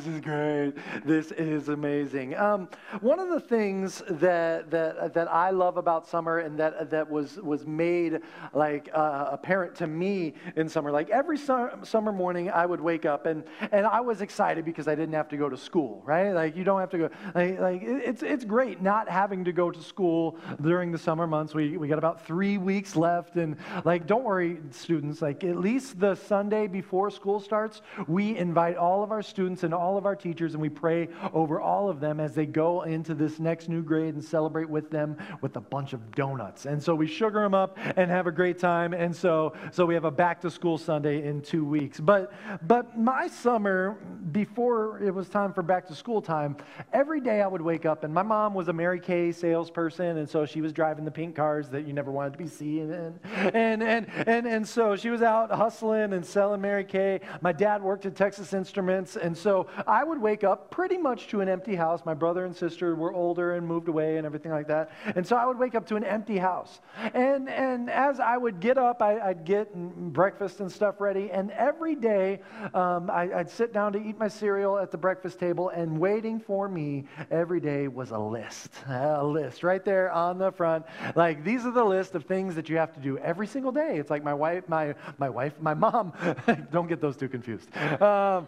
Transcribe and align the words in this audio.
this 0.00 0.14
is 0.14 0.20
great. 0.22 0.72
This 1.04 1.30
is 1.32 1.68
amazing. 1.68 2.34
Um, 2.34 2.70
one 3.02 3.18
of 3.18 3.28
the 3.28 3.40
things 3.40 4.02
that, 4.08 4.70
that, 4.70 5.12
that 5.12 5.30
I 5.30 5.50
love 5.50 5.76
about 5.76 6.08
summer 6.08 6.38
and 6.38 6.58
that, 6.58 6.88
that 6.88 7.10
was, 7.10 7.36
was 7.36 7.66
made 7.66 8.20
like 8.54 8.88
uh, 8.94 9.28
apparent 9.30 9.74
to 9.76 9.86
me 9.86 10.32
in 10.56 10.70
summer, 10.70 10.90
like 10.90 11.10
every 11.10 11.36
su- 11.36 11.68
summer 11.82 12.12
morning 12.12 12.48
I 12.48 12.64
would 12.64 12.80
wake 12.80 13.04
up 13.04 13.26
and, 13.26 13.44
and 13.72 13.86
I 13.86 14.00
was 14.00 14.22
excited 14.22 14.64
because 14.64 14.88
I 14.88 14.94
didn't 14.94 15.12
have 15.12 15.28
to 15.28 15.36
go 15.36 15.50
to 15.50 15.56
school, 15.58 16.02
right? 16.06 16.32
Like 16.32 16.56
you 16.56 16.64
don't 16.64 16.80
have 16.80 16.90
to 16.90 16.98
go, 16.98 17.10
like, 17.34 17.60
like 17.60 17.82
it's, 17.82 18.22
it's 18.22 18.46
great 18.46 18.80
not 18.80 19.06
having 19.06 19.44
to 19.44 19.52
go 19.52 19.70
to 19.70 19.82
school 19.82 20.38
during 20.62 20.92
the 20.92 20.98
summer 20.98 21.26
months. 21.26 21.54
We, 21.54 21.76
we 21.76 21.88
got 21.88 21.98
about 21.98 22.24
three 22.24 22.56
weeks 22.56 22.96
left 22.96 23.36
and 23.36 23.56
like, 23.84 24.06
don't 24.06 24.24
worry, 24.24 24.60
students, 24.70 25.20
like 25.20 25.44
at 25.44 25.56
least 25.56 26.00
the 26.00 26.14
Sunday 26.14 26.68
before 26.68 27.10
school 27.10 27.38
starts, 27.38 27.82
we 28.08 28.38
invite 28.38 28.76
all 28.76 29.02
of 29.02 29.10
our 29.10 29.22
students 29.22 29.62
and 29.62 29.74
all 29.74 29.89
of 29.96 30.06
our 30.06 30.16
teachers, 30.16 30.54
and 30.54 30.62
we 30.62 30.68
pray 30.68 31.08
over 31.32 31.60
all 31.60 31.88
of 31.88 32.00
them 32.00 32.20
as 32.20 32.34
they 32.34 32.46
go 32.46 32.82
into 32.82 33.14
this 33.14 33.38
next 33.38 33.68
new 33.68 33.82
grade 33.82 34.14
and 34.14 34.24
celebrate 34.24 34.68
with 34.68 34.90
them 34.90 35.16
with 35.40 35.56
a 35.56 35.60
bunch 35.60 35.92
of 35.92 36.12
donuts. 36.12 36.66
And 36.66 36.82
so 36.82 36.94
we 36.94 37.06
sugar 37.06 37.40
them 37.40 37.54
up 37.54 37.78
and 37.96 38.10
have 38.10 38.26
a 38.26 38.32
great 38.32 38.58
time. 38.58 38.92
And 38.92 39.14
so, 39.14 39.54
so 39.72 39.86
we 39.86 39.94
have 39.94 40.04
a 40.04 40.10
back 40.10 40.40
to 40.42 40.50
school 40.50 40.78
Sunday 40.78 41.26
in 41.26 41.40
two 41.40 41.64
weeks. 41.64 42.00
But, 42.00 42.32
but 42.66 42.98
my 42.98 43.28
summer, 43.28 43.98
before 44.32 45.00
it 45.02 45.14
was 45.14 45.28
time 45.28 45.52
for 45.52 45.62
back 45.62 45.86
to 45.88 45.94
school 45.94 46.22
time, 46.22 46.56
every 46.92 47.20
day 47.20 47.40
I 47.40 47.46
would 47.46 47.62
wake 47.62 47.86
up, 47.86 48.04
and 48.04 48.12
my 48.12 48.22
mom 48.22 48.54
was 48.54 48.68
a 48.68 48.72
Mary 48.72 49.00
Kay 49.00 49.32
salesperson, 49.32 50.18
and 50.18 50.28
so 50.28 50.46
she 50.46 50.60
was 50.60 50.72
driving 50.72 51.04
the 51.04 51.10
pink 51.10 51.36
cars 51.36 51.68
that 51.70 51.86
you 51.86 51.92
never 51.92 52.10
wanted 52.10 52.32
to 52.32 52.38
be 52.38 52.46
seeing. 52.46 52.92
And, 52.92 53.20
and, 53.54 53.82
and, 53.82 54.06
and, 54.26 54.46
and 54.46 54.68
so 54.68 54.96
she 54.96 55.10
was 55.10 55.22
out 55.22 55.50
hustling 55.50 56.12
and 56.12 56.24
selling 56.24 56.60
Mary 56.60 56.84
Kay. 56.84 57.20
My 57.40 57.52
dad 57.52 57.82
worked 57.82 58.06
at 58.06 58.16
Texas 58.16 58.52
Instruments, 58.52 59.16
and 59.16 59.36
so 59.36 59.66
I 59.86 60.04
would 60.04 60.20
wake 60.20 60.44
up 60.44 60.70
pretty 60.70 60.98
much 60.98 61.28
to 61.28 61.40
an 61.40 61.48
empty 61.48 61.74
house. 61.74 62.02
My 62.04 62.14
brother 62.14 62.44
and 62.44 62.56
sister 62.56 62.94
were 62.94 63.12
older 63.12 63.54
and 63.54 63.66
moved 63.66 63.88
away 63.88 64.16
and 64.16 64.26
everything 64.26 64.52
like 64.52 64.68
that. 64.68 64.90
And 65.14 65.26
so 65.26 65.36
I 65.36 65.46
would 65.46 65.58
wake 65.58 65.74
up 65.74 65.86
to 65.88 65.96
an 65.96 66.04
empty 66.04 66.38
house. 66.38 66.80
And, 67.14 67.48
and 67.48 67.90
as 67.90 68.20
I 68.20 68.36
would 68.36 68.60
get 68.60 68.78
up, 68.78 69.02
I, 69.02 69.28
would 69.28 69.44
get 69.44 69.74
breakfast 69.74 70.60
and 70.60 70.70
stuff 70.70 71.00
ready. 71.00 71.30
And 71.30 71.50
every 71.52 71.94
day, 71.94 72.40
um, 72.74 73.10
I, 73.10 73.30
I'd 73.34 73.50
sit 73.50 73.72
down 73.72 73.92
to 73.92 73.98
eat 73.98 74.18
my 74.18 74.28
cereal 74.28 74.78
at 74.78 74.90
the 74.90 74.98
breakfast 74.98 75.38
table, 75.38 75.70
and 75.70 75.98
waiting 75.98 76.40
for 76.40 76.68
me 76.68 77.04
every 77.30 77.60
day 77.60 77.88
was 77.88 78.10
a 78.10 78.18
list. 78.18 78.70
A 78.90 79.24
list 79.24 79.62
right 79.62 79.84
there 79.84 80.10
on 80.12 80.38
the 80.38 80.50
front. 80.52 80.84
Like, 81.14 81.44
these 81.44 81.64
are 81.64 81.70
the 81.72 81.84
list 81.84 82.14
of 82.14 82.24
things 82.24 82.54
that 82.54 82.68
you 82.68 82.76
have 82.76 82.92
to 82.94 83.00
do 83.00 83.18
every 83.18 83.46
single 83.46 83.72
day. 83.72 83.96
It's 83.96 84.10
like 84.10 84.22
my 84.24 84.34
wife, 84.34 84.68
my, 84.68 84.94
my 85.18 85.28
wife, 85.28 85.54
my 85.60 85.74
mom, 85.74 86.12
don't 86.72 86.88
get 86.88 87.00
those 87.00 87.16
two 87.16 87.28
confused. 87.28 87.74
Um, 88.00 88.46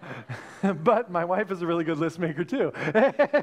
but 0.82 1.10
my 1.12 1.24
wife 1.24 1.50
is 1.50 1.62
a 1.62 1.66
really 1.66 1.84
good 1.84 1.98
list 1.98 2.18
maker 2.18 2.44
too. 2.44 2.72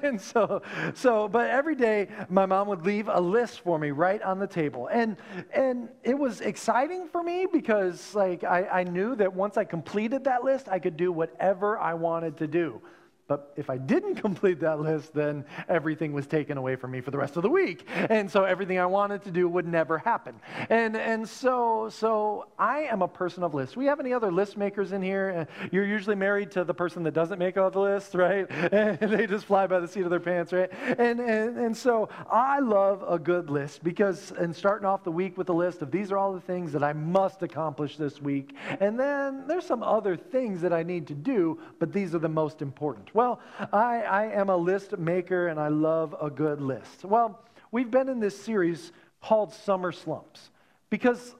and 0.04 0.20
so, 0.20 0.62
so, 0.94 1.28
but 1.28 1.50
every 1.50 1.76
day 1.76 2.08
my 2.30 2.46
mom 2.46 2.68
would 2.68 2.86
leave 2.86 3.08
a 3.08 3.20
list 3.20 3.62
for 3.62 3.78
me 3.78 3.92
right 3.92 4.22
on 4.22 4.40
the 4.40 4.48
table. 4.48 4.88
And, 4.88 5.18
and 5.54 5.90
it 6.04 6.18
was 6.18 6.42
exciting 6.42 7.08
for 7.08 7.24
me 7.24 7.46
because 7.52 8.16
like 8.16 8.44
I, 8.44 8.66
I 8.66 8.84
knew 8.84 9.16
that 9.16 9.34
once 9.34 9.58
I 9.58 9.64
completed 9.64 10.24
that 10.26 10.44
list, 10.44 10.68
I 10.68 10.80
could 10.80 10.98
do 10.98 11.12
whatever 11.12 11.78
I 11.78 11.94
wanted 11.94 12.38
to 12.38 12.48
do. 12.48 12.82
But 13.30 13.54
if 13.56 13.70
I 13.70 13.78
didn't 13.78 14.16
complete 14.28 14.60
that 14.60 14.82
list, 14.82 15.14
then 15.14 15.46
everything 15.70 16.12
was 16.12 16.28
taken 16.28 16.58
away 16.58 16.76
from 16.76 16.92
me 16.92 17.00
for 17.00 17.12
the 17.12 17.18
rest 17.18 17.38
of 17.38 17.44
the 17.44 17.50
week. 17.50 17.88
And 18.10 18.30
so 18.30 18.44
everything 18.44 18.80
I 18.80 18.88
wanted 18.88 19.24
to 19.24 19.32
do 19.32 19.48
would 19.48 19.68
never 19.68 20.00
happen. 20.00 20.36
And, 20.70 20.98
and 20.98 21.30
so, 21.30 21.90
so 21.90 22.48
I 22.58 22.80
am 22.82 23.04
a 23.04 23.08
person 23.08 23.44
of 23.44 23.54
lists. 23.54 23.78
We 23.78 23.86
have 23.86 24.00
any 24.00 24.14
other 24.14 24.32
list 24.32 24.58
makers 24.58 24.92
in 24.92 25.02
here? 25.04 25.48
Uh, 25.48 25.68
you're 25.72 25.86
usually 25.86 26.16
married 26.16 26.50
to 26.52 26.64
the 26.64 26.74
person 26.74 27.04
that 27.04 27.14
doesn't 27.14 27.38
make 27.38 27.56
all 27.56 27.70
the 27.70 27.80
lists, 27.80 28.16
right? 28.16 28.50
And 28.50 29.00
they 29.00 29.28
just 29.28 29.46
fly 29.46 29.68
by 29.68 29.80
the 29.80 29.88
seat 29.88 30.02
of 30.02 30.10
their 30.10 30.20
pants, 30.20 30.52
right? 30.52 30.72
And, 30.98 31.20
and, 31.20 31.58
and 31.58 31.78
so 31.78 32.10
I 32.32 32.60
love 32.60 33.06
a 33.08 33.20
good 33.20 33.52
list 33.52 33.84
because, 33.84 34.32
and 34.32 34.56
starting 34.56 34.88
off 34.88 35.04
the 35.04 35.12
week 35.12 35.38
with 35.38 35.50
a 35.50 35.54
list 35.54 35.84
of 35.84 35.92
these 35.92 36.12
are 36.12 36.18
all 36.18 36.34
the 36.34 36.42
things 36.42 36.72
that 36.72 36.84
I 36.84 36.94
must 36.94 37.44
accomplish 37.44 37.96
this 37.96 38.20
week. 38.20 38.56
And 38.80 39.00
then 39.00 39.46
there's 39.48 39.66
some 39.66 39.84
other 39.84 40.18
things 40.18 40.62
that 40.62 40.74
I 40.74 40.82
need 40.82 41.06
to 41.08 41.14
do, 41.14 41.60
but 41.78 41.94
these 41.94 42.16
are 42.16 42.20
the 42.20 42.28
most 42.28 42.64
important. 42.64 43.14
Well, 43.20 43.42
I, 43.74 44.04
I 44.04 44.26
am 44.28 44.48
a 44.48 44.56
list 44.56 44.98
maker 44.98 45.50
and 45.50 45.60
I 45.60 45.68
love 45.68 46.16
a 46.22 46.30
good 46.30 46.62
list. 46.62 47.04
Well, 47.04 47.44
we've 47.70 47.92
been 47.92 48.08
in 48.08 48.22
this 48.22 48.42
series 48.42 48.94
called 49.22 49.54
Summer 49.54 49.92
Slumps 49.92 50.52
because 50.90 51.36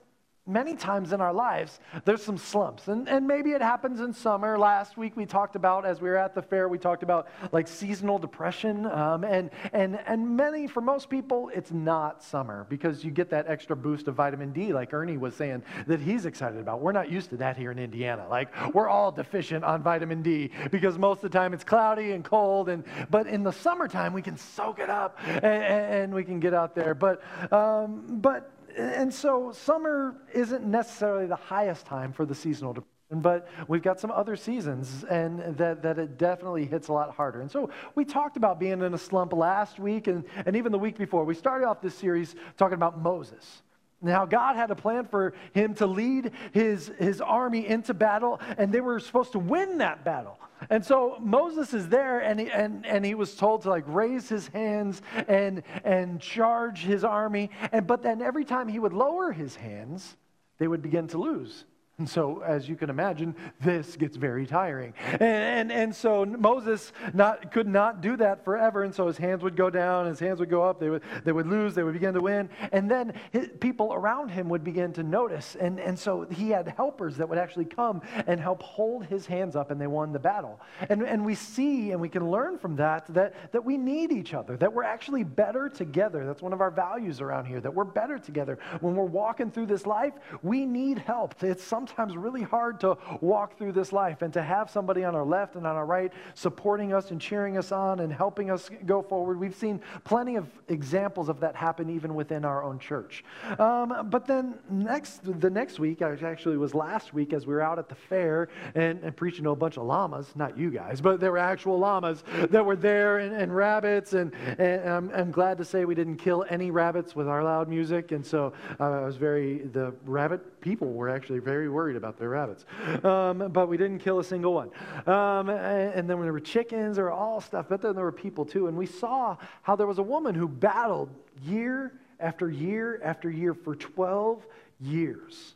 many 0.50 0.76
times 0.76 1.14
in 1.14 1.22
our 1.22 1.34
lives, 1.34 1.80
there's 2.06 2.24
some 2.24 2.38
slumps. 2.38 2.88
And, 2.88 3.08
and 3.08 3.28
maybe 3.28 3.52
it 3.52 3.62
happens 3.62 4.00
in 4.00 4.14
summer. 4.14 4.58
Last 4.58 4.98
week 4.98 5.16
we 5.16 5.26
talked 5.26 5.56
about, 5.56 5.86
as 5.86 6.02
we 6.02 6.10
were 6.10 6.18
at 6.18 6.34
the 6.34 6.42
fair, 6.42 6.68
we 6.68 6.78
talked 6.78 7.04
about 7.04 7.28
like 7.52 7.68
seasonal 7.68 8.18
depression. 8.18 8.86
Um, 8.88 9.24
and, 9.24 9.52
and, 9.74 10.00
and 10.06 10.36
many, 10.36 10.68
for 10.68 10.82
most 10.82 11.10
people, 11.10 11.52
it's 11.54 11.72
not 11.72 12.24
summer 12.24 12.66
because 12.70 13.04
you 13.04 13.12
get 13.12 13.30
that 13.30 13.48
extra 13.48 13.76
boost 13.76 14.08
of 14.08 14.16
vitamin 14.16 14.52
D, 14.52 14.74
like 14.74 14.94
Ernie 14.94 15.18
was 15.18 15.36
saying, 15.36 15.64
that 15.88 16.00
he's 16.00 16.26
excited 16.26 16.60
about. 16.60 16.82
We're 16.82 16.92
not 16.92 17.12
used 17.12 17.30
to 17.30 17.38
that 17.38 17.56
here 17.56 17.72
in 17.72 17.80
Indiana. 17.80 18.28
Like, 18.28 18.50
we're 18.74 18.90
all 18.90 19.12
deficient 19.12 19.64
on 19.64 19.84
vitamin 19.84 20.22
D 20.22 20.52
because 20.72 20.98
most 20.98 21.24
of 21.24 21.32
the 21.32 21.38
time 21.38 21.54
it's 21.54 21.64
cloudy 21.64 22.12
and 22.12 22.24
cold. 22.24 22.70
And, 22.70 22.84
but 23.10 23.28
in 23.28 23.44
the 23.44 23.52
summertime, 23.52 24.14
we 24.14 24.22
can 24.22 24.38
soak 24.38 24.80
it 24.80 24.90
up 24.90 25.20
and, 25.26 25.44
and 25.44 26.14
we 26.14 26.24
can 26.24 26.40
get 26.40 26.54
out 26.54 26.74
there. 26.74 26.96
But, 26.96 27.22
um, 27.52 28.20
but 28.22 28.52
and 28.80 29.14
so 29.14 29.52
summer 29.52 30.16
isn't 30.34 30.66
necessarily 30.66 31.28
the 31.28 31.36
highest 31.36 31.86
time 31.86 32.14
for 32.14 32.26
the 32.26 32.36
seasonal 32.36 32.74
depression 32.74 32.96
but 33.12 33.48
we've 33.68 33.82
got 33.82 34.00
some 34.00 34.12
other 34.12 34.36
seasons 34.36 35.04
and 35.06 35.40
that, 35.58 35.82
that 35.82 35.98
it 35.98 36.20
definitely 36.20 36.66
hits 36.66 36.90
a 36.90 36.94
lot 36.94 37.10
harder. 37.16 37.42
And 37.42 37.50
so 37.50 37.72
we 37.96 38.06
talked 38.06 38.38
about 38.38 38.60
being 38.60 38.82
in 38.82 38.94
a 38.94 39.00
slump 39.00 39.34
last 39.34 39.80
week 39.80 40.06
and, 40.06 40.24
and 40.46 40.56
even 40.56 40.72
the 40.72 40.78
week 40.78 40.96
before. 40.96 41.26
We 41.26 41.34
started 41.34 41.66
off 41.66 41.82
this 41.82 41.96
series 41.96 42.36
talking 42.56 42.76
about 42.76 43.02
moses 43.02 43.64
now, 44.02 44.26
God 44.26 44.56
had 44.56 44.72
a 44.72 44.76
plan 44.76 45.06
for 45.06 45.34
him 45.54 45.74
to 45.76 45.86
lead 45.86 46.32
his, 46.54 46.88
his 47.00 47.20
army 47.20 47.68
into 47.68 47.94
battle, 47.94 48.40
and 48.58 48.72
they 48.72 48.80
were 48.80 49.00
supposed 49.00 49.34
to 49.34 49.40
win 49.40 49.80
that 49.80 50.06
battle. 50.06 50.40
And 50.70 50.86
so 50.86 51.18
Moses 51.20 51.74
is 51.74 51.90
there, 51.90 52.20
and 52.20 52.40
he, 52.40 52.50
and, 52.50 52.86
and 52.86 53.06
he 53.06 53.14
was 53.14 53.36
told 53.36 53.64
to 53.64 53.70
like 53.70 53.84
raise 53.88 54.30
his 54.30 54.48
hands 54.48 55.02
and, 55.28 55.64
and 55.84 56.22
charge 56.22 56.80
his 56.80 57.04
army. 57.04 57.50
And, 57.74 57.88
but 57.88 58.02
then 58.02 58.22
every 58.22 58.46
time 58.46 58.70
he 58.70 58.80
would 58.80 58.94
lower 58.94 59.32
his 59.34 59.56
hands, 59.56 60.16
they 60.60 60.68
would 60.68 60.82
begin 60.82 61.08
to 61.10 61.18
lose. 61.18 61.66
And 62.00 62.10
so, 62.10 62.42
as 62.46 62.68
you 62.68 62.76
can 62.76 62.90
imagine, 62.90 63.36
this 63.62 63.96
gets 63.96 64.16
very 64.16 64.46
tiring. 64.46 64.94
And, 65.12 65.22
and, 65.22 65.72
and, 65.72 65.96
so 65.96 66.26
Moses 66.26 66.94
not, 67.14 67.52
could 67.52 67.68
not 67.68 68.02
do 68.02 68.16
that 68.18 68.46
forever. 68.46 68.84
And 68.84 68.96
so 68.96 69.08
his 69.08 69.18
hands 69.18 69.44
would 69.44 69.58
go 69.58 69.70
down, 69.70 70.06
his 70.06 70.20
hands 70.20 70.40
would 70.40 70.50
go 70.50 70.64
up, 70.64 70.80
they 70.80 70.90
would, 70.90 71.04
they 71.26 71.34
would 71.34 71.48
lose, 71.48 71.76
they 71.76 71.84
would 71.84 71.94
begin 71.94 72.14
to 72.14 72.22
win. 72.22 72.50
And 72.72 72.90
then 72.90 73.14
his, 73.32 73.50
people 73.60 73.94
around 73.94 74.30
him 74.30 74.48
would 74.48 74.64
begin 74.64 74.94
to 74.94 75.04
notice. 75.04 75.58
And, 75.60 75.78
and 75.80 76.00
so 76.00 76.26
he 76.32 76.50
had 76.50 76.70
helpers 76.78 77.18
that 77.18 77.28
would 77.28 77.38
actually 77.38 77.66
come 77.66 78.02
and 78.28 78.40
help 78.40 78.64
hold 78.64 79.06
his 79.06 79.26
hands 79.26 79.58
up, 79.58 79.70
and 79.70 79.80
they 79.80 79.88
won 79.88 80.14
the 80.14 80.20
battle. 80.20 80.62
And, 80.88 81.04
and 81.04 81.26
we 81.26 81.36
see 81.36 81.92
and 81.92 82.00
we 82.00 82.10
can 82.10 82.32
learn 82.32 82.58
from 82.58 82.78
that, 82.78 83.14
that 83.14 83.52
that 83.52 83.66
we 83.66 83.78
need 83.78 84.14
each 84.14 84.34
other, 84.34 84.56
that 84.58 84.74
we're 84.74 84.84
actually 84.84 85.26
better 85.26 85.68
together. 85.68 86.26
That's 86.26 86.42
one 86.42 86.54
of 86.54 86.62
our 86.62 86.72
values 86.72 87.20
around 87.20 87.46
here, 87.46 87.60
that 87.60 87.74
we're 87.74 87.84
better 87.84 88.18
together. 88.18 88.58
When 88.80 88.96
we're 88.96 89.04
walking 89.04 89.52
through 89.52 89.66
this 89.66 89.86
life, 89.86 90.14
we 90.42 90.66
need 90.66 91.00
help. 91.00 91.44
It's 91.44 91.64
sometimes 91.64 91.89
sometimes 91.90 92.16
really 92.16 92.44
hard 92.44 92.80
to 92.82 92.98
walk 93.22 93.58
through 93.58 93.74
this 93.74 93.92
life 93.92 94.22
and 94.22 94.34
to 94.34 94.42
have 94.42 94.70
somebody 94.70 95.04
on 95.04 95.16
our 95.16 95.26
left 95.26 95.56
and 95.56 95.66
on 95.66 95.76
our 95.76 95.86
right 95.86 96.12
supporting 96.34 96.94
us 96.94 97.12
and 97.12 97.20
cheering 97.20 97.58
us 97.58 97.72
on 97.72 98.00
and 98.00 98.14
helping 98.14 98.52
us 98.52 98.70
go 98.86 99.02
forward. 99.02 99.40
We've 99.40 99.56
seen 99.56 99.82
plenty 100.04 100.36
of 100.36 100.48
examples 100.68 101.30
of 101.30 101.40
that 101.42 101.56
happen 101.56 101.90
even 101.90 102.16
within 102.16 102.46
our 102.46 102.64
own 102.64 102.80
church. 102.80 103.24
Um, 103.58 104.10
but 104.10 104.26
then 104.26 104.56
next, 104.70 105.22
the 105.24 105.50
next 105.50 105.80
week, 105.80 106.02
actually 106.02 106.58
was 106.58 106.76
last 106.76 107.14
week 107.14 107.34
as 107.34 107.46
we 107.46 107.54
were 107.54 107.62
out 107.62 107.80
at 107.80 107.90
the 107.90 107.96
fair 107.96 108.50
and, 108.76 109.04
and 109.04 109.16
preaching 109.16 109.44
to 109.44 109.52
a 109.52 109.56
bunch 109.56 109.78
of 109.78 109.84
llamas, 109.84 110.28
not 110.36 110.58
you 110.58 110.70
guys, 110.70 111.02
but 111.02 111.20
there 111.20 111.32
were 111.32 111.38
actual 111.38 111.78
llamas 111.80 112.24
that 112.50 112.66
were 112.66 112.76
there 112.76 113.20
and, 113.20 113.36
and 113.36 113.56
rabbits. 113.56 114.14
And, 114.14 114.34
and 114.58 114.90
I'm, 114.90 115.12
I'm, 115.14 115.32
glad 115.32 115.58
to 115.60 115.66
say 115.66 115.86
we 115.86 115.96
didn't 115.96 116.18
kill 116.18 116.46
any 116.50 116.72
rabbits 116.72 117.16
with 117.16 117.28
our 117.28 117.44
loud 117.44 117.70
music. 117.70 118.12
And 118.12 118.26
so 118.26 118.54
uh, 118.80 118.84
I 118.84 119.06
was 119.06 119.16
very, 119.16 119.60
the 119.60 119.94
rabbit 120.06 120.59
people 120.62 120.92
were 120.94 121.10
actually 121.10 121.40
very 121.40 121.70
worried 121.70 121.96
about 121.96 122.18
their 122.18 122.30
rabbits. 122.30 122.66
Um, 123.04 123.50
but 123.52 123.68
we 123.68 123.78
didn't 123.78 124.00
kill 124.00 124.20
a 124.20 124.24
single 124.24 124.54
one. 124.54 124.70
Um, 125.08 125.50
and, 125.50 126.10
then 126.10 126.22
there 126.22 126.34
were 126.34 126.40
chickens, 126.40 126.98
were 126.98 127.12
all 127.12 127.42
stuff, 127.42 127.68
but 127.70 127.82
then 127.82 127.96
there 127.96 128.04
were 128.04 128.12
people 128.12 128.46
too. 128.46 128.68
And 128.68 128.78
we 128.78 128.86
saw 128.86 129.38
how 129.62 129.76
there 129.76 129.88
was 129.88 130.00
a 130.00 130.04
woman 130.04 130.36
who 130.36 130.48
battled 130.48 131.10
year 131.44 131.94
after 132.20 132.50
year 132.50 133.02
after 133.04 133.30
year 133.30 133.54
for 133.54 133.76
12 133.76 134.46
years. 134.82 135.54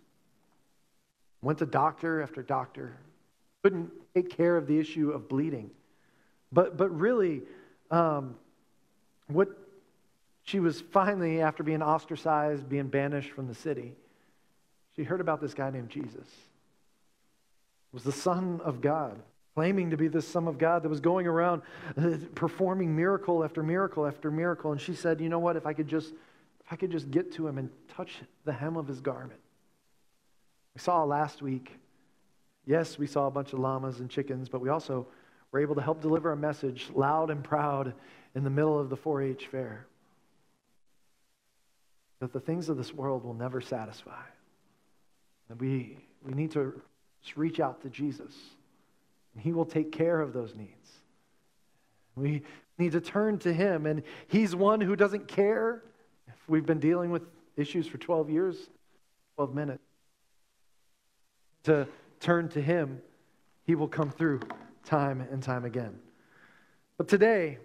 Went 1.41 1.59
to 1.59 1.65
doctor 1.65 2.21
after 2.21 2.41
doctor, 2.41 2.95
couldn't 3.63 3.91
take 4.15 4.29
care 4.29 4.55
of 4.55 4.67
the 4.67 4.79
issue 4.79 5.11
of 5.11 5.27
bleeding. 5.27 5.69
But, 6.51 6.77
but 6.77 6.89
really, 6.89 7.41
um, 7.91 8.35
what 9.27 9.49
she 10.43 10.59
was 10.59 10.81
finally, 10.91 11.41
after 11.41 11.63
being 11.63 11.81
ostracized, 11.81 12.67
being 12.67 12.87
banished 12.87 13.31
from 13.31 13.47
the 13.47 13.55
city, 13.55 13.93
she 14.95 15.03
heard 15.03 15.21
about 15.21 15.41
this 15.41 15.53
guy 15.53 15.69
named 15.69 15.89
Jesus. 15.89 16.27
Was 17.91 18.03
the 18.03 18.11
Son 18.11 18.59
of 18.63 18.81
God. 18.81 19.19
claiming 19.55 19.91
to 19.91 19.97
be 19.97 20.07
the 20.07 20.21
Son 20.21 20.47
of 20.47 20.57
God 20.57 20.81
that 20.81 20.89
was 20.89 20.99
going 20.99 21.27
around 21.27 21.61
uh, 21.95 22.17
performing 22.33 22.95
miracle 22.95 23.43
after 23.43 23.61
miracle 23.61 24.07
after 24.07 24.31
miracle. 24.31 24.71
And 24.71 24.81
she 24.81 24.95
said, 24.95 25.21
You 25.21 25.29
know 25.29 25.39
what? 25.39 25.55
If 25.55 25.67
I 25.67 25.73
could 25.73 25.87
just, 25.87 26.09
if 26.09 26.71
I 26.71 26.75
could 26.75 26.89
just 26.89 27.11
get 27.11 27.31
to 27.33 27.47
him 27.47 27.59
and 27.59 27.69
touch 27.95 28.21
the 28.45 28.53
hem 28.53 28.77
of 28.77 28.87
his 28.87 28.99
garment. 28.99 29.39
We 30.73 30.79
saw 30.81 31.03
last 31.03 31.43
week, 31.43 31.71
yes, 32.65 32.97
we 32.97 33.05
saw 33.05 33.27
a 33.27 33.31
bunch 33.31 33.53
of 33.53 33.59
llamas 33.59 33.99
and 33.99 34.09
chickens, 34.09 34.49
but 34.49 34.59
we 34.59 34.69
also 34.69 35.05
were 35.51 35.59
able 35.59 35.75
to 35.75 35.81
help 35.81 36.01
deliver 36.01 36.31
a 36.31 36.37
message 36.37 36.89
loud 36.95 37.29
and 37.29 37.43
proud 37.43 37.93
in 38.33 38.43
the 38.43 38.49
middle 38.49 38.79
of 38.79 38.89
the 38.89 38.97
4 38.97 39.21
H 39.21 39.47
fair 39.47 39.85
that 42.23 42.31
the 42.31 42.39
things 42.39 42.69
of 42.69 42.77
this 42.77 42.93
world 42.93 43.25
will 43.25 43.33
never 43.33 43.59
satisfy. 43.59 44.21
And 45.53 45.61
we, 45.61 45.97
we 46.25 46.33
need 46.33 46.49
to 46.53 46.81
reach 47.35 47.59
out 47.59 47.81
to 47.83 47.89
Jesus, 47.89 48.33
and 49.33 49.43
He 49.43 49.53
will 49.53 49.65
take 49.65 49.91
care 49.91 50.19
of 50.19 50.33
those 50.33 50.55
needs. 50.55 50.89
We 52.15 52.41
need 52.79 52.93
to 52.93 53.01
turn 53.01 53.37
to 53.39 53.53
Him, 53.53 53.85
and 53.85 54.01
He's 54.27 54.55
one 54.55 54.81
who 54.81 54.95
doesn't 54.95 55.27
care 55.27 55.83
if 56.27 56.33
we've 56.47 56.65
been 56.65 56.79
dealing 56.79 57.11
with 57.11 57.21
issues 57.55 57.85
for 57.85 57.99
12 57.99 58.31
years, 58.31 58.55
12 59.35 59.53
minutes. 59.53 59.83
To 61.65 61.87
turn 62.19 62.49
to 62.49 62.61
Him, 62.61 62.99
He 63.67 63.75
will 63.75 63.87
come 63.87 64.09
through 64.09 64.39
time 64.83 65.21
and 65.21 65.43
time 65.43 65.65
again. 65.65 65.99
But 66.97 67.07
today, 67.07 67.59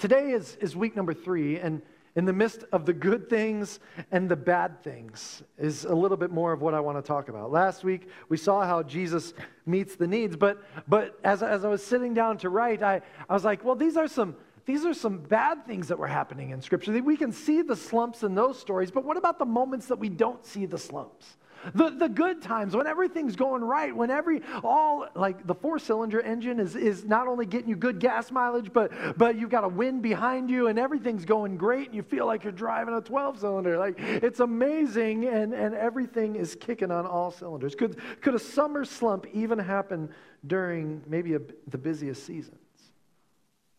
today 0.00 0.32
is, 0.32 0.56
is 0.60 0.74
week 0.74 0.96
number 0.96 1.14
three, 1.14 1.60
and 1.60 1.80
in 2.14 2.24
the 2.24 2.32
midst 2.32 2.64
of 2.72 2.84
the 2.84 2.92
good 2.92 3.28
things 3.30 3.80
and 4.10 4.28
the 4.28 4.36
bad 4.36 4.82
things 4.82 5.42
is 5.58 5.84
a 5.84 5.94
little 5.94 6.16
bit 6.16 6.30
more 6.30 6.52
of 6.52 6.60
what 6.60 6.74
I 6.74 6.80
want 6.80 6.98
to 6.98 7.02
talk 7.02 7.28
about. 7.28 7.50
Last 7.50 7.84
week, 7.84 8.08
we 8.28 8.36
saw 8.36 8.64
how 8.64 8.82
Jesus 8.82 9.32
meets 9.64 9.96
the 9.96 10.06
needs, 10.06 10.36
but, 10.36 10.62
but 10.86 11.18
as, 11.24 11.42
as 11.42 11.64
I 11.64 11.68
was 11.68 11.84
sitting 11.84 12.12
down 12.12 12.38
to 12.38 12.50
write, 12.50 12.82
I, 12.82 13.00
I 13.28 13.34
was 13.34 13.44
like, 13.44 13.64
well, 13.64 13.76
these 13.76 13.96
are 13.96 14.08
some. 14.08 14.36
These 14.64 14.84
are 14.84 14.94
some 14.94 15.18
bad 15.18 15.66
things 15.66 15.88
that 15.88 15.98
were 15.98 16.06
happening 16.06 16.50
in 16.50 16.62
Scripture. 16.62 16.92
We 17.02 17.16
can 17.16 17.32
see 17.32 17.62
the 17.62 17.76
slumps 17.76 18.22
in 18.22 18.34
those 18.34 18.58
stories, 18.58 18.90
but 18.90 19.04
what 19.04 19.16
about 19.16 19.38
the 19.38 19.44
moments 19.44 19.86
that 19.86 19.98
we 19.98 20.08
don't 20.08 20.44
see 20.44 20.66
the 20.66 20.78
slumps? 20.78 21.36
The, 21.74 21.90
the 21.90 22.08
good 22.08 22.42
times, 22.42 22.74
when 22.74 22.86
everything's 22.86 23.36
going 23.36 23.62
right, 23.62 23.94
when 23.94 24.10
every, 24.10 24.42
all, 24.64 25.06
like 25.14 25.46
the 25.46 25.54
four 25.54 25.78
cylinder 25.78 26.20
engine 26.20 26.58
is, 26.58 26.74
is 26.74 27.04
not 27.04 27.28
only 27.28 27.46
getting 27.46 27.68
you 27.68 27.76
good 27.76 28.00
gas 28.00 28.32
mileage, 28.32 28.72
but, 28.72 28.90
but 29.16 29.36
you've 29.36 29.50
got 29.50 29.62
a 29.62 29.68
wind 29.68 30.02
behind 30.02 30.50
you 30.50 30.66
and 30.66 30.78
everything's 30.78 31.24
going 31.24 31.56
great 31.56 31.86
and 31.86 31.94
you 31.94 32.02
feel 32.02 32.26
like 32.26 32.42
you're 32.42 32.52
driving 32.52 32.94
a 32.94 33.00
12 33.00 33.38
cylinder. 33.38 33.78
Like 33.78 33.94
it's 33.98 34.40
amazing 34.40 35.26
and, 35.26 35.52
and 35.54 35.74
everything 35.74 36.34
is 36.34 36.56
kicking 36.56 36.90
on 36.90 37.06
all 37.06 37.30
cylinders. 37.30 37.74
Could, 37.76 37.98
could 38.20 38.34
a 38.34 38.40
summer 38.40 38.84
slump 38.84 39.26
even 39.32 39.58
happen 39.58 40.08
during 40.46 41.02
maybe 41.06 41.34
a, 41.34 41.40
the 41.68 41.78
busiest 41.78 42.26
seasons? 42.26 42.58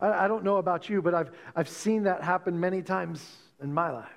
I, 0.04 0.26
I 0.26 0.28
don't 0.28 0.44
know 0.44 0.58
about 0.58 0.90
you, 0.90 1.02
but 1.02 1.14
I've, 1.16 1.32
I've 1.56 1.70
seen 1.70 2.04
that 2.04 2.22
happen 2.24 2.60
many 2.60 2.82
times 2.82 3.26
in 3.62 3.74
my 3.74 3.90
life. 3.90 4.10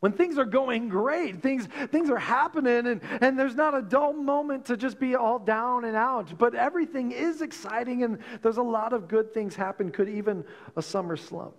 When 0.00 0.12
things 0.12 0.38
are 0.38 0.44
going 0.44 0.88
great, 0.88 1.42
things, 1.42 1.66
things 1.90 2.08
are 2.08 2.18
happening, 2.18 2.86
and, 2.86 3.00
and 3.20 3.36
there's 3.36 3.56
not 3.56 3.76
a 3.76 3.82
dull 3.82 4.12
moment 4.12 4.64
to 4.66 4.76
just 4.76 5.00
be 5.00 5.16
all 5.16 5.40
down 5.40 5.84
and 5.84 5.96
out. 5.96 6.38
But 6.38 6.54
everything 6.54 7.10
is 7.10 7.42
exciting, 7.42 8.04
and 8.04 8.18
there's 8.42 8.58
a 8.58 8.62
lot 8.62 8.92
of 8.92 9.08
good 9.08 9.34
things 9.34 9.56
happen. 9.56 9.90
Could 9.90 10.08
even 10.08 10.44
a 10.76 10.82
summer 10.82 11.16
slump. 11.16 11.54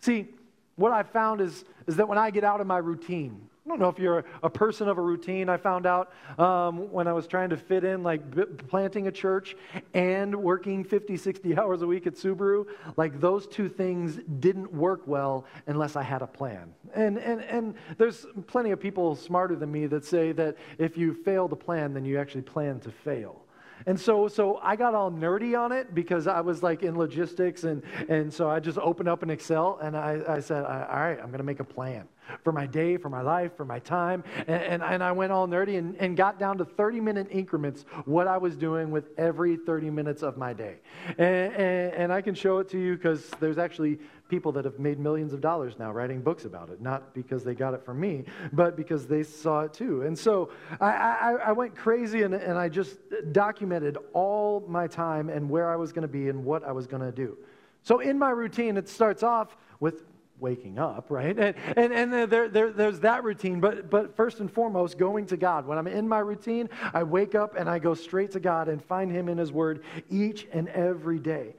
See, 0.00 0.28
what 0.74 0.90
I 0.90 1.04
found 1.04 1.40
is, 1.40 1.64
is 1.86 1.94
that 1.96 2.08
when 2.08 2.18
I 2.18 2.30
get 2.30 2.42
out 2.42 2.60
of 2.60 2.66
my 2.66 2.78
routine, 2.78 3.48
I 3.64 3.70
don't 3.70 3.78
know 3.78 3.88
if 3.88 3.98
you're 3.98 4.26
a 4.42 4.50
person 4.50 4.88
of 4.88 4.98
a 4.98 5.00
routine. 5.00 5.48
I 5.48 5.56
found 5.56 5.86
out 5.86 6.12
um, 6.38 6.92
when 6.92 7.08
I 7.08 7.14
was 7.14 7.26
trying 7.26 7.48
to 7.48 7.56
fit 7.56 7.82
in, 7.82 8.02
like 8.02 8.30
b- 8.30 8.44
planting 8.44 9.06
a 9.06 9.10
church 9.10 9.56
and 9.94 10.36
working 10.36 10.84
50, 10.84 11.16
60 11.16 11.56
hours 11.58 11.80
a 11.80 11.86
week 11.86 12.06
at 12.06 12.12
Subaru, 12.12 12.66
like 12.98 13.20
those 13.20 13.46
two 13.46 13.70
things 13.70 14.20
didn't 14.38 14.70
work 14.70 15.04
well 15.06 15.46
unless 15.66 15.96
I 15.96 16.02
had 16.02 16.20
a 16.20 16.26
plan. 16.26 16.74
And, 16.94 17.16
and, 17.16 17.40
and 17.40 17.74
there's 17.96 18.26
plenty 18.48 18.70
of 18.70 18.80
people 18.80 19.16
smarter 19.16 19.56
than 19.56 19.72
me 19.72 19.86
that 19.86 20.04
say 20.04 20.32
that 20.32 20.58
if 20.76 20.98
you 20.98 21.14
fail 21.14 21.48
to 21.48 21.56
plan, 21.56 21.94
then 21.94 22.04
you 22.04 22.18
actually 22.18 22.42
plan 22.42 22.80
to 22.80 22.90
fail. 22.90 23.46
And 23.86 23.98
so, 23.98 24.28
so 24.28 24.58
I 24.62 24.76
got 24.76 24.94
all 24.94 25.10
nerdy 25.10 25.58
on 25.58 25.72
it 25.72 25.94
because 25.94 26.26
I 26.26 26.42
was 26.42 26.62
like 26.62 26.82
in 26.82 26.98
logistics. 26.98 27.64
And, 27.64 27.82
and 28.10 28.32
so 28.32 28.50
I 28.50 28.60
just 28.60 28.76
opened 28.76 29.08
up 29.08 29.22
an 29.22 29.30
Excel 29.30 29.78
and 29.82 29.96
I, 29.96 30.20
I 30.28 30.40
said, 30.40 30.64
all 30.64 31.00
right, 31.00 31.18
I'm 31.18 31.28
going 31.28 31.38
to 31.38 31.44
make 31.44 31.60
a 31.60 31.64
plan 31.64 32.06
for 32.42 32.52
my 32.52 32.66
day, 32.66 32.96
for 32.96 33.08
my 33.08 33.20
life, 33.20 33.56
for 33.56 33.64
my 33.64 33.78
time. 33.78 34.24
And, 34.46 34.62
and, 34.62 34.82
and, 34.82 35.02
I 35.02 35.12
went 35.12 35.32
all 35.32 35.46
nerdy 35.46 35.78
and, 35.78 35.96
and 35.96 36.16
got 36.16 36.38
down 36.38 36.58
to 36.58 36.64
30 36.64 37.00
minute 37.00 37.28
increments 37.30 37.84
what 38.04 38.26
I 38.26 38.38
was 38.38 38.56
doing 38.56 38.90
with 38.90 39.08
every 39.18 39.56
30 39.56 39.90
minutes 39.90 40.22
of 40.22 40.36
my 40.36 40.52
day. 40.52 40.76
And, 41.18 41.54
and, 41.54 41.94
and 41.94 42.12
I 42.12 42.20
can 42.20 42.34
show 42.34 42.58
it 42.58 42.68
to 42.70 42.78
you 42.78 42.96
because 42.96 43.28
there's 43.40 43.58
actually 43.58 43.98
people 44.28 44.52
that 44.52 44.64
have 44.64 44.78
made 44.78 44.98
millions 44.98 45.32
of 45.32 45.40
dollars 45.40 45.74
now 45.78 45.92
writing 45.92 46.20
books 46.20 46.44
about 46.44 46.70
it, 46.70 46.80
not 46.80 47.14
because 47.14 47.44
they 47.44 47.54
got 47.54 47.74
it 47.74 47.84
from 47.84 48.00
me, 48.00 48.24
but 48.52 48.76
because 48.76 49.06
they 49.06 49.22
saw 49.22 49.60
it 49.60 49.72
too. 49.72 50.02
And 50.02 50.18
so 50.18 50.50
I, 50.80 50.90
I, 50.90 51.32
I 51.46 51.52
went 51.52 51.76
crazy 51.76 52.22
and, 52.22 52.34
and 52.34 52.58
I 52.58 52.68
just 52.68 52.98
documented 53.32 53.98
all 54.12 54.64
my 54.66 54.86
time 54.86 55.28
and 55.28 55.48
where 55.48 55.70
I 55.70 55.76
was 55.76 55.92
going 55.92 56.02
to 56.02 56.08
be 56.08 56.28
and 56.28 56.44
what 56.44 56.64
I 56.64 56.72
was 56.72 56.86
going 56.86 57.02
to 57.02 57.12
do. 57.12 57.36
So 57.82 58.00
in 58.00 58.18
my 58.18 58.30
routine, 58.30 58.76
it 58.76 58.88
starts 58.88 59.22
off 59.22 59.56
with 59.78 60.04
waking 60.44 60.78
up, 60.78 61.06
right? 61.08 61.36
And, 61.38 61.56
and, 61.74 61.92
and 61.92 62.12
there, 62.12 62.48
there, 62.48 62.70
there's 62.70 63.00
that 63.00 63.24
routine. 63.24 63.60
But, 63.60 63.88
but 63.88 64.14
first 64.14 64.40
and 64.40 64.52
foremost, 64.52 64.98
going 64.98 65.24
to 65.26 65.38
God. 65.38 65.66
When 65.66 65.78
I'm 65.78 65.86
in 65.86 66.06
my 66.06 66.18
routine, 66.18 66.68
I 66.92 67.02
wake 67.02 67.34
up 67.34 67.56
and 67.56 67.68
I 67.68 67.78
go 67.78 67.94
straight 67.94 68.30
to 68.32 68.40
God 68.40 68.68
and 68.68 68.84
find 68.84 69.10
Him 69.10 69.30
in 69.30 69.38
His 69.38 69.50
Word 69.50 69.82
each 70.10 70.46
and 70.52 70.68
every 70.68 71.18
day. 71.18 71.54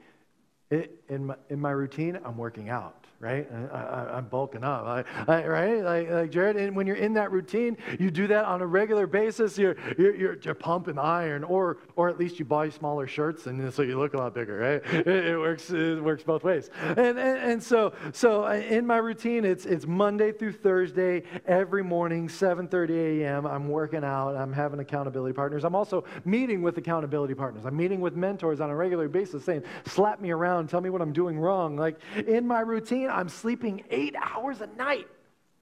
It, 0.70 1.02
in, 1.08 1.26
my, 1.26 1.34
in 1.50 1.60
my 1.60 1.72
routine, 1.72 2.18
I'm 2.24 2.36
working 2.36 2.68
out 2.68 3.05
right? 3.18 3.48
I, 3.72 4.18
am 4.18 4.26
bulking 4.26 4.62
up, 4.62 4.84
I, 4.84 5.04
I, 5.26 5.46
right? 5.46 5.82
Like, 5.82 6.10
like, 6.10 6.30
Jared, 6.30 6.56
and 6.56 6.76
when 6.76 6.86
you're 6.86 6.96
in 6.96 7.14
that 7.14 7.32
routine, 7.32 7.78
you 7.98 8.10
do 8.10 8.26
that 8.26 8.44
on 8.44 8.60
a 8.60 8.66
regular 8.66 9.06
basis. 9.06 9.56
You're, 9.56 9.76
you're, 9.96 10.36
you're, 10.36 10.54
pumping 10.54 10.98
iron, 10.98 11.44
or, 11.44 11.78
or 11.96 12.08
at 12.08 12.18
least 12.18 12.38
you 12.38 12.44
buy 12.44 12.68
smaller 12.68 13.06
shirts, 13.06 13.46
and 13.46 13.72
so 13.72 13.82
you 13.82 13.98
look 13.98 14.14
a 14.14 14.18
lot 14.18 14.34
bigger, 14.34 14.58
right? 14.58 15.06
It, 15.06 15.06
it 15.06 15.38
works, 15.38 15.70
it 15.70 16.02
works 16.02 16.22
both 16.22 16.44
ways. 16.44 16.70
And, 16.82 16.98
and, 16.98 17.18
and 17.18 17.62
so, 17.62 17.92
so 18.12 18.44
uh, 18.44 18.54
in 18.54 18.86
my 18.86 18.96
routine, 18.96 19.44
it's, 19.44 19.64
it's 19.64 19.86
Monday 19.86 20.32
through 20.32 20.52
Thursday, 20.52 21.22
every 21.46 21.84
morning, 21.84 22.28
7.30 22.28 23.22
a.m., 23.22 23.46
I'm 23.46 23.68
working 23.68 24.04
out, 24.04 24.36
I'm 24.36 24.52
having 24.52 24.80
accountability 24.80 25.32
partners. 25.32 25.64
I'm 25.64 25.74
also 25.74 26.04
meeting 26.24 26.62
with 26.62 26.76
accountability 26.78 27.34
partners. 27.34 27.64
I'm 27.64 27.76
meeting 27.76 28.00
with 28.00 28.14
mentors 28.14 28.60
on 28.60 28.70
a 28.70 28.76
regular 28.76 29.08
basis 29.08 29.44
saying, 29.44 29.62
slap 29.86 30.20
me 30.20 30.30
around, 30.30 30.68
tell 30.68 30.80
me 30.80 30.90
what 30.90 31.00
I'm 31.00 31.12
doing 31.12 31.38
wrong. 31.38 31.76
Like, 31.76 31.98
in 32.26 32.46
my 32.46 32.60
routine, 32.60 33.05
I'm 33.08 33.28
sleeping 33.28 33.84
eight 33.90 34.14
hours 34.20 34.60
a 34.60 34.66
night. 34.66 35.06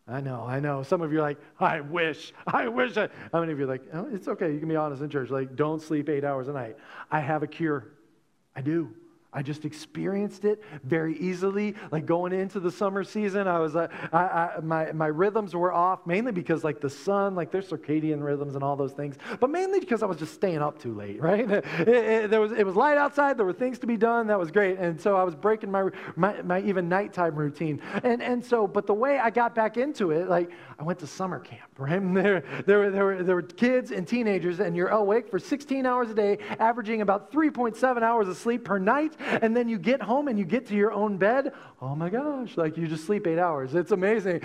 I 0.06 0.20
know, 0.20 0.44
I 0.46 0.60
know. 0.60 0.82
Some 0.82 1.00
of 1.00 1.12
you 1.12 1.18
are 1.18 1.22
like, 1.22 1.38
I 1.58 1.80
wish, 1.80 2.32
I 2.46 2.68
wish. 2.68 2.96
I... 2.96 3.08
How 3.32 3.40
many 3.40 3.52
of 3.52 3.58
you 3.58 3.64
are 3.64 3.68
like, 3.68 3.82
oh, 3.94 4.06
it's 4.12 4.28
okay, 4.28 4.52
you 4.52 4.58
can 4.58 4.68
be 4.68 4.76
honest 4.76 5.02
in 5.02 5.08
church. 5.08 5.30
Like, 5.30 5.56
don't 5.56 5.80
sleep 5.80 6.08
eight 6.10 6.24
hours 6.24 6.48
a 6.48 6.52
night. 6.52 6.76
I 7.10 7.20
have 7.20 7.42
a 7.42 7.46
cure. 7.46 7.88
I 8.54 8.60
do. 8.60 8.94
I 9.34 9.42
just 9.42 9.64
experienced 9.64 10.44
it 10.44 10.62
very 10.84 11.18
easily. 11.18 11.74
Like 11.90 12.06
going 12.06 12.32
into 12.32 12.60
the 12.60 12.70
summer 12.70 13.02
season, 13.02 13.48
I 13.48 13.58
was, 13.58 13.74
uh, 13.74 13.88
I, 14.12 14.18
I, 14.18 14.60
my, 14.62 14.92
my 14.92 15.08
rhythms 15.08 15.54
were 15.54 15.72
off, 15.72 16.06
mainly 16.06 16.30
because 16.30 16.62
like 16.62 16.80
the 16.80 16.88
sun, 16.88 17.34
like 17.34 17.50
there's 17.50 17.68
circadian 17.68 18.22
rhythms 18.22 18.54
and 18.54 18.62
all 18.62 18.76
those 18.76 18.92
things, 18.92 19.16
but 19.40 19.50
mainly 19.50 19.80
because 19.80 20.02
I 20.04 20.06
was 20.06 20.18
just 20.18 20.34
staying 20.34 20.58
up 20.58 20.78
too 20.78 20.94
late, 20.94 21.20
right? 21.24 21.50
It, 21.50 21.88
it, 21.88 22.30
there 22.30 22.40
was, 22.40 22.52
it 22.52 22.64
was 22.64 22.76
light 22.76 22.96
outside, 22.96 23.36
there 23.36 23.44
were 23.44 23.52
things 23.52 23.78
to 23.80 23.86
be 23.86 23.96
done, 23.96 24.28
that 24.28 24.38
was 24.38 24.52
great. 24.52 24.78
And 24.78 25.00
so 25.00 25.16
I 25.16 25.24
was 25.24 25.34
breaking 25.34 25.70
my, 25.70 25.90
my, 26.14 26.40
my 26.42 26.60
even 26.60 26.88
nighttime 26.88 27.34
routine. 27.34 27.82
And, 28.04 28.22
and 28.22 28.44
so, 28.44 28.68
but 28.68 28.86
the 28.86 28.94
way 28.94 29.18
I 29.18 29.30
got 29.30 29.54
back 29.54 29.76
into 29.76 30.12
it, 30.12 30.28
like 30.28 30.52
I 30.78 30.84
went 30.84 31.00
to 31.00 31.08
summer 31.08 31.40
camp, 31.40 31.70
right? 31.78 32.00
And 32.00 32.16
there, 32.16 32.44
there, 32.66 32.78
were, 32.78 32.90
there, 32.90 33.04
were, 33.04 33.22
there 33.24 33.34
were 33.34 33.42
kids 33.42 33.90
and 33.90 34.06
teenagers, 34.06 34.60
and 34.60 34.76
you're 34.76 34.88
awake 34.88 35.28
for 35.28 35.40
16 35.40 35.86
hours 35.86 36.10
a 36.10 36.14
day, 36.14 36.38
averaging 36.60 37.00
about 37.00 37.32
3.7 37.32 38.02
hours 38.02 38.28
of 38.28 38.36
sleep 38.36 38.64
per 38.64 38.78
night 38.78 39.16
and 39.42 39.56
then 39.56 39.68
you 39.68 39.78
get 39.78 40.02
home 40.02 40.28
and 40.28 40.38
you 40.38 40.44
get 40.44 40.66
to 40.66 40.74
your 40.74 40.92
own 40.92 41.16
bed. 41.16 41.52
Oh 41.80 41.94
my 41.94 42.08
gosh, 42.08 42.56
like 42.56 42.76
you 42.76 42.86
just 42.86 43.04
sleep 43.04 43.26
eight 43.26 43.38
hours. 43.38 43.74
It's 43.74 43.92
amazing. 43.92 44.40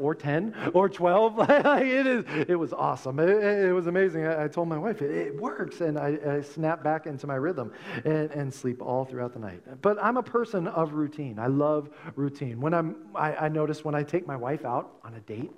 Or 0.00 0.14
10 0.14 0.54
or 0.74 0.88
12. 0.88 1.38
it, 1.50 2.06
is, 2.06 2.24
it 2.48 2.56
was 2.56 2.72
awesome. 2.72 3.18
It, 3.18 3.28
it 3.28 3.72
was 3.72 3.86
amazing. 3.86 4.26
I, 4.26 4.44
I, 4.44 4.48
told 4.48 4.68
my 4.68 4.78
wife, 4.78 5.02
it, 5.02 5.10
it 5.10 5.40
works. 5.40 5.80
And 5.80 5.98
I, 5.98 6.18
I 6.26 6.40
snap 6.40 6.82
back 6.82 7.06
into 7.06 7.26
my 7.26 7.36
rhythm 7.36 7.72
and, 8.04 8.30
and, 8.30 8.52
sleep 8.52 8.82
all 8.82 9.04
throughout 9.04 9.32
the 9.32 9.38
night. 9.38 9.62
But 9.80 9.96
I'm 10.02 10.18
a 10.18 10.22
person 10.22 10.66
of 10.68 10.92
routine. 10.92 11.38
I 11.38 11.46
love 11.46 11.88
routine. 12.16 12.60
When 12.60 12.74
I'm, 12.74 12.96
I, 13.14 13.34
I 13.34 13.48
notice 13.48 13.84
when 13.84 13.94
I 13.94 14.02
take 14.02 14.26
my 14.26 14.36
wife 14.36 14.64
out 14.64 14.98
on 15.04 15.14
a 15.14 15.20
date 15.20 15.50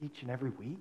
each 0.00 0.22
and 0.22 0.30
every 0.30 0.50
week, 0.50 0.78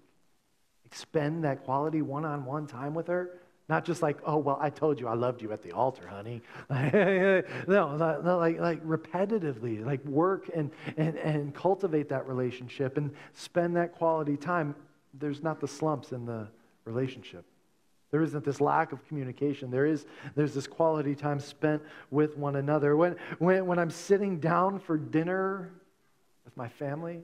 spend 0.93 1.43
that 1.43 1.63
quality 1.63 2.01
one 2.01 2.25
on 2.25 2.45
one 2.45 2.67
time 2.67 2.93
with 2.93 3.07
her, 3.07 3.40
not 3.71 3.85
just 3.85 4.01
like, 4.01 4.17
oh, 4.25 4.35
well, 4.35 4.57
I 4.59 4.69
told 4.69 4.99
you 4.99 5.07
I 5.07 5.13
loved 5.13 5.41
you 5.41 5.53
at 5.53 5.61
the 5.61 5.71
altar, 5.71 6.05
honey. 6.05 6.41
no, 6.69 7.95
not, 7.95 8.25
not 8.25 8.37
like, 8.37 8.59
like 8.59 8.85
repetitively, 8.85 9.85
like 9.85 10.03
work 10.03 10.49
and, 10.53 10.71
and, 10.97 11.15
and 11.15 11.55
cultivate 11.55 12.09
that 12.09 12.27
relationship 12.27 12.97
and 12.97 13.11
spend 13.31 13.77
that 13.77 13.93
quality 13.93 14.35
time. 14.35 14.75
There's 15.13 15.41
not 15.41 15.61
the 15.61 15.69
slumps 15.69 16.11
in 16.11 16.25
the 16.25 16.49
relationship. 16.83 17.45
There 18.11 18.21
isn't 18.21 18.43
this 18.43 18.59
lack 18.59 18.91
of 18.91 19.07
communication. 19.07 19.71
There 19.71 19.85
is 19.85 20.05
there's 20.35 20.53
this 20.53 20.67
quality 20.67 21.15
time 21.15 21.39
spent 21.39 21.81
with 22.09 22.37
one 22.37 22.57
another. 22.57 22.97
When, 22.97 23.15
when, 23.39 23.67
when 23.67 23.79
I'm 23.79 23.89
sitting 23.89 24.41
down 24.41 24.79
for 24.79 24.97
dinner 24.97 25.71
with 26.43 26.57
my 26.57 26.67
family, 26.67 27.23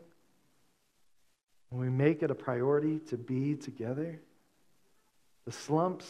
when 1.71 1.81
we 1.81 1.89
make 1.89 2.23
it 2.23 2.31
a 2.31 2.35
priority 2.35 2.99
to 3.09 3.17
be 3.17 3.55
together, 3.55 4.21
the 5.43 5.51
slumps 5.51 6.07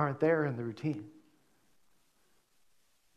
aren't 0.00 0.18
there 0.18 0.46
in 0.46 0.56
the 0.56 0.64
routine. 0.64 1.04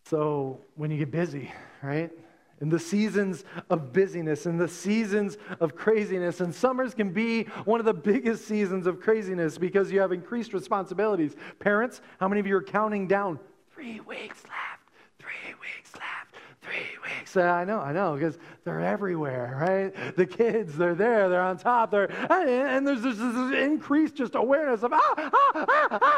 So 0.06 0.60
when 0.75 0.92
you 0.92 0.98
get 0.98 1.12
busy, 1.12 1.50
right? 1.82 2.12
In 2.60 2.68
the 2.70 2.80
seasons 2.80 3.46
of 3.70 3.94
busyness, 3.94 4.46
in 4.46 4.58
the 4.58 4.68
seasons 4.68 5.38
of 5.62 5.75
craziness, 5.75 6.42
and 6.42 6.54
summers 6.54 6.94
can 6.94 7.13
be 7.13 7.44
one 7.63 7.80
of 7.80 7.86
the 7.86 7.94
biggest 7.94 8.46
seasons 8.46 8.86
of 8.86 9.00
craziness 9.00 9.58
because 9.58 9.92
you 9.92 10.02
have 10.02 10.12
increased 10.12 10.54
responsibilities. 10.54 11.36
Parents, 11.60 12.02
how 12.20 12.28
many 12.28 12.42
of 12.42 12.48
you 12.48 12.56
are 12.58 12.63
counting 12.63 13.08
down? 13.08 13.40
Three 13.74 14.02
weeks 14.02 14.44
left, 14.44 14.84
three 15.20 15.54
weeks 15.62 15.94
left, 15.96 16.36
three 16.62 16.98
weeks. 17.02 17.36
I 17.36 17.63
know, 17.63 17.80
I 17.80 17.92
know, 17.92 18.13
because 18.13 18.38
they're 18.63 18.82
everywhere, 18.82 19.58
right? 19.60 20.16
The 20.16 20.25
kids, 20.25 20.78
they're 20.78 20.96
there, 20.96 21.30
they're 21.30 21.42
on 21.42 21.58
top, 21.58 21.92
they're, 21.92 22.12
and 22.32 22.86
there's 22.86 23.02
this, 23.02 23.18
this 23.18 23.56
increased 23.56 24.16
just 24.16 24.36
awareness 24.36 24.84
of, 24.84 24.94
ah, 24.94 25.13
ah, 25.18 25.30
ah, 25.34 25.88
ah, 26.02 26.12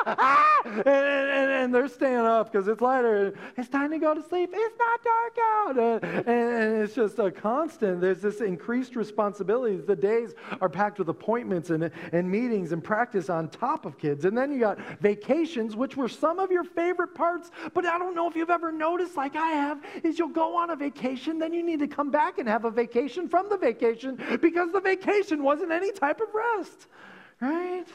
and, 0.78 0.88
and, 0.88 1.52
and 1.52 1.76
they're 1.76 1.88
staying 1.88 2.18
up 2.18 2.52
because 2.52 2.68
it's 2.68 2.82
lighter. 2.82 3.34
It's 3.58 3.70
time 3.70 3.92
to 3.92 3.98
go 3.98 4.14
to 4.14 4.24
sleep. 4.24 4.50
It's 4.54 4.78
not 4.78 5.04
dark 5.04 5.38
out. 5.42 5.78
And, 6.04 6.28
and 6.28 6.84
it's 6.84 6.96
just 6.96 7.20
a 7.20 7.32
constant. 7.32 8.02
There's 8.02 8.22
this 8.22 8.42
increased 8.42 8.96
responsibilities. 8.96 9.86
The 9.86 9.96
days 9.96 10.34
are 10.62 10.70
packed 10.70 11.00
with 11.00 11.10
appointments 11.10 11.70
and, 11.70 11.92
and 12.12 12.30
meetings 12.30 12.72
and 12.72 12.84
practice 12.84 13.30
on 13.30 13.50
top 13.50 13.86
of 13.86 13.98
kids. 13.98 14.26
And 14.26 14.38
then 14.38 14.52
you 14.52 14.60
got 14.60 14.80
vacations, 15.00 15.76
which 15.76 15.98
were 15.98 16.10
some 16.10 16.40
of 16.40 16.52
your 16.52 16.64
favorite 16.64 17.16
parts, 17.16 17.52
but 17.74 17.86
I 17.86 17.98
don't 17.98 18.16
know 18.16 18.30
if 18.30 18.36
you've 18.36 18.50
ever 18.50 18.72
noticed, 18.72 19.16
like 19.18 19.36
I 19.36 19.50
have, 19.50 19.84
is 20.04 20.20
you'll 20.20 20.30
go 20.30 20.56
on 20.56 20.70
a 20.70 20.76
vacation, 20.76 21.40
then 21.40 21.54
you 21.54 21.64
need 21.64 21.80
to 21.80 21.88
come 21.88 22.12
back 22.12 22.38
and 22.38 22.48
have 22.48 22.66
a 22.66 22.72
vacation 22.72 23.28
from 23.28 23.50
the 23.50 23.58
vacation 23.58 24.20
because 24.42 24.72
the 24.72 24.82
vacation 24.82 25.44
wasn't 25.44 25.72
any 25.72 25.92
type 25.92 26.22
of 26.22 26.28
rest, 26.34 26.88
right? 27.42 27.86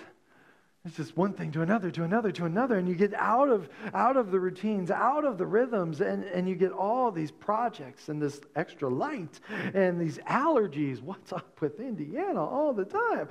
It's 0.87 0.97
just 0.97 1.15
one 1.17 1.35
thing 1.35 1.53
to 1.53 1.61
another, 1.61 1.91
to 1.91 2.05
another, 2.05 2.33
to 2.33 2.47
another, 2.47 2.79
and 2.79 2.89
you 2.89 2.95
get 2.95 3.13
out 3.15 3.51
of, 3.51 3.69
out 3.93 4.17
of 4.17 4.31
the 4.31 4.41
routines, 4.41 4.91
out 4.91 5.27
of 5.27 5.37
the 5.37 5.45
rhythms, 5.45 6.01
and, 6.01 6.25
and 6.25 6.49
you 6.49 6.55
get 6.55 6.73
all 6.73 7.11
these 7.11 7.31
projects 7.31 8.09
and 8.09 8.21
this 8.21 8.41
extra 8.57 8.89
light 8.89 9.41
and 9.75 10.01
these 10.01 10.17
allergies. 10.21 11.03
What's 11.03 11.33
up 11.35 11.61
with 11.61 11.81
Indiana 11.81 12.43
all 12.43 12.73
the 12.73 12.87
time? 12.87 13.29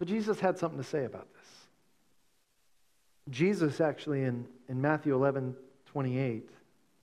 But 0.00 0.08
Jesus 0.08 0.40
had 0.40 0.58
something 0.58 0.78
to 0.78 0.88
say 0.88 1.04
about 1.04 1.28
this. 1.32 1.46
Jesus 3.28 3.80
actually 3.80 4.24
in, 4.24 4.46
in 4.68 4.80
Matthew 4.80 5.14
11, 5.14 5.54
28, 5.86 6.50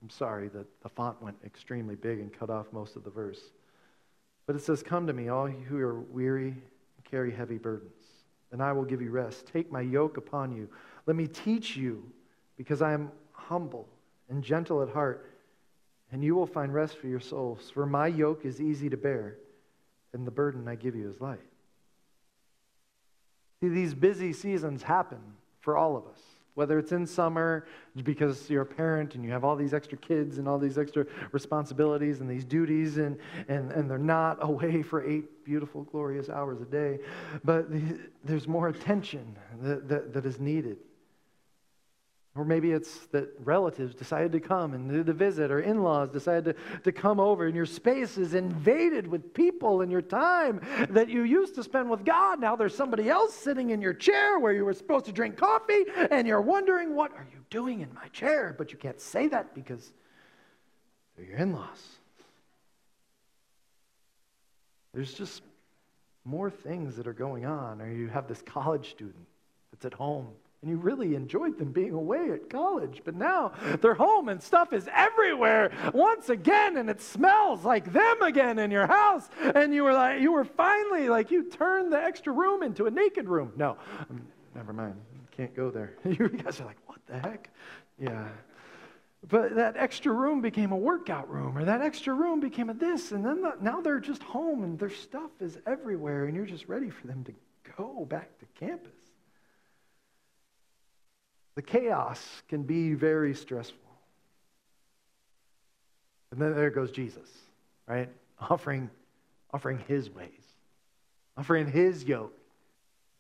I'm 0.02 0.10
sorry 0.10 0.50
that 0.50 0.66
the 0.82 0.90
font 0.90 1.22
went 1.22 1.38
extremely 1.46 1.96
big 1.96 2.20
and 2.20 2.32
cut 2.32 2.50
off 2.50 2.66
most 2.74 2.96
of 2.96 3.04
the 3.04 3.10
verse. 3.10 3.40
But 4.46 4.56
it 4.56 4.62
says, 4.62 4.84
Come 4.84 5.08
to 5.08 5.14
me, 5.14 5.30
all 5.30 5.48
who 5.48 5.78
are 5.80 6.00
weary 6.00 6.50
and 6.50 7.06
carry 7.10 7.32
heavy 7.32 7.58
burdens, 7.58 7.97
and 8.52 8.62
I 8.62 8.72
will 8.72 8.86
give 8.86 9.02
you 9.02 9.12
rest. 9.12 9.48
Take 9.48 9.72
my 9.72 9.82
yoke 9.82 10.18
upon 10.18 10.56
you. 10.56 10.70
Let 11.06 11.16
me 11.16 11.28
teach 11.28 11.76
you, 11.76 12.04
because 12.58 12.82
I 12.82 12.94
am 12.94 13.12
humble 13.32 13.88
and 14.30 14.44
gentle 14.44 14.82
at 14.82 14.90
heart, 14.90 15.32
and 16.12 16.24
you 16.24 16.36
will 16.36 16.48
find 16.48 16.74
rest 16.74 16.98
for 16.98 17.08
your 17.08 17.20
souls. 17.20 17.70
For 17.70 17.86
my 17.86 18.08
yoke 18.08 18.46
is 18.46 18.62
easy 18.62 18.90
to 18.90 18.98
bear, 18.98 19.36
and 20.14 20.26
the 20.26 20.32
burden 20.32 20.68
I 20.68 20.76
give 20.76 20.96
you 20.96 21.10
is 21.10 21.20
light. 21.22 21.40
See, 23.62 23.70
these 23.70 23.94
busy 23.94 24.34
seasons 24.34 24.84
happen 24.84 25.20
for 25.60 25.76
all 25.76 25.98
of 25.98 26.06
us 26.06 26.22
whether 26.58 26.80
it's 26.80 26.92
in 26.92 27.06
summer 27.06 27.68
because 28.04 28.50
you're 28.50 28.64
a 28.64 28.66
parent 28.66 29.14
and 29.14 29.24
you 29.24 29.30
have 29.30 29.44
all 29.44 29.56
these 29.56 29.76
extra 29.76 29.96
kids 29.96 30.40
and 30.40 30.48
all 30.48 30.58
these 30.58 30.80
extra 30.80 31.06
responsibilities 31.32 32.20
and 32.20 32.28
these 32.28 32.44
duties, 32.44 32.98
and, 32.98 33.16
and, 33.48 33.72
and 33.74 33.88
they're 33.88 34.00
not 34.00 34.40
away 34.42 34.82
for 34.82 35.08
eight 35.08 35.46
beautiful, 35.46 35.84
glorious 35.84 36.30
hours 36.30 36.60
a 36.60 36.66
day, 36.66 36.98
but 37.44 37.72
the, 37.72 38.00
there's 38.24 38.48
more 38.48 38.70
attention 38.70 39.36
that, 39.62 39.88
that, 39.88 40.12
that 40.14 40.26
is 40.26 40.40
needed. 40.40 40.78
Or 42.38 42.46
maybe 42.46 42.72
it's 42.72 43.08
that 43.08 43.30
relatives 43.44 43.96
decided 43.96 44.32
to 44.34 44.40
come 44.40 44.76
and 44.76 45.06
to 45.06 45.14
visit, 45.14 45.50
or 45.50 45.60
in 45.62 45.82
laws 45.82 46.10
decided 46.10 46.56
to, 46.56 46.80
to 46.82 46.92
come 46.92 47.20
over, 47.20 47.48
and 47.48 47.56
your 47.56 47.66
space 47.66 48.16
is 48.18 48.36
invaded 48.36 49.08
with 49.08 49.34
people, 49.34 49.82
and 49.82 49.92
your 49.92 50.04
time 50.04 50.62
that 50.90 51.10
you 51.10 51.24
used 51.24 51.56
to 51.56 51.64
spend 51.64 51.90
with 51.90 52.06
God, 52.06 52.40
now 52.40 52.56
there's 52.56 52.76
somebody 52.76 53.10
else 53.10 53.34
sitting 53.34 53.72
in 53.72 53.82
your 53.82 53.94
chair 53.94 54.38
where 54.38 54.54
you 54.54 54.66
were 54.66 54.74
supposed 54.74 55.06
to 55.06 55.12
drink 55.12 55.36
coffee, 55.36 55.86
and 56.12 56.28
you're 56.28 56.40
wondering, 56.40 56.94
what 56.94 57.12
are 57.14 57.28
you 57.32 57.40
doing 57.50 57.82
in 57.82 57.92
my 57.96 58.08
chair? 58.10 58.54
But 58.56 58.72
you 58.72 58.78
can't 58.78 59.02
say 59.02 59.28
that 59.30 59.56
because 59.56 59.92
they're 61.16 61.26
your 61.26 61.38
in 61.38 61.54
laws. 61.54 61.88
There's 64.94 65.14
just 65.14 65.42
more 66.24 66.52
things 66.52 66.98
that 66.98 67.08
are 67.08 67.14
going 67.14 67.46
on, 67.46 67.82
or 67.82 67.92
you 67.92 68.10
have 68.10 68.28
this 68.28 68.44
college 68.44 68.92
student 68.92 69.26
that's 69.72 69.86
at 69.86 69.94
home 69.94 70.28
and 70.62 70.72
you 70.72 70.78
really 70.78 71.14
enjoyed 71.14 71.58
them 71.60 71.72
being 71.72 71.94
away 71.94 72.32
at 72.32 72.50
college. 72.50 73.02
But 73.06 73.16
now 73.16 73.52
they're 73.80 73.94
home 73.94 74.28
and 74.30 74.42
stuff 74.42 74.74
is 74.74 74.90
everywhere 74.94 75.72
once 75.94 76.30
again, 76.30 76.78
and 76.78 76.90
it 76.90 77.02
smells 77.02 77.64
like 77.64 77.94
them 77.94 78.22
again 78.22 78.58
in 78.58 78.72
your 78.72 78.88
house. 78.88 79.30
And 79.40 79.74
you 79.74 79.84
were 79.84 79.94
like, 79.94 80.22
you 80.22 80.32
were 80.32 80.46
finally 80.46 81.10
like, 81.10 81.30
you 81.30 81.44
turned 81.44 81.94
the 81.94 82.02
extra 82.02 82.34
room 82.34 82.64
into 82.64 82.86
a 82.88 82.92
naked 82.92 83.28
room. 83.28 83.54
No, 83.56 83.78
um, 84.10 84.26
never 84.56 84.74
mind. 84.74 84.96
Can't 85.32 85.56
go 85.56 85.70
there. 85.70 85.94
you 86.04 86.30
guys 86.30 86.60
are 86.60 86.66
like, 86.66 86.78
what 86.88 87.00
the 87.06 87.20
heck? 87.20 87.52
Yeah. 88.00 88.28
But 89.30 89.56
that 89.56 89.76
extra 89.78 90.12
room 90.12 90.42
became 90.42 90.72
a 90.72 90.78
workout 90.78 91.30
room, 91.30 91.58
or 91.58 91.66
that 91.66 91.82
extra 91.82 92.14
room 92.14 92.40
became 92.40 92.70
a 92.70 92.74
this, 92.74 93.12
and 93.12 93.26
then 93.26 93.42
the, 93.42 93.56
now 93.62 93.82
they're 93.82 94.00
just 94.00 94.24
home 94.24 94.64
and 94.64 94.80
their 94.80 94.90
stuff 94.90 95.32
is 95.40 95.58
everywhere, 95.68 96.26
and 96.26 96.36
you're 96.36 96.46
just 96.46 96.68
ready 96.68 96.90
for 96.90 97.08
them 97.08 97.24
to 97.26 97.34
go 97.78 98.06
back 98.06 98.30
to 98.40 98.46
campus. 98.60 98.97
The 101.58 101.64
chaos 101.64 102.24
can 102.50 102.62
be 102.62 102.94
very 102.94 103.34
stressful. 103.34 103.80
And 106.30 106.40
then 106.40 106.54
there 106.54 106.70
goes 106.70 106.92
Jesus, 106.92 107.28
right? 107.88 108.10
Offering, 108.40 108.92
offering 109.52 109.84
his 109.88 110.12
ways, 110.12 110.30
offering 111.36 111.66
his 111.66 112.04
yoke. 112.04 112.38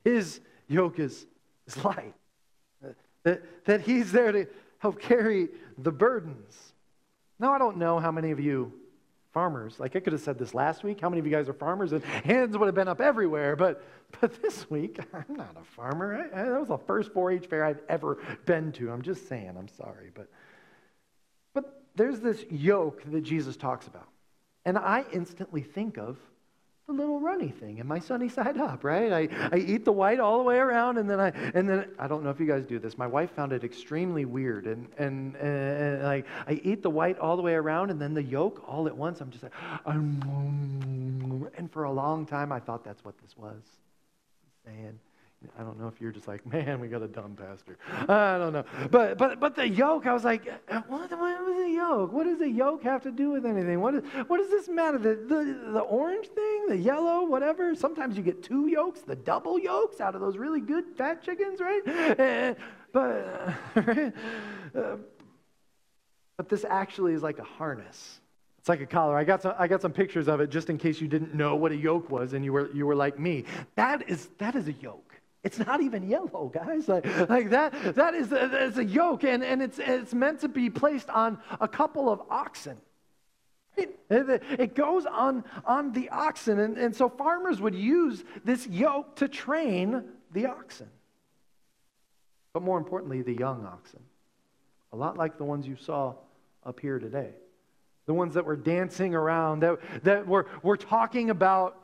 His 0.03 0.39
yoke 0.67 0.99
is, 0.99 1.25
is 1.65 1.83
light. 1.83 2.13
That, 3.23 3.41
that 3.65 3.81
he's 3.81 4.11
there 4.11 4.31
to 4.31 4.45
help 4.77 5.01
carry 5.01 5.47
the 5.79 5.91
burdens. 5.91 6.73
Now, 7.39 7.53
I 7.53 7.57
don't 7.57 7.77
know 7.77 7.97
how 7.97 8.11
many 8.11 8.29
of 8.29 8.39
you 8.39 8.71
farmers. 9.37 9.79
Like 9.79 9.95
I 9.95 9.99
could 9.99 10.13
have 10.13 10.21
said 10.23 10.39
this 10.39 10.55
last 10.55 10.83
week. 10.83 10.99
How 10.99 11.09
many 11.09 11.19
of 11.19 11.27
you 11.27 11.31
guys 11.31 11.47
are 11.47 11.53
farmers? 11.53 11.91
And 11.91 12.03
hands 12.03 12.57
would 12.57 12.65
have 12.65 12.73
been 12.73 12.87
up 12.87 12.99
everywhere. 12.99 13.55
But, 13.55 13.83
but 14.19 14.41
this 14.41 14.67
week, 14.67 14.97
I'm 15.13 15.35
not 15.35 15.55
a 15.61 15.63
farmer. 15.63 16.27
I, 16.33 16.41
I, 16.41 16.45
that 16.45 16.59
was 16.59 16.69
the 16.69 16.79
first 16.79 17.13
4 17.13 17.33
H 17.33 17.45
fair 17.45 17.63
I've 17.63 17.81
ever 17.87 18.17
been 18.47 18.71
to. 18.71 18.89
I'm 18.89 19.03
just 19.03 19.29
saying, 19.29 19.53
I'm 19.55 19.67
sorry. 19.67 20.09
But, 20.11 20.31
but 21.53 21.83
there's 21.95 22.19
this 22.19 22.45
yoke 22.49 23.03
that 23.11 23.21
Jesus 23.21 23.55
talks 23.55 23.85
about. 23.85 24.07
And 24.65 24.75
I 24.75 25.05
instantly 25.13 25.61
think 25.61 25.99
of 25.99 26.17
the 26.87 26.93
little 26.93 27.19
runny 27.19 27.49
thing 27.49 27.81
and 27.81 27.89
my 27.89 27.99
sunny 27.99 28.29
side 28.37 28.57
up, 28.57 28.83
right? 28.83 29.11
I, 29.11 29.49
I 29.51 29.57
eat 29.57 29.83
the 29.83 29.91
white 29.91 30.21
all 30.21 30.37
the 30.37 30.43
way 30.45 30.55
around 30.55 30.97
and 30.97 31.09
then 31.09 31.19
I 31.19 31.29
and 31.53 31.67
then 31.67 31.89
I 31.99 32.07
don't 32.07 32.23
know 32.23 32.29
if 32.29 32.39
you 32.39 32.45
guys 32.47 32.65
do 32.65 32.79
this. 32.79 32.97
My 32.97 33.07
wife 33.07 33.31
found 33.31 33.51
it 33.51 33.65
extremely 33.65 34.23
weird 34.23 34.67
and 34.67 34.87
and, 34.97 35.35
and, 35.35 36.03
like 36.03 36.25
I 36.47 36.61
eat 36.63 36.81
the 36.83 36.89
white 36.89 37.19
all 37.19 37.35
the 37.35 37.43
way 37.43 37.55
around 37.55 37.89
and 37.91 38.01
then 38.01 38.13
the 38.13 38.23
yolk 38.23 38.63
all 38.65 38.87
at 38.87 38.95
once. 38.95 39.19
I'm 39.19 39.29
just 39.31 39.43
like 39.43 39.51
and 39.85 41.69
for 41.71 41.83
a 41.83 41.91
long 41.91 42.25
time 42.25 42.53
I 42.53 42.59
thought 42.61 42.85
that's 42.85 43.03
what 43.03 43.17
this 43.21 43.35
was. 43.35 43.61
Saying 44.65 44.99
I 45.57 45.61
don't 45.61 45.79
know 45.79 45.87
if 45.87 46.01
you're 46.01 46.11
just 46.11 46.27
like, 46.27 46.45
man, 46.51 46.79
we 46.79 46.87
got 46.87 47.03
a 47.03 47.07
dumb 47.07 47.35
pastor. 47.35 47.77
I 48.09 48.37
don't 48.37 48.53
know. 48.53 48.65
But 48.89 49.17
but 49.17 49.39
but 49.39 49.55
the 49.55 49.67
yoke, 49.67 50.07
I 50.07 50.13
was 50.13 50.23
like, 50.23 50.47
uh, 50.69 50.81
what, 50.87 51.11
what 51.11 51.45
was 51.45 51.55
the 51.63 51.71
yoke? 51.71 52.11
What 52.11 52.23
does 52.25 52.39
the 52.39 52.49
yoke 52.49 52.83
have 52.83 53.03
to 53.03 53.11
do 53.11 53.29
with 53.29 53.45
anything? 53.45 53.79
What, 53.79 53.95
is, 53.95 54.03
what 54.27 54.37
does 54.37 54.49
this 54.49 54.67
matter? 54.67 54.97
The, 54.97 55.15
the, 55.15 55.71
the 55.73 55.79
orange 55.79 56.27
thing, 56.27 56.65
the 56.67 56.77
yellow, 56.77 57.23
whatever. 57.23 57.75
Sometimes 57.75 58.17
you 58.17 58.23
get 58.23 58.41
two 58.41 58.67
yolks, 58.67 59.01
the 59.01 59.15
double 59.15 59.59
yolks 59.59 60.01
out 60.01 60.15
of 60.15 60.21
those 60.21 60.37
really 60.37 60.59
good 60.59 60.85
fat 60.97 61.21
chickens, 61.21 61.59
right? 61.59 61.87
And, 62.19 62.55
but, 62.91 63.53
right? 63.75 64.13
Uh, 64.75 64.97
but 66.37 66.49
this 66.49 66.65
actually 66.67 67.13
is 67.13 67.21
like 67.21 67.37
a 67.37 67.43
harness. 67.43 68.19
It's 68.59 68.69
like 68.69 68.81
a 68.81 68.85
collar. 68.85 69.15
I 69.15 69.23
got 69.23 69.43
some, 69.43 69.53
I 69.57 69.67
got 69.67 69.81
some 69.81 69.93
pictures 69.93 70.27
of 70.27 70.41
it 70.41 70.49
just 70.49 70.69
in 70.69 70.77
case 70.77 70.99
you 70.99 71.07
didn't 71.07 71.33
know 71.33 71.55
what 71.55 71.71
a 71.71 71.75
yoke 71.75 72.09
was 72.09 72.33
and 72.33 72.43
you 72.43 72.53
were, 72.53 72.69
you 72.73 72.85
were 72.85 72.95
like 72.95 73.17
me. 73.17 73.45
That 73.75 74.09
is, 74.09 74.29
that 74.39 74.55
is 74.55 74.67
a 74.67 74.73
yoke. 74.73 75.06
It's 75.43 75.59
not 75.59 75.81
even 75.81 76.09
yellow, 76.09 76.51
guys. 76.53 76.87
Like, 76.87 77.05
like 77.29 77.51
that, 77.51 77.95
that 77.95 78.15
is 78.15 78.31
a, 78.31 78.81
a 78.81 78.83
yoke, 78.83 79.23
and, 79.23 79.43
and 79.43 79.61
it's, 79.61 79.79
it's 79.79 80.13
meant 80.13 80.41
to 80.41 80.49
be 80.49 80.69
placed 80.69 81.09
on 81.09 81.37
a 81.61 81.67
couple 81.67 82.09
of 82.09 82.21
oxen. 82.29 82.77
It, 83.77 83.99
it 84.09 84.75
goes 84.75 85.05
on, 85.05 85.43
on 85.63 85.91
the 85.93 86.09
oxen, 86.09 86.59
and, 86.59 86.77
and 86.77 86.95
so 86.95 87.07
farmers 87.09 87.61
would 87.61 87.75
use 87.75 88.23
this 88.43 88.65
yoke 88.67 89.15
to 89.17 89.27
train 89.27 90.03
the 90.33 90.47
oxen. 90.47 90.89
but 92.57 92.63
more 92.63 92.79
importantly, 92.79 93.21
the 93.21 93.35
young 93.35 93.67
oxen. 93.67 93.99
A 94.91 94.95
lot 94.95 95.15
like 95.15 95.37
the 95.37 95.43
ones 95.43 95.67
you 95.67 95.75
saw 95.75 96.15
up 96.65 96.79
here 96.79 96.97
today. 96.97 97.29
The 98.07 98.15
ones 98.15 98.33
that 98.33 98.45
were 98.45 98.55
dancing 98.55 99.13
around, 99.13 99.59
that, 99.59 99.77
that 100.03 100.25
were, 100.25 100.47
were 100.63 100.75
talking 100.75 101.29
about 101.29 101.79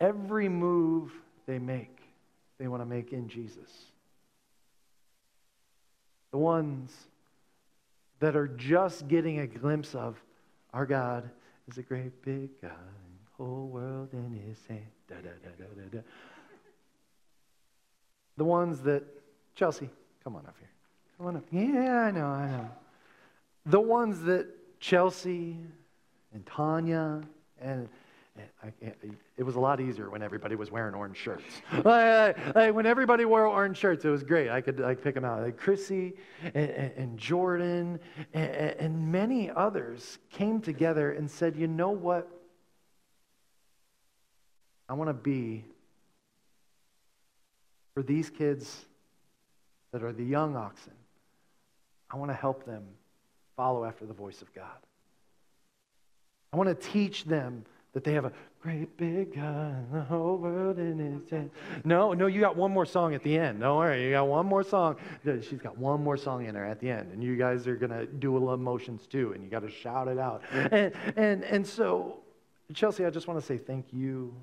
every 0.00 0.48
move 0.48 1.12
they 1.46 1.60
make, 1.60 1.95
they 2.58 2.68
want 2.68 2.82
to 2.82 2.86
make 2.86 3.12
in 3.12 3.28
Jesus. 3.28 3.70
The 6.30 6.38
ones 6.38 6.92
that 8.20 8.36
are 8.36 8.48
just 8.48 9.08
getting 9.08 9.40
a 9.40 9.46
glimpse 9.46 9.94
of 9.94 10.16
our 10.72 10.86
God 10.86 11.28
is 11.68 11.78
a 11.78 11.82
great 11.82 12.22
big 12.22 12.50
God, 12.60 12.72
whole 13.36 13.68
world 13.68 14.08
in 14.12 14.32
his 14.46 14.58
hand. 14.68 14.86
Da, 15.08 15.16
da, 15.16 15.30
da, 15.92 16.00
the 18.36 18.44
ones 18.44 18.80
that, 18.80 19.02
Chelsea, 19.54 19.88
come 20.22 20.36
on 20.36 20.44
up 20.46 20.56
here. 20.58 20.68
Come 21.16 21.26
on 21.28 21.36
up. 21.36 21.44
Yeah, 21.50 22.00
I 22.00 22.10
know, 22.10 22.26
I 22.26 22.50
know. 22.50 22.70
The 23.64 23.80
ones 23.80 24.22
that 24.24 24.46
Chelsea 24.78 25.56
and 26.34 26.44
Tanya 26.46 27.22
and 27.60 27.88
it 29.36 29.42
was 29.42 29.56
a 29.56 29.60
lot 29.60 29.80
easier 29.80 30.10
when 30.10 30.22
everybody 30.22 30.56
was 30.56 30.70
wearing 30.70 30.94
orange 30.94 31.16
shirts. 31.16 31.44
like, 31.84 32.54
like, 32.54 32.74
when 32.74 32.86
everybody 32.86 33.24
wore 33.24 33.46
orange 33.46 33.76
shirts, 33.76 34.04
it 34.04 34.10
was 34.10 34.22
great. 34.22 34.50
I 34.50 34.60
could 34.60 34.80
like, 34.80 35.02
pick 35.02 35.14
them 35.14 35.24
out. 35.24 35.42
Like 35.42 35.56
Chrissy 35.56 36.14
and, 36.54 36.70
and 36.96 37.18
Jordan 37.18 38.00
and, 38.34 38.50
and 38.50 39.12
many 39.12 39.50
others 39.50 40.18
came 40.30 40.60
together 40.60 41.12
and 41.12 41.30
said, 41.30 41.56
you 41.56 41.66
know 41.66 41.90
what? 41.90 42.28
I 44.88 44.94
want 44.94 45.08
to 45.08 45.14
be 45.14 45.64
for 47.94 48.02
these 48.02 48.30
kids 48.30 48.84
that 49.92 50.02
are 50.02 50.12
the 50.12 50.24
young 50.24 50.56
oxen. 50.56 50.92
I 52.10 52.16
want 52.16 52.30
to 52.30 52.36
help 52.36 52.64
them 52.66 52.84
follow 53.56 53.84
after 53.84 54.04
the 54.04 54.12
voice 54.12 54.42
of 54.42 54.52
God. 54.54 54.66
I 56.52 56.56
want 56.56 56.68
to 56.68 56.74
teach 56.74 57.24
them 57.24 57.64
that 57.96 58.04
they 58.04 58.12
have 58.12 58.26
a 58.26 58.32
great 58.60 58.94
big 58.98 59.34
God, 59.34 59.90
the 59.90 60.02
whole 60.02 60.36
world 60.36 60.78
in 60.78 60.98
his 60.98 61.30
hand. 61.30 61.50
No, 61.82 62.12
no, 62.12 62.26
you 62.26 62.42
got 62.42 62.54
one 62.54 62.70
more 62.70 62.84
song 62.84 63.14
at 63.14 63.22
the 63.22 63.38
end. 63.38 63.60
Don't 63.60 63.78
worry, 63.78 64.04
you 64.04 64.10
got 64.10 64.28
one 64.28 64.44
more 64.44 64.62
song. 64.62 64.96
She's 65.24 65.62
got 65.62 65.78
one 65.78 66.04
more 66.04 66.18
song 66.18 66.44
in 66.44 66.54
her 66.56 66.62
at 66.62 66.78
the 66.78 66.90
end, 66.90 67.10
and 67.10 67.24
you 67.24 67.36
guys 67.36 67.66
are 67.66 67.74
gonna 67.74 68.04
do 68.04 68.36
a 68.36 68.38
love 68.38 68.60
motions 68.60 69.06
too, 69.06 69.32
and 69.32 69.42
you 69.42 69.48
got 69.48 69.60
to 69.60 69.70
shout 69.70 70.08
it 70.08 70.18
out. 70.18 70.42
And 70.52 70.92
and 71.16 71.42
and 71.44 71.66
so, 71.66 72.18
Chelsea, 72.74 73.06
I 73.06 73.08
just 73.08 73.28
want 73.28 73.40
to 73.40 73.46
say 73.46 73.56
thank 73.56 73.94
you. 73.94 74.34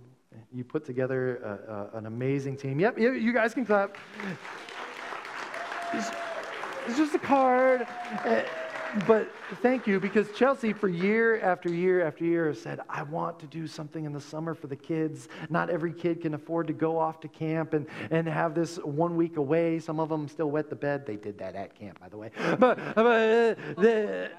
You 0.52 0.64
put 0.64 0.84
together 0.84 1.38
a, 1.38 1.96
a, 1.96 2.00
an 2.00 2.08
amazing 2.08 2.58
team. 2.58 2.80
Yep, 2.80 2.98
you 2.98 3.34
guys 3.34 3.54
can 3.54 3.68
clap. 3.68 3.96
It's, 5.94 6.10
it's 6.88 6.98
just 6.98 7.14
a 7.14 7.20
card. 7.20 7.86
But 9.08 9.32
thank 9.62 9.88
you, 9.88 10.00
because 10.00 10.32
Chelsea, 10.34 10.72
for 10.72 10.88
year 10.88 11.40
after 11.42 11.70
year 11.70 12.06
after 12.06 12.24
year, 12.26 12.48
has 12.48 12.62
said, 12.62 12.80
I 12.88 13.02
want 13.04 13.40
to 13.40 13.48
do 13.48 13.66
something 13.66 14.06
in 14.06 14.14
the 14.14 14.22
summer 14.22 14.54
for 14.54 14.68
the 14.68 14.76
kids. 14.76 15.30
Not 15.50 15.70
every 15.70 15.94
kid 15.94 16.22
can 16.22 16.36
afford 16.36 16.68
to 16.68 16.74
go 16.74 17.00
off 17.00 17.20
to 17.22 17.28
camp 17.28 17.74
and, 17.74 17.88
and 18.12 18.28
have 18.28 18.54
this 18.54 18.78
one 18.78 19.16
week 19.16 19.38
away. 19.38 19.80
Some 19.80 20.00
of 20.00 20.10
them 20.10 20.28
still 20.28 20.52
wet 20.52 20.70
the 20.70 20.76
bed. 20.76 21.08
They 21.08 21.16
did 21.16 21.40
that 21.40 21.56
at 21.56 21.74
camp, 21.74 22.00
by 22.00 22.10
the 22.10 22.18
way. 22.18 22.32
But, 22.64 22.78
but 22.96 23.06
uh, 23.06 23.56
the, 23.82 24.32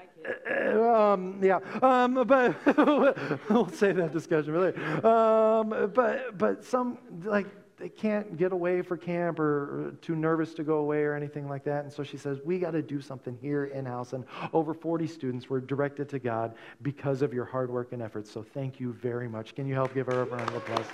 um, 0.81 1.39
yeah, 1.43 1.59
um, 1.81 2.23
but 2.25 2.55
we'll 3.49 3.69
save 3.69 3.97
that 3.97 4.13
discussion 4.13 4.53
for 4.53 4.59
later. 4.59 5.05
Um, 5.05 5.91
but, 5.93 6.37
but 6.37 6.63
some, 6.63 6.97
like, 7.23 7.47
they 7.85 7.89
can't 7.89 8.35
get 8.35 8.51
away 8.51 8.81
for 8.81 8.97
camp 8.97 9.39
or, 9.39 9.95
too 10.01 10.15
nervous 10.15 10.55
to 10.55 10.63
go 10.63 10.77
away 10.77 11.03
or 11.03 11.13
anything 11.13 11.47
like 11.47 11.63
that. 11.65 11.83
And 11.83 11.93
so 11.93 12.01
she 12.01 12.17
says, 12.17 12.39
We 12.43 12.57
got 12.57 12.71
to 12.71 12.81
do 12.81 12.99
something 12.99 13.37
here 13.39 13.65
in 13.65 13.85
house. 13.85 14.13
And 14.13 14.25
over 14.53 14.73
40 14.73 15.05
students 15.05 15.51
were 15.51 15.61
directed 15.61 16.09
to 16.09 16.17
God 16.17 16.55
because 16.81 17.21
of 17.21 17.31
your 17.31 17.45
hard 17.45 17.69
work 17.69 17.91
and 17.91 18.01
efforts. 18.01 18.31
So 18.31 18.41
thank 18.41 18.79
you 18.79 18.93
very 18.93 19.27
much. 19.27 19.53
Can 19.53 19.67
you 19.67 19.75
help 19.75 19.93
give 19.93 20.07
her 20.07 20.21
a 20.21 20.25
round 20.25 20.49
of 20.49 20.55
applause? 20.55 20.87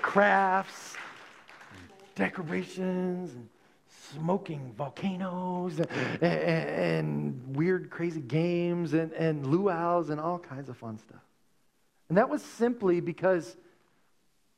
Crafts, 0.00 0.94
decorations, 2.14 3.34
and 3.34 3.48
smoking 4.14 4.72
volcanoes 4.78 5.78
and, 5.78 5.90
and, 6.22 6.22
and, 6.22 7.54
weird, 7.54 7.90
crazy 7.90 8.22
games 8.22 8.94
and, 8.94 9.12
and 9.12 9.46
luau's 9.46 10.08
and 10.08 10.18
all 10.18 10.38
kinds 10.38 10.70
of 10.70 10.76
fun 10.78 10.96
stuff. 10.96 11.20
And 12.08 12.18
that 12.18 12.28
was 12.28 12.42
simply 12.42 13.00
because 13.00 13.56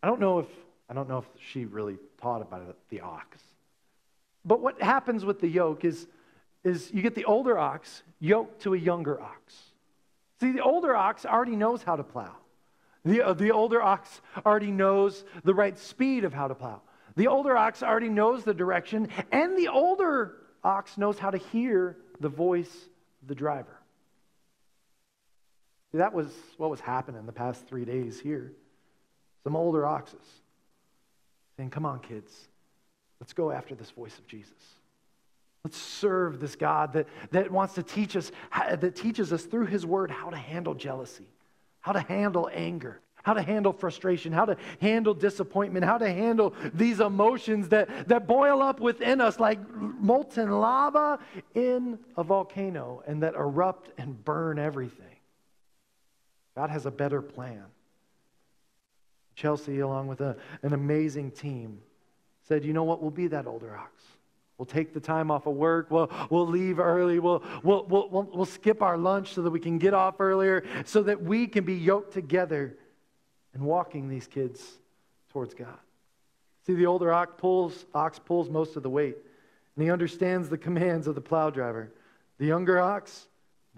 I 0.03 0.07
don't 0.07 0.21
know 0.21 0.41
if 0.41 0.47
I 0.89 0.95
don't 0.95 1.09
know 1.09 1.19
if 1.19 1.25
she 1.51 1.65
really 1.65 1.99
thought 2.21 2.43
about 2.43 2.77
the 2.91 3.01
ox. 3.01 3.43
But 4.45 4.61
what 4.61 4.81
happens 4.81 5.25
with 5.25 5.41
the 5.41 5.49
yoke 5.49 5.85
is, 5.85 6.07
is 6.63 6.91
you 6.93 7.03
get 7.03 7.15
the 7.15 7.25
older 7.25 7.59
ox 7.59 8.03
yoked 8.21 8.63
to 8.63 8.75
a 8.75 8.79
younger 8.79 9.21
ox. 9.21 9.55
See, 10.41 10.53
the 10.53 10.63
older 10.63 10.95
ox 10.95 11.27
already 11.27 11.57
knows 11.57 11.83
how 11.83 11.97
to 11.97 12.05
plow. 12.05 12.37
The, 13.05 13.23
uh, 13.23 13.33
the 13.33 13.51
older 13.51 13.83
ox 13.83 14.21
already 14.45 14.71
knows 14.71 15.25
the 15.45 15.55
right 15.55 15.77
speed 15.77 16.25
of 16.25 16.33
how 16.33 16.49
to 16.49 16.55
plow. 16.55 16.83
The 17.17 17.29
older 17.29 17.57
ox 17.57 17.83
already 17.83 18.09
knows 18.09 18.45
the 18.45 18.55
direction, 18.55 19.09
and 19.33 19.57
the 19.57 19.69
older 19.69 20.37
ox 20.63 20.99
knows 20.99 21.19
how 21.19 21.31
to 21.31 21.39
hear 21.39 21.97
the 22.21 22.29
voice 22.29 22.75
of 23.23 23.29
the 23.29 23.35
driver. 23.35 23.76
That 25.97 26.13
was 26.13 26.33
what 26.57 26.71
was 26.71 26.81
happening 26.81 27.27
the 27.27 27.33
past 27.33 27.67
three 27.67 27.85
days 27.85 28.21
here. 28.21 28.53
Some 29.45 29.57
older 29.57 29.87
oxes 29.87 30.27
saying, 31.57 31.71
Come 31.71 31.87
on, 31.87 32.01
kids, 32.01 32.49
let's 33.21 33.33
go 33.33 33.51
after 33.51 33.75
this 33.75 33.91
voice 33.91 34.19
of 34.19 34.27
Jesus. 34.27 34.53
Let's 35.65 35.79
serve 35.79 36.39
this 36.39 36.55
God 36.55 36.93
that, 36.93 37.09
that 37.33 37.51
wants 37.51 37.75
to 37.75 37.83
teach 37.83 38.17
us, 38.17 38.31
that 38.53 38.95
teaches 38.95 39.33
us 39.33 39.45
through 39.45 39.67
his 39.67 39.85
word 39.85 40.13
how 40.13 40.31
to 40.31 40.37
handle 40.37 40.75
jealousy, 40.75 41.27
how 41.81 41.91
to 41.91 42.01
handle 42.01 42.49
anger, 42.53 43.01
how 43.25 43.35
to 43.35 43.43
handle 43.43 43.73
frustration, 43.73 44.33
how 44.33 44.45
to 44.45 44.57
handle 44.81 45.13
disappointment, 45.13 45.85
how 45.85 45.99
to 45.99 46.09
handle 46.09 46.55
these 46.73 47.01
emotions 47.01 47.69
that, 47.71 48.07
that 48.07 48.29
boil 48.29 48.63
up 48.63 48.79
within 48.79 49.21
us 49.21 49.41
like 49.41 49.59
molten 49.75 50.49
lava 50.53 51.19
in 51.55 51.99
a 52.17 52.23
volcano 52.23 53.03
and 53.09 53.21
that 53.25 53.35
erupt 53.35 53.91
and 53.99 54.25
burn 54.25 54.61
everything. 54.61 55.16
God 56.57 56.71
has 56.71 56.87
a 56.87 56.91
better 56.91 57.23
plan. 57.23 57.65
Chelsea, 59.37 59.81
along 59.81 60.09
with 60.09 60.23
a, 60.23 60.37
an 60.63 60.73
amazing 60.73 61.31
team, 61.31 61.81
said, 62.49 62.65
You 62.65 62.73
know 62.73 62.85
what? 62.85 63.03
We'll 63.03 63.11
be 63.11 63.29
that 63.29 63.47
older 63.47 63.77
ox. 63.77 64.03
We'll 64.59 64.67
take 64.67 64.95
the 64.95 65.01
time 65.01 65.31
off 65.31 65.47
of 65.47 65.55
work. 65.55 65.91
We'll, 65.91 66.11
we'll 66.31 66.49
leave 66.49 66.81
early. 66.81 67.19
We'll, 67.19 67.45
we'll, 67.63 67.85
we'll, 67.85 68.09
we'll, 68.09 68.31
we'll 68.33 68.47
skip 68.47 68.81
our 68.81 68.97
lunch 68.97 69.35
so 69.35 69.43
that 69.43 69.51
we 69.51 69.61
can 69.61 69.77
get 69.77 69.93
off 69.93 70.19
earlier, 70.19 70.65
so 70.87 71.03
that 71.03 71.23
we 71.23 71.47
can 71.47 71.65
be 71.65 71.75
yoked 71.75 72.15
together 72.15 72.75
and 73.53 73.63
walking 73.63 74.09
these 74.09 74.27
kids 74.27 74.65
towards 75.31 75.53
God. 75.53 75.79
See, 76.67 76.73
the 76.73 76.87
older 76.87 77.13
ox 77.13 77.35
pulls, 77.37 77.85
ox 77.95 78.19
pulls 78.19 78.49
most 78.49 78.77
of 78.77 78.83
the 78.83 78.91
weight, 78.91 79.17
and 79.77 79.85
he 79.85 79.91
understands 79.91 80.49
the 80.49 80.59
commands 80.59 81.07
of 81.07 81.15
the 81.15 81.21
plow 81.21 81.51
driver. 81.51 81.93
The 82.39 82.47
younger 82.47 82.81
ox, 82.81 83.27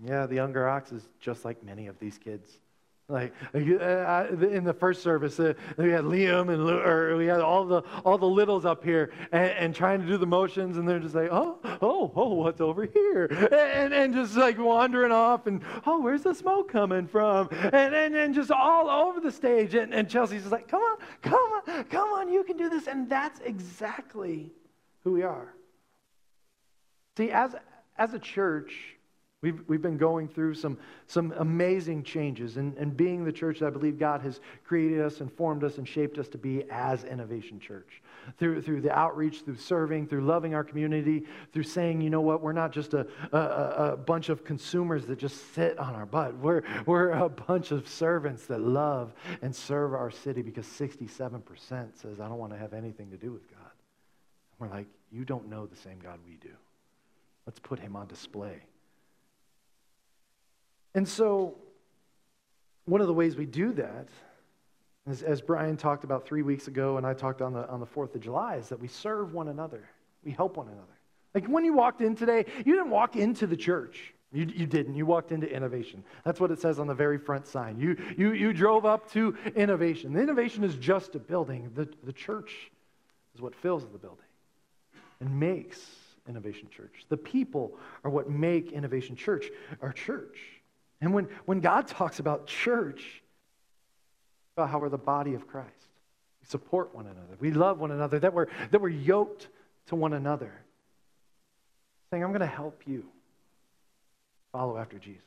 yeah, 0.04 0.26
the 0.26 0.36
younger 0.36 0.68
ox 0.68 0.92
is 0.92 1.02
just 1.18 1.44
like 1.44 1.64
many 1.64 1.88
of 1.88 1.98
these 1.98 2.18
kids. 2.18 2.60
Like 3.10 3.32
uh, 3.54 3.58
in 3.58 4.64
the 4.64 4.76
first 4.78 5.02
service, 5.02 5.40
uh, 5.40 5.54
we 5.78 5.88
had 5.88 6.04
Liam 6.04 6.52
and 6.52 6.60
or 6.68 7.16
we 7.16 7.24
had 7.24 7.40
all 7.40 7.64
the 7.64 7.80
all 8.04 8.18
the 8.18 8.28
littles 8.28 8.66
up 8.66 8.84
here 8.84 9.12
and, 9.32 9.50
and, 9.52 9.74
trying 9.74 10.02
to 10.02 10.06
do 10.06 10.18
the 10.18 10.26
motions, 10.26 10.76
and 10.76 10.86
they're 10.86 10.98
just 10.98 11.14
like, 11.14 11.30
oh, 11.32 11.58
oh, 11.80 12.12
oh, 12.14 12.34
what's 12.34 12.60
over 12.60 12.84
here? 12.84 13.24
And, 13.50 13.94
and 13.94 14.12
just 14.12 14.36
like 14.36 14.58
wandering 14.58 15.10
off, 15.10 15.46
and 15.46 15.62
oh, 15.86 16.02
where's 16.02 16.22
the 16.22 16.34
smoke 16.34 16.70
coming 16.70 17.06
from? 17.06 17.48
And 17.50 17.94
and, 17.94 18.14
and 18.14 18.34
just 18.34 18.50
all 18.50 18.90
over 18.90 19.20
the 19.20 19.32
stage. 19.32 19.74
And, 19.74 19.94
and 19.94 20.06
Chelsea's 20.06 20.42
just 20.42 20.52
like, 20.52 20.68
come 20.68 20.82
on, 20.82 20.98
come 21.22 21.34
on, 21.34 21.84
come 21.84 22.10
on, 22.10 22.30
you 22.30 22.44
can 22.44 22.58
do 22.58 22.68
this. 22.68 22.88
And 22.88 23.08
that's 23.08 23.40
exactly 23.40 24.52
who 25.02 25.12
we 25.12 25.22
are. 25.22 25.54
See, 27.16 27.30
as 27.30 27.54
as 27.96 28.12
a 28.12 28.18
church, 28.18 28.97
We've, 29.40 29.62
we've 29.68 29.82
been 29.82 29.98
going 29.98 30.26
through 30.26 30.54
some, 30.54 30.78
some 31.06 31.32
amazing 31.38 32.02
changes 32.02 32.56
and, 32.56 32.76
and 32.76 32.96
being 32.96 33.24
the 33.24 33.30
church 33.30 33.60
that 33.60 33.68
I 33.68 33.70
believe 33.70 33.96
God 33.96 34.20
has 34.22 34.40
created 34.64 35.00
us 35.00 35.20
and 35.20 35.32
formed 35.32 35.62
us 35.62 35.78
and 35.78 35.86
shaped 35.86 36.18
us 36.18 36.26
to 36.28 36.38
be 36.38 36.64
as 36.70 37.04
Innovation 37.04 37.60
Church. 37.60 38.02
Through, 38.36 38.62
through 38.62 38.80
the 38.80 38.90
outreach, 38.90 39.42
through 39.42 39.58
serving, 39.58 40.08
through 40.08 40.22
loving 40.22 40.54
our 40.54 40.64
community, 40.64 41.24
through 41.52 41.62
saying, 41.62 42.00
you 42.00 42.10
know 42.10 42.20
what, 42.20 42.42
we're 42.42 42.52
not 42.52 42.72
just 42.72 42.94
a, 42.94 43.06
a, 43.30 43.38
a 43.92 43.96
bunch 43.96 44.28
of 44.28 44.44
consumers 44.44 45.06
that 45.06 45.20
just 45.20 45.54
sit 45.54 45.78
on 45.78 45.94
our 45.94 46.04
butt. 46.04 46.36
We're, 46.36 46.62
we're 46.84 47.10
a 47.10 47.28
bunch 47.28 47.70
of 47.70 47.86
servants 47.86 48.46
that 48.46 48.60
love 48.60 49.14
and 49.40 49.54
serve 49.54 49.94
our 49.94 50.10
city 50.10 50.42
because 50.42 50.66
67% 50.66 51.42
says, 51.94 52.18
I 52.18 52.26
don't 52.26 52.38
want 52.38 52.52
to 52.54 52.58
have 52.58 52.72
anything 52.72 53.08
to 53.12 53.16
do 53.16 53.30
with 53.30 53.48
God. 53.48 53.60
We're 54.58 54.68
like, 54.68 54.88
you 55.12 55.24
don't 55.24 55.48
know 55.48 55.66
the 55.66 55.76
same 55.76 56.00
God 56.02 56.18
we 56.26 56.34
do. 56.34 56.54
Let's 57.46 57.60
put 57.60 57.78
him 57.78 57.94
on 57.94 58.08
display. 58.08 58.62
And 60.94 61.06
so, 61.06 61.54
one 62.86 63.00
of 63.00 63.06
the 63.06 63.14
ways 63.14 63.36
we 63.36 63.46
do 63.46 63.72
that 63.74 64.08
as, 65.08 65.22
as 65.22 65.40
Brian 65.40 65.76
talked 65.76 66.04
about 66.04 66.26
three 66.26 66.42
weeks 66.42 66.68
ago, 66.68 66.96
and 66.96 67.06
I 67.06 67.14
talked 67.14 67.42
on 67.42 67.52
the, 67.52 67.68
on 67.68 67.80
the 67.80 67.86
4th 67.86 68.14
of 68.14 68.20
July, 68.20 68.56
is 68.56 68.68
that 68.68 68.80
we 68.80 68.88
serve 68.88 69.32
one 69.32 69.48
another. 69.48 69.88
We 70.24 70.32
help 70.32 70.56
one 70.56 70.68
another. 70.68 70.82
Like 71.34 71.46
when 71.46 71.64
you 71.64 71.72
walked 71.72 72.00
in 72.00 72.14
today, 72.16 72.44
you 72.64 72.74
didn't 72.74 72.90
walk 72.90 73.16
into 73.16 73.46
the 73.46 73.56
church. 73.56 74.14
You, 74.32 74.46
you 74.54 74.66
didn't. 74.66 74.94
You 74.94 75.06
walked 75.06 75.32
into 75.32 75.50
innovation. 75.50 76.04
That's 76.24 76.40
what 76.40 76.50
it 76.50 76.60
says 76.60 76.78
on 76.78 76.86
the 76.86 76.94
very 76.94 77.18
front 77.18 77.46
sign. 77.46 77.78
You, 77.78 77.96
you, 78.16 78.32
you 78.32 78.52
drove 78.52 78.84
up 78.84 79.10
to 79.12 79.36
innovation. 79.56 80.12
The 80.12 80.20
innovation 80.20 80.64
is 80.64 80.74
just 80.76 81.14
a 81.14 81.18
building, 81.18 81.70
the, 81.74 81.88
the 82.04 82.12
church 82.12 82.70
is 83.34 83.40
what 83.40 83.54
fills 83.54 83.86
the 83.86 83.98
building 83.98 84.24
and 85.20 85.38
makes 85.38 85.80
Innovation 86.28 86.68
Church. 86.68 87.06
The 87.08 87.16
people 87.16 87.78
are 88.04 88.10
what 88.10 88.28
make 88.28 88.72
Innovation 88.72 89.16
Church 89.16 89.46
our 89.80 89.92
church. 89.92 90.36
And 91.00 91.14
when, 91.14 91.28
when 91.44 91.60
God 91.60 91.86
talks 91.86 92.18
about 92.18 92.46
church, 92.46 93.22
about 94.58 94.70
how 94.70 94.80
we're 94.80 94.88
the 94.88 94.98
body 94.98 95.34
of 95.34 95.46
Christ. 95.46 95.68
We 96.40 96.46
support 96.48 96.94
one 96.94 97.06
another. 97.06 97.36
We 97.38 97.52
love 97.52 97.78
one 97.78 97.92
another, 97.92 98.18
that 98.18 98.34
we're, 98.34 98.48
that 98.72 98.80
we're 98.80 98.88
yoked 98.88 99.48
to 99.86 99.94
one 99.94 100.12
another. 100.12 100.52
Saying, 102.10 102.24
I'm 102.24 102.30
going 102.30 102.40
to 102.40 102.46
help 102.46 102.82
you 102.86 103.04
follow 104.50 104.76
after 104.76 104.98
Jesus. 104.98 105.22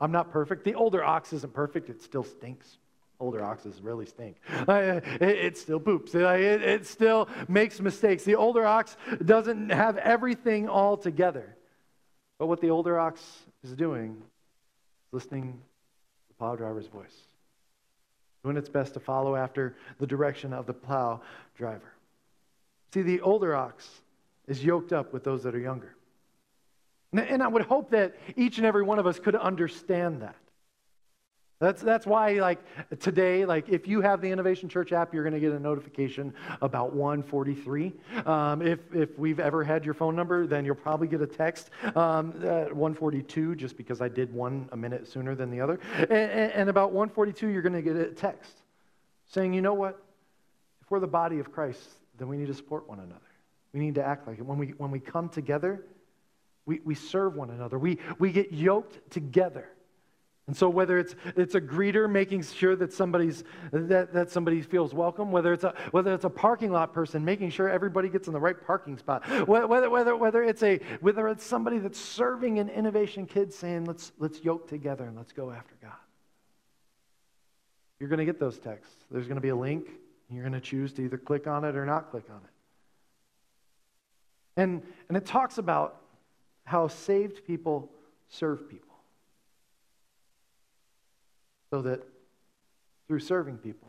I'm 0.00 0.10
not 0.10 0.32
perfect. 0.32 0.64
The 0.64 0.74
older 0.74 1.04
ox 1.04 1.32
isn't 1.32 1.54
perfect, 1.54 1.90
it 1.90 2.02
still 2.02 2.24
stinks. 2.24 2.78
Older 3.20 3.44
oxes 3.44 3.80
really 3.80 4.06
stink. 4.06 4.38
It, 4.66 5.56
still 5.56 5.78
poops. 5.78 6.12
It, 6.12 6.86
still 6.86 7.28
makes 7.46 7.78
mistakes. 7.78 8.24
The 8.24 8.34
older 8.34 8.66
ox 8.66 8.96
doesn't 9.24 9.70
have 9.70 9.96
everything 9.96 10.68
all 10.68 10.96
together. 10.96 11.56
But 12.40 12.46
what 12.46 12.60
the 12.60 12.70
older 12.70 12.98
ox 12.98 13.22
is 13.62 13.74
doing 13.74 14.20
listening 15.12 15.52
to 15.52 16.28
the 16.28 16.34
plow 16.34 16.56
driver's 16.56 16.86
voice 16.86 17.26
doing 18.42 18.56
its 18.56 18.68
best 18.68 18.94
to 18.94 19.00
follow 19.00 19.36
after 19.36 19.76
the 19.98 20.06
direction 20.06 20.52
of 20.52 20.66
the 20.66 20.72
plow 20.72 21.20
driver. 21.56 21.92
See, 22.92 23.02
the 23.02 23.20
older 23.20 23.54
ox 23.54 23.88
is 24.48 24.64
yoked 24.64 24.92
up 24.92 25.12
with 25.12 25.24
those 25.24 25.44
that 25.44 25.54
are 25.54 25.60
younger. 25.60 25.94
And 27.12 27.42
I 27.42 27.48
would 27.48 27.62
hope 27.62 27.90
that 27.90 28.16
each 28.36 28.58
and 28.58 28.66
every 28.66 28.82
one 28.82 28.98
of 28.98 29.06
us 29.06 29.20
could 29.20 29.36
understand 29.36 30.22
that. 30.22 30.34
That's, 31.62 31.80
that's 31.80 32.06
why, 32.06 32.32
like, 32.40 32.58
today, 32.98 33.44
like, 33.44 33.68
if 33.68 33.86
you 33.86 34.00
have 34.00 34.20
the 34.20 34.28
Innovation 34.28 34.68
Church 34.68 34.92
app, 34.92 35.14
you're 35.14 35.22
going 35.22 35.32
to 35.32 35.38
get 35.38 35.52
a 35.52 35.60
notification 35.60 36.34
about 36.60 36.92
143. 36.92 37.92
Um, 38.26 38.62
if, 38.62 38.80
if 38.92 39.16
we've 39.16 39.38
ever 39.38 39.62
had 39.62 39.84
your 39.84 39.94
phone 39.94 40.16
number, 40.16 40.44
then 40.44 40.64
you'll 40.64 40.74
probably 40.74 41.06
get 41.06 41.22
a 41.22 41.26
text 41.26 41.70
um, 41.94 42.30
at 42.42 42.74
142, 42.74 43.54
just 43.54 43.76
because 43.76 44.00
I 44.00 44.08
did 44.08 44.34
one 44.34 44.68
a 44.72 44.76
minute 44.76 45.06
sooner 45.06 45.36
than 45.36 45.52
the 45.52 45.60
other. 45.60 45.78
And, 45.98 46.10
and 46.10 46.68
about 46.68 46.90
142, 46.90 47.46
you're 47.46 47.62
going 47.62 47.74
to 47.74 47.82
get 47.82 47.94
a 47.94 48.06
text 48.06 48.56
saying, 49.28 49.54
you 49.54 49.62
know 49.62 49.74
what? 49.74 50.02
If 50.80 50.90
we're 50.90 50.98
the 50.98 51.06
body 51.06 51.38
of 51.38 51.52
Christ, 51.52 51.88
then 52.18 52.26
we 52.26 52.38
need 52.38 52.48
to 52.48 52.54
support 52.54 52.88
one 52.88 52.98
another. 52.98 53.20
We 53.72 53.78
need 53.78 53.94
to 53.94 54.04
act 54.04 54.26
like 54.26 54.40
it. 54.40 54.44
When 54.44 54.58
we, 54.58 54.74
when 54.78 54.90
we 54.90 54.98
come 54.98 55.28
together, 55.28 55.84
we, 56.66 56.80
we 56.84 56.96
serve 56.96 57.36
one 57.36 57.50
another, 57.50 57.78
we, 57.78 57.98
we 58.18 58.32
get 58.32 58.52
yoked 58.52 59.12
together. 59.12 59.68
And 60.52 60.56
so 60.58 60.68
whether 60.68 60.98
it's, 60.98 61.14
it's 61.34 61.54
a 61.54 61.60
greeter 61.62 62.10
making 62.10 62.42
sure 62.42 62.76
that, 62.76 62.92
somebody's, 62.92 63.42
that, 63.70 64.12
that 64.12 64.30
somebody 64.30 64.60
feels 64.60 64.92
welcome, 64.92 65.32
whether 65.32 65.54
it's, 65.54 65.64
a, 65.64 65.72
whether 65.92 66.12
it's 66.12 66.26
a 66.26 66.28
parking 66.28 66.70
lot 66.70 66.92
person 66.92 67.24
making 67.24 67.48
sure 67.48 67.70
everybody 67.70 68.10
gets 68.10 68.26
in 68.26 68.34
the 68.34 68.38
right 68.38 68.62
parking 68.66 68.98
spot, 68.98 69.26
whether, 69.48 69.88
whether, 69.88 70.14
whether, 70.14 70.44
it's, 70.44 70.62
a, 70.62 70.78
whether 71.00 71.26
it's 71.28 71.42
somebody 71.42 71.78
that's 71.78 71.98
serving 71.98 72.58
an 72.58 72.68
innovation 72.68 73.24
kid 73.24 73.50
saying, 73.50 73.86
let's, 73.86 74.12
let's 74.18 74.44
yoke 74.44 74.68
together 74.68 75.04
and 75.04 75.16
let's 75.16 75.32
go 75.32 75.50
after 75.50 75.74
God. 75.80 75.92
You're 77.98 78.10
going 78.10 78.18
to 78.18 78.26
get 78.26 78.38
those 78.38 78.58
texts. 78.58 78.94
There's 79.10 79.24
going 79.24 79.36
to 79.36 79.40
be 79.40 79.48
a 79.48 79.56
link. 79.56 79.88
You're 80.28 80.42
going 80.42 80.52
to 80.52 80.60
choose 80.60 80.92
to 80.92 81.02
either 81.02 81.16
click 81.16 81.46
on 81.46 81.64
it 81.64 81.76
or 81.76 81.86
not 81.86 82.10
click 82.10 82.24
on 82.28 82.36
it. 82.36 82.52
And, 84.60 84.82
and 85.08 85.16
it 85.16 85.24
talks 85.24 85.56
about 85.56 86.02
how 86.64 86.88
saved 86.88 87.46
people 87.46 87.90
serve 88.28 88.68
people 88.68 88.91
so 91.72 91.80
that 91.80 92.02
through 93.08 93.20
serving 93.20 93.56
people, 93.56 93.88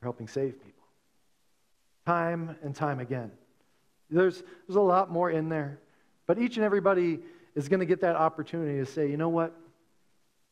we're 0.00 0.06
helping 0.06 0.26
save 0.26 0.60
people. 0.60 0.82
Time 2.06 2.56
and 2.64 2.74
time 2.74 2.98
again. 2.98 3.30
There's, 4.10 4.42
there's 4.66 4.76
a 4.76 4.80
lot 4.80 5.12
more 5.12 5.30
in 5.30 5.48
there, 5.48 5.78
but 6.26 6.40
each 6.40 6.56
and 6.56 6.64
everybody 6.64 7.20
is 7.54 7.68
going 7.68 7.78
to 7.78 7.86
get 7.86 8.00
that 8.00 8.16
opportunity 8.16 8.78
to 8.78 8.86
say, 8.86 9.08
you 9.08 9.16
know 9.16 9.28
what? 9.28 9.54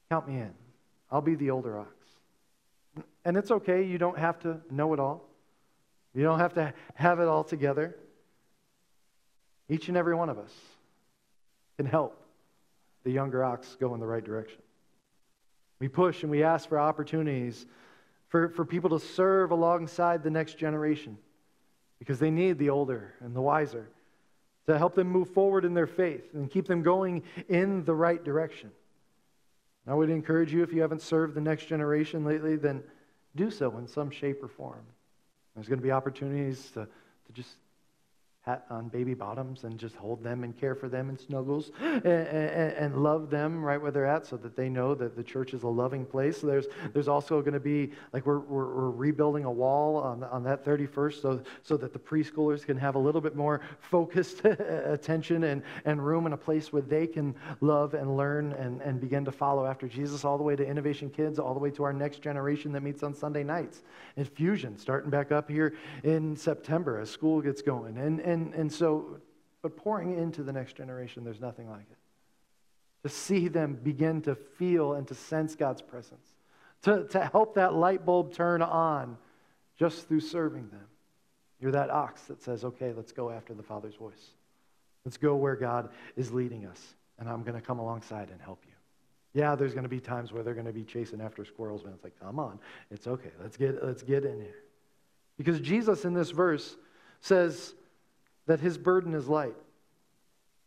Count 0.08 0.28
me 0.28 0.34
in. 0.36 0.52
I'll 1.10 1.20
be 1.20 1.34
the 1.34 1.50
older 1.50 1.80
ox. 1.80 1.90
And 3.24 3.36
it's 3.36 3.50
okay. 3.50 3.82
You 3.82 3.98
don't 3.98 4.18
have 4.18 4.38
to 4.40 4.60
know 4.70 4.94
it 4.94 5.00
all, 5.00 5.24
you 6.14 6.22
don't 6.22 6.38
have 6.38 6.54
to 6.54 6.72
have 6.94 7.18
it 7.18 7.26
all 7.26 7.42
together. 7.42 7.96
Each 9.68 9.88
and 9.88 9.96
every 9.96 10.14
one 10.14 10.28
of 10.28 10.38
us 10.38 10.52
can 11.76 11.86
help 11.86 12.22
the 13.02 13.10
younger 13.10 13.42
ox 13.42 13.76
go 13.80 13.94
in 13.94 14.00
the 14.00 14.06
right 14.06 14.24
direction. 14.24 14.60
We 15.78 15.88
push 15.88 16.22
and 16.22 16.30
we 16.30 16.42
ask 16.42 16.68
for 16.68 16.78
opportunities 16.78 17.66
for, 18.28 18.48
for 18.50 18.64
people 18.64 18.90
to 18.90 18.98
serve 18.98 19.50
alongside 19.50 20.22
the 20.22 20.30
next 20.30 20.58
generation 20.58 21.18
because 21.98 22.18
they 22.18 22.30
need 22.30 22.58
the 22.58 22.70
older 22.70 23.14
and 23.20 23.34
the 23.34 23.40
wiser 23.40 23.88
to 24.66 24.78
help 24.78 24.94
them 24.94 25.08
move 25.08 25.30
forward 25.30 25.64
in 25.64 25.74
their 25.74 25.86
faith 25.86 26.34
and 26.34 26.50
keep 26.50 26.66
them 26.66 26.82
going 26.82 27.22
in 27.48 27.84
the 27.84 27.94
right 27.94 28.22
direction. 28.24 28.70
I 29.88 29.94
would 29.94 30.10
encourage 30.10 30.52
you, 30.52 30.64
if 30.64 30.72
you 30.72 30.80
haven't 30.80 31.02
served 31.02 31.34
the 31.34 31.40
next 31.40 31.66
generation 31.66 32.24
lately, 32.24 32.56
then 32.56 32.82
do 33.36 33.50
so 33.50 33.76
in 33.78 33.86
some 33.86 34.10
shape 34.10 34.42
or 34.42 34.48
form. 34.48 34.84
There's 35.54 35.68
going 35.68 35.78
to 35.78 35.84
be 35.84 35.92
opportunities 35.92 36.70
to, 36.72 36.86
to 36.86 37.32
just 37.32 37.50
on 38.70 38.88
baby 38.88 39.12
bottoms 39.12 39.64
and 39.64 39.76
just 39.76 39.96
hold 39.96 40.22
them 40.22 40.44
and 40.44 40.56
care 40.56 40.76
for 40.76 40.88
them 40.88 41.08
and 41.08 41.18
snuggles 41.18 41.72
and, 41.80 42.04
and, 42.04 42.72
and, 42.72 42.96
love 42.96 43.28
them 43.28 43.62
right 43.62 43.80
where 43.80 43.90
they're 43.90 44.06
at 44.06 44.24
so 44.24 44.36
that 44.36 44.56
they 44.56 44.68
know 44.68 44.94
that 44.94 45.16
the 45.16 45.22
church 45.22 45.52
is 45.52 45.64
a 45.64 45.68
loving 45.68 46.04
place. 46.04 46.40
So 46.40 46.46
there's, 46.46 46.66
there's 46.92 47.08
also 47.08 47.40
going 47.40 47.54
to 47.54 47.60
be, 47.60 47.90
like, 48.12 48.24
we're, 48.24 48.38
we're, 48.38 48.74
we're, 48.74 48.90
rebuilding 48.90 49.44
a 49.44 49.50
wall 49.50 49.96
on, 49.96 50.22
on 50.24 50.44
that 50.44 50.64
31st 50.64 51.20
so, 51.20 51.42
so 51.62 51.76
that 51.76 51.92
the 51.92 51.98
preschoolers 51.98 52.64
can 52.64 52.76
have 52.78 52.94
a 52.94 52.98
little 52.98 53.20
bit 53.20 53.34
more 53.34 53.60
focused 53.80 54.44
attention 54.44 55.44
and, 55.44 55.62
and 55.84 56.04
room 56.04 56.24
and 56.24 56.34
a 56.34 56.38
place 56.38 56.72
where 56.72 56.82
they 56.82 57.06
can 57.06 57.34
love 57.60 57.94
and 57.94 58.16
learn 58.16 58.52
and, 58.52 58.80
and 58.80 59.00
begin 59.00 59.24
to 59.24 59.32
follow 59.32 59.66
after 59.66 59.88
Jesus, 59.88 60.24
all 60.24 60.38
the 60.38 60.44
way 60.44 60.56
to 60.56 60.64
Innovation 60.64 61.10
Kids, 61.10 61.38
all 61.38 61.52
the 61.52 61.60
way 61.60 61.70
to 61.72 61.82
our 61.82 61.92
next 61.92 62.22
generation 62.22 62.72
that 62.72 62.82
meets 62.82 63.02
on 63.02 63.12
Sunday 63.12 63.42
nights. 63.42 63.82
And 64.16 64.26
Fusion 64.28 64.78
starting 64.78 65.10
back 65.10 65.32
up 65.32 65.50
here 65.50 65.74
in 66.04 66.36
September 66.36 67.00
as 67.00 67.10
school 67.10 67.42
gets 67.42 67.60
going. 67.60 67.98
And, 67.98 68.20
and 68.20 68.35
and, 68.36 68.54
and 68.54 68.72
so, 68.72 69.18
but 69.62 69.76
pouring 69.76 70.18
into 70.18 70.42
the 70.42 70.52
next 70.52 70.76
generation, 70.76 71.24
there's 71.24 71.40
nothing 71.40 71.70
like 71.70 71.86
it. 71.90 71.98
To 73.02 73.08
see 73.08 73.48
them 73.48 73.78
begin 73.82 74.20
to 74.22 74.34
feel 74.34 74.92
and 74.92 75.08
to 75.08 75.14
sense 75.14 75.54
God's 75.54 75.80
presence, 75.80 76.26
to, 76.82 77.04
to 77.08 77.24
help 77.24 77.54
that 77.54 77.74
light 77.74 78.04
bulb 78.04 78.34
turn 78.34 78.60
on 78.60 79.16
just 79.78 80.06
through 80.06 80.20
serving 80.20 80.68
them. 80.68 80.86
You're 81.60 81.72
that 81.72 81.88
ox 81.88 82.22
that 82.22 82.42
says, 82.42 82.64
okay, 82.64 82.92
let's 82.92 83.12
go 83.12 83.30
after 83.30 83.54
the 83.54 83.62
Father's 83.62 83.94
voice. 83.94 84.30
Let's 85.04 85.16
go 85.16 85.34
where 85.36 85.56
God 85.56 85.88
is 86.16 86.30
leading 86.32 86.66
us, 86.66 86.82
and 87.18 87.28
I'm 87.28 87.42
going 87.42 87.54
to 87.54 87.66
come 87.66 87.78
alongside 87.78 88.28
and 88.30 88.40
help 88.40 88.62
you. 88.66 88.72
Yeah, 89.40 89.54
there's 89.54 89.72
going 89.72 89.84
to 89.84 89.88
be 89.88 90.00
times 90.00 90.32
where 90.32 90.42
they're 90.42 90.54
going 90.54 90.66
to 90.66 90.72
be 90.72 90.84
chasing 90.84 91.20
after 91.20 91.44
squirrels, 91.44 91.82
but 91.82 91.92
it's 91.94 92.04
like, 92.04 92.18
come 92.20 92.38
on, 92.38 92.58
it's 92.90 93.06
okay. 93.06 93.30
Let's 93.40 93.56
get, 93.56 93.82
let's 93.84 94.02
get 94.02 94.24
in 94.24 94.40
here. 94.40 94.62
Because 95.38 95.60
Jesus 95.60 96.04
in 96.04 96.12
this 96.12 96.30
verse 96.30 96.76
says, 97.20 97.74
that 98.46 98.60
his 98.60 98.78
burden 98.78 99.14
is 99.14 99.28
light. 99.28 99.56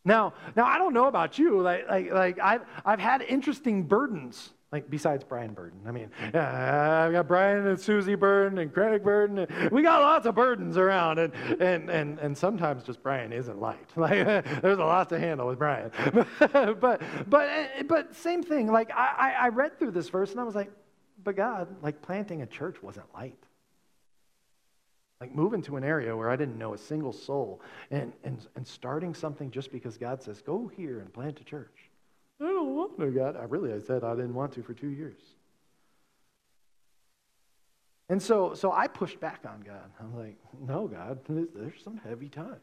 Now, 0.06 0.34
now 0.56 0.66
I 0.66 0.78
don't 0.78 0.94
know 0.94 1.06
about 1.08 1.38
you. 1.38 1.62
Like, 1.62 1.88
like, 1.90 2.12
like 2.12 2.40
I've, 2.40 2.62
I've 2.86 3.00
had 3.00 3.22
interesting 3.22 3.84
burdens. 3.84 4.52
Like 4.72 4.88
besides 4.88 5.24
Brian 5.24 5.54
Burden, 5.54 5.80
I 5.88 5.92
mean, 5.92 6.12
yeah, 6.32 7.04
I've 7.04 7.12
got 7.12 7.28
Brian 7.28 7.66
and 7.66 7.80
Susie 7.80 8.14
Burden 8.14 8.60
and 8.60 8.72
Craig 8.72 9.04
Burden. 9.04 9.40
And 9.40 9.72
we 9.72 9.82
got 9.82 10.00
lots 10.02 10.28
of 10.28 10.36
burdens 10.36 10.78
around, 10.78 11.18
and 11.18 11.34
and 11.60 11.90
and 11.90 12.20
and 12.20 12.38
sometimes 12.38 12.84
just 12.84 13.02
Brian 13.02 13.34
isn't 13.34 13.60
light. 13.60 13.90
Like 13.96 14.46
there's 14.62 14.78
a 14.78 14.84
lot 14.84 15.10
to 15.10 15.18
handle 15.18 15.48
with 15.48 15.58
Brian. 15.58 15.90
but 16.40 17.02
but 17.28 17.50
eh, 17.50 17.82
but 17.88 18.16
same 18.16 18.44
thing. 18.44 18.72
Like 18.72 18.92
I 18.96 19.34
I 19.40 19.50
read 19.50 19.80
through 19.80 19.90
this 19.90 20.08
verse 20.08 20.30
and 20.30 20.40
I 20.40 20.44
was 20.44 20.54
like, 20.54 20.72
but 21.24 21.36
God, 21.36 21.68
like 21.82 22.04
planting 22.04 22.44
a 22.44 22.46
church 22.46 22.84
wasn't 22.84 23.08
light. 23.16 23.44
Like 25.22 25.36
moving 25.36 25.62
to 25.64 25.76
an 25.76 25.84
area 25.84 26.16
where 26.16 26.30
I 26.30 26.38
didn't 26.38 26.58
know 26.58 26.74
a 26.74 26.78
single 26.78 27.12
soul 27.12 27.62
and, 27.92 28.14
and, 28.24 28.48
and 28.56 28.66
starting 28.66 29.14
something 29.14 29.52
just 29.52 29.72
because 29.72 29.98
God 29.98 30.24
says, 30.24 30.42
go 30.42 30.72
here 30.78 31.00
and 31.00 31.14
plant 31.14 31.42
a 31.42 31.44
church. 31.44 31.90
I 32.40 32.46
don't 32.46 32.74
want 32.74 32.98
to, 33.00 33.12
God. 33.12 33.36
I 33.36 33.44
really, 33.44 33.74
I 33.74 33.80
said 33.82 34.04
I 34.06 34.16
didn't 34.16 34.34
want 34.34 34.54
to 34.54 34.64
for 34.64 34.74
two 34.74 34.88
years. 34.88 35.20
And 38.08 38.22
so, 38.22 38.54
so 38.54 38.72
I 38.72 38.88
pushed 38.88 39.20
back 39.20 39.42
on 39.46 39.62
God. 39.62 39.92
I'm 40.00 40.18
like, 40.18 40.38
no, 40.66 40.88
God, 40.88 41.20
there's 41.28 41.84
some 41.84 41.98
heavy 41.98 42.30
times. 42.30 42.58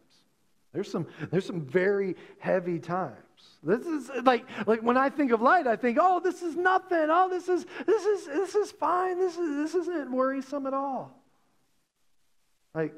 There's 0.73 0.91
some, 0.91 1.07
there's 1.31 1.47
some 1.47 1.61
very 1.61 2.17
heavy 2.39 2.79
times. 2.79 3.17
This 3.63 3.87
is 3.87 4.11
like, 4.25 4.47
like 4.67 4.83
when 4.83 4.97
I 4.97 5.09
think 5.09 5.31
of 5.31 5.41
light, 5.41 5.67
I 5.67 5.77
think, 5.77 5.99
oh, 6.01 6.21
this 6.21 6.43
is 6.43 6.57
nothing. 6.57 7.07
Oh, 7.11 7.29
this 7.31 7.49
is, 7.49 7.67
this 7.87 8.05
is, 8.05 8.27
this 8.27 8.55
is 8.55 8.73
fine. 8.73 9.19
This, 9.19 9.37
is, 9.37 9.57
this 9.57 9.75
isn't 9.75 10.11
worrisome 10.11 10.67
at 10.67 10.75
all. 10.75 11.23
Like, 12.77 12.95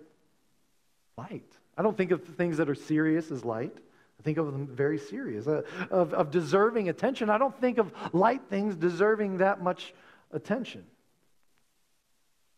light. 1.16 1.50
I 1.76 1.82
don't 1.82 1.96
think 1.96 2.10
of 2.10 2.24
things 2.24 2.56
that 2.56 2.68
are 2.68 2.74
serious 2.74 3.30
as 3.30 3.44
light. 3.44 3.72
I 4.18 4.22
think 4.24 4.36
of 4.36 4.46
them 4.46 4.66
very 4.66 4.98
serious, 4.98 5.46
uh, 5.46 5.62
of, 5.90 6.12
of 6.12 6.32
deserving 6.32 6.88
attention. 6.88 7.30
I 7.30 7.38
don't 7.38 7.58
think 7.60 7.78
of 7.78 7.92
light 8.12 8.42
things 8.50 8.74
deserving 8.74 9.38
that 9.38 9.62
much 9.62 9.94
attention. 10.32 10.84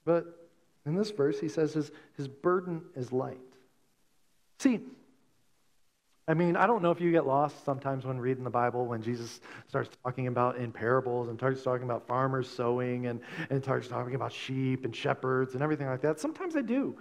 But 0.07 0.49
in 0.87 0.95
this 0.97 1.11
verse, 1.11 1.39
he 1.39 1.49
says 1.49 1.75
his, 1.75 1.93
his 2.17 2.27
burden 2.27 2.83
is 2.97 3.13
light. 3.13 3.39
See, 4.59 4.81
I 6.27 6.35
mean, 6.35 6.57
I 6.57 6.67
don't 6.67 6.81
know 6.81 6.93
if 6.93 7.01
you 7.01 7.11
get 7.11 7.27
lost 7.27 7.65
sometimes 7.65 8.07
when 8.07 8.19
reading 8.19 8.45
the 8.45 8.51
Bible, 8.51 8.87
when 8.87 9.03
Jesus 9.03 9.41
starts 9.69 9.91
talking 10.05 10.29
about 10.29 10.57
in 10.57 10.71
parables 10.71 11.29
and 11.29 11.39
starts 11.39 11.63
talking 11.63 11.85
about 11.85 12.07
farmers 12.07 12.49
sowing 12.49 13.07
and, 13.09 13.21
and 13.51 13.63
starts 13.63 13.89
talking 13.89 14.15
about 14.15 14.33
sheep 14.33 14.85
and 14.85 14.95
shepherds 14.95 15.55
and 15.55 15.63
everything 15.63 15.89
like 15.89 16.01
that. 16.03 16.21
Sometimes 16.21 16.57
I 16.57 16.63
do. 16.63 16.97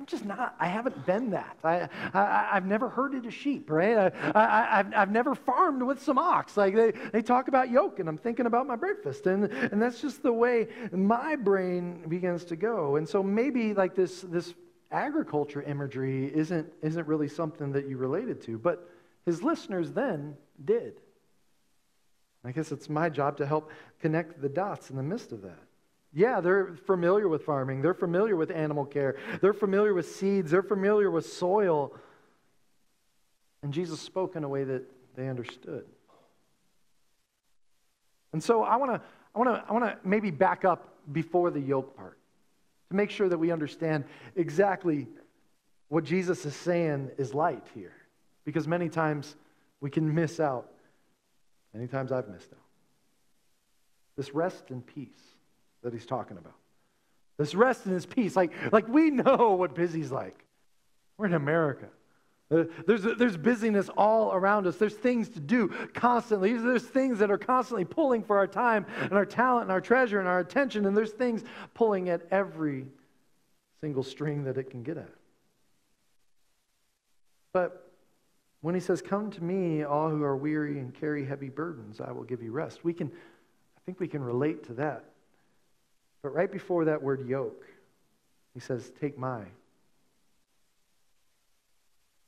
I'm 0.00 0.06
just 0.06 0.24
not, 0.24 0.56
I 0.58 0.66
haven't 0.66 1.04
been 1.04 1.28
that. 1.32 1.58
I, 1.62 1.86
I, 2.14 2.54
have 2.54 2.64
never 2.64 2.88
herded 2.88 3.26
a 3.26 3.30
sheep, 3.30 3.70
right? 3.70 4.10
I, 4.34 4.78
have 4.78 4.94
I've 4.96 5.10
never 5.10 5.34
farmed 5.34 5.82
with 5.82 6.02
some 6.02 6.16
ox. 6.16 6.56
Like 6.56 6.74
they, 6.74 6.92
they 7.12 7.20
talk 7.20 7.48
about 7.48 7.70
yoke, 7.70 7.98
and 7.98 8.08
I'm 8.08 8.16
thinking 8.16 8.46
about 8.46 8.66
my 8.66 8.76
breakfast. 8.76 9.26
And, 9.26 9.44
and 9.44 9.80
that's 9.80 10.00
just 10.00 10.22
the 10.22 10.32
way 10.32 10.68
my 10.90 11.36
brain 11.36 12.08
begins 12.08 12.44
to 12.46 12.56
go. 12.56 12.96
And 12.96 13.06
so 13.06 13.22
maybe 13.22 13.74
like 13.74 13.94
this, 13.94 14.22
this 14.22 14.54
agriculture 14.90 15.60
imagery 15.60 16.34
isn't, 16.34 16.72
isn't 16.80 17.06
really 17.06 17.28
something 17.28 17.70
that 17.72 17.86
you 17.86 17.98
related 17.98 18.40
to, 18.44 18.56
but 18.56 18.88
his 19.26 19.42
listeners 19.42 19.92
then 19.92 20.34
did. 20.64 20.94
I 22.42 22.52
guess 22.52 22.72
it's 22.72 22.88
my 22.88 23.10
job 23.10 23.36
to 23.36 23.46
help 23.46 23.70
connect 24.00 24.40
the 24.40 24.48
dots 24.48 24.88
in 24.88 24.96
the 24.96 25.02
midst 25.02 25.32
of 25.32 25.42
that. 25.42 25.60
Yeah, 26.12 26.40
they're 26.40 26.74
familiar 26.86 27.28
with 27.28 27.44
farming. 27.44 27.82
They're 27.82 27.94
familiar 27.94 28.34
with 28.34 28.50
animal 28.50 28.84
care. 28.84 29.16
They're 29.40 29.52
familiar 29.52 29.94
with 29.94 30.10
seeds. 30.10 30.50
They're 30.50 30.62
familiar 30.62 31.10
with 31.10 31.26
soil. 31.26 31.94
And 33.62 33.72
Jesus 33.72 34.00
spoke 34.00 34.34
in 34.34 34.42
a 34.42 34.48
way 34.48 34.64
that 34.64 34.82
they 35.14 35.28
understood. 35.28 35.84
And 38.32 38.42
so 38.42 38.62
I 38.62 38.76
want 38.76 38.92
to 38.92 39.00
I 39.34 39.38
want 39.38 39.50
to 39.50 39.64
I 39.68 39.72
want 39.72 39.84
to 39.84 40.08
maybe 40.08 40.30
back 40.30 40.64
up 40.64 40.94
before 41.12 41.50
the 41.50 41.60
yoke 41.60 41.96
part 41.96 42.18
to 42.88 42.96
make 42.96 43.10
sure 43.10 43.28
that 43.28 43.38
we 43.38 43.52
understand 43.52 44.04
exactly 44.34 45.06
what 45.88 46.04
Jesus 46.04 46.44
is 46.44 46.56
saying 46.56 47.10
is 47.18 47.34
light 47.34 47.66
here. 47.74 47.92
Because 48.44 48.66
many 48.66 48.88
times 48.88 49.36
we 49.80 49.90
can 49.90 50.12
miss 50.12 50.40
out. 50.40 50.70
Many 51.72 51.86
times 51.86 52.10
I've 52.10 52.28
missed 52.28 52.52
out. 52.52 52.58
This 54.16 54.34
rest 54.34 54.70
and 54.70 54.84
peace 54.84 55.29
that 55.82 55.92
he's 55.92 56.06
talking 56.06 56.36
about. 56.36 56.54
This 57.38 57.54
rest 57.54 57.86
and 57.86 57.94
this 57.94 58.06
peace. 58.06 58.36
Like, 58.36 58.52
like 58.72 58.86
we 58.88 59.10
know 59.10 59.56
what 59.58 59.74
busy's 59.74 60.10
like. 60.10 60.44
We're 61.16 61.26
in 61.26 61.34
America. 61.34 61.86
Uh, 62.50 62.64
there's, 62.86 63.02
there's 63.02 63.36
busyness 63.36 63.88
all 63.96 64.32
around 64.32 64.66
us. 64.66 64.76
There's 64.76 64.94
things 64.94 65.28
to 65.30 65.40
do 65.40 65.68
constantly. 65.94 66.52
There's 66.54 66.82
things 66.82 67.20
that 67.20 67.30
are 67.30 67.38
constantly 67.38 67.84
pulling 67.84 68.24
for 68.24 68.38
our 68.38 68.48
time 68.48 68.86
and 69.02 69.12
our 69.12 69.24
talent 69.24 69.64
and 69.64 69.72
our 69.72 69.80
treasure 69.80 70.18
and 70.18 70.28
our 70.28 70.40
attention. 70.40 70.84
And 70.84 70.96
there's 70.96 71.12
things 71.12 71.44
pulling 71.74 72.08
at 72.08 72.22
every 72.30 72.86
single 73.80 74.02
string 74.02 74.44
that 74.44 74.58
it 74.58 74.70
can 74.70 74.82
get 74.82 74.96
at. 74.96 75.10
But 77.52 77.90
when 78.60 78.74
he 78.74 78.80
says, 78.80 79.00
Come 79.00 79.30
to 79.30 79.42
me, 79.42 79.84
all 79.84 80.10
who 80.10 80.22
are 80.22 80.36
weary 80.36 80.78
and 80.78 80.94
carry 80.94 81.24
heavy 81.24 81.48
burdens, 81.48 82.00
I 82.00 82.12
will 82.12 82.24
give 82.24 82.42
you 82.42 82.52
rest, 82.52 82.84
we 82.84 82.92
can, 82.92 83.08
I 83.08 83.80
think 83.86 84.00
we 84.00 84.08
can 84.08 84.22
relate 84.22 84.64
to 84.64 84.74
that. 84.74 85.04
But 86.22 86.34
right 86.34 86.50
before 86.50 86.86
that 86.86 87.02
word 87.02 87.26
yoke, 87.26 87.64
he 88.54 88.60
says, 88.60 88.90
Take 89.00 89.18
my. 89.18 89.42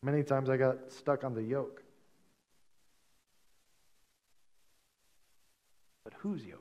Many 0.02 0.22
times 0.22 0.50
I 0.50 0.56
got 0.56 0.90
stuck 0.90 1.24
on 1.24 1.34
the 1.34 1.42
yoke. 1.42 1.82
But 6.04 6.14
whose 6.18 6.44
yoke? 6.44 6.58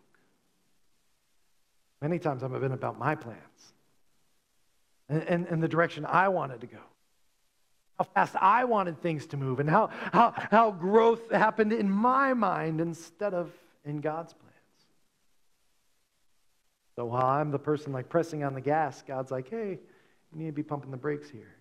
Many 2.01 2.19
times 2.19 2.43
I've 2.43 2.51
been 2.51 2.71
about 2.71 2.99
my 2.99 3.15
plans 3.15 3.73
and, 5.09 5.23
and, 5.23 5.47
and 5.47 5.63
the 5.63 5.67
direction 5.67 6.05
I 6.05 6.29
wanted 6.29 6.61
to 6.61 6.67
go 6.67 6.79
how 8.01 8.05
fast 8.15 8.35
I 8.41 8.63
wanted 8.63 8.99
things 8.99 9.27
to 9.27 9.37
move 9.37 9.59
and 9.59 9.69
how, 9.69 9.91
how, 10.11 10.33
how 10.35 10.71
growth 10.71 11.29
happened 11.29 11.71
in 11.71 11.87
my 11.87 12.33
mind 12.33 12.81
instead 12.81 13.35
of 13.35 13.51
in 13.85 14.01
God's 14.01 14.33
plan. 14.33 14.50
So 17.01 17.05
while 17.05 17.25
I'm 17.25 17.49
the 17.49 17.57
person 17.57 17.91
like 17.91 18.09
pressing 18.09 18.43
on 18.43 18.53
the 18.53 18.61
gas, 18.61 19.01
God's 19.01 19.31
like, 19.31 19.49
hey, 19.49 19.79
you 20.31 20.39
need 20.39 20.45
to 20.45 20.51
be 20.51 20.61
pumping 20.61 20.91
the 20.91 20.97
brakes 20.97 21.31
here. 21.31 21.55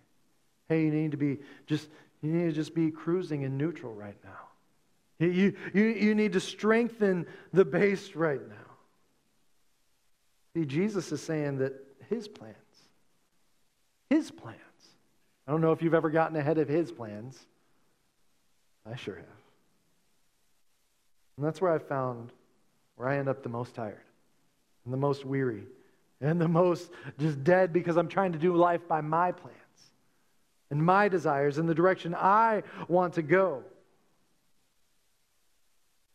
Hey, 0.69 0.83
you 0.83 0.91
need 0.91 1.09
to 1.09 1.17
be 1.17 1.39
just 1.65 1.89
you 2.21 2.31
need 2.31 2.45
to 2.45 2.51
just 2.51 2.75
be 2.75 2.91
cruising 2.91 3.41
in 3.41 3.57
neutral 3.57 3.91
right 3.91 4.17
now. 4.23 5.25
You, 5.27 5.55
you, 5.73 5.83
you 5.83 6.13
need 6.13 6.33
to 6.33 6.39
strengthen 6.39 7.25
the 7.53 7.65
base 7.65 8.13
right 8.13 8.47
now. 8.47 8.55
See, 10.53 10.63
Jesus 10.63 11.11
is 11.11 11.23
saying 11.23 11.57
that 11.57 11.73
his 12.07 12.27
plans, 12.27 12.55
his 14.11 14.29
plans. 14.29 14.59
I 15.47 15.51
don't 15.51 15.61
know 15.61 15.71
if 15.71 15.81
you've 15.81 15.95
ever 15.95 16.11
gotten 16.11 16.37
ahead 16.37 16.59
of 16.59 16.69
his 16.69 16.91
plans. 16.91 17.47
I 18.85 18.95
sure 18.95 19.15
have. 19.15 19.25
And 21.37 21.43
that's 21.47 21.59
where 21.59 21.73
I 21.73 21.79
found 21.79 22.29
where 22.95 23.09
I 23.09 23.17
end 23.17 23.27
up 23.27 23.41
the 23.41 23.49
most 23.49 23.73
tired 23.73 24.03
and 24.85 24.93
the 24.93 24.97
most 24.97 25.25
weary 25.25 25.63
and 26.21 26.39
the 26.39 26.47
most 26.47 26.91
just 27.19 27.43
dead 27.43 27.73
because 27.73 27.97
I'm 27.97 28.07
trying 28.07 28.33
to 28.33 28.39
do 28.39 28.55
life 28.55 28.87
by 28.87 29.01
my 29.01 29.31
plans 29.31 29.57
and 30.69 30.83
my 30.83 31.07
desires 31.07 31.57
in 31.57 31.65
the 31.65 31.75
direction 31.75 32.15
I 32.15 32.63
want 32.87 33.15
to 33.15 33.21
go. 33.21 33.63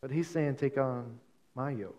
But 0.01 0.11
he's 0.11 0.27
saying, 0.27 0.55
take 0.55 0.77
on 0.77 1.19
my 1.55 1.71
yoke. 1.71 1.95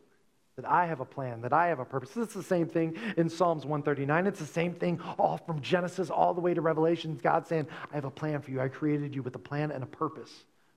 That 0.56 0.68
I 0.68 0.86
have 0.86 0.98
a 0.98 1.04
plan, 1.04 1.42
that 1.42 1.52
I 1.52 1.68
have 1.68 1.78
a 1.78 1.84
purpose. 1.84 2.16
It's 2.16 2.34
the 2.34 2.42
same 2.42 2.66
thing 2.66 2.96
in 3.16 3.28
Psalms 3.28 3.64
139. 3.64 4.26
It's 4.26 4.40
the 4.40 4.46
same 4.46 4.74
thing 4.74 5.00
all 5.16 5.36
from 5.36 5.60
Genesis 5.60 6.10
all 6.10 6.34
the 6.34 6.40
way 6.40 6.52
to 6.52 6.60
Revelation. 6.60 7.16
God 7.22 7.46
saying, 7.46 7.68
I 7.92 7.94
have 7.94 8.04
a 8.04 8.10
plan 8.10 8.40
for 8.40 8.50
you. 8.50 8.60
I 8.60 8.66
created 8.66 9.14
you 9.14 9.22
with 9.22 9.36
a 9.36 9.38
plan 9.38 9.70
and 9.70 9.84
a 9.84 9.86
purpose 9.86 10.32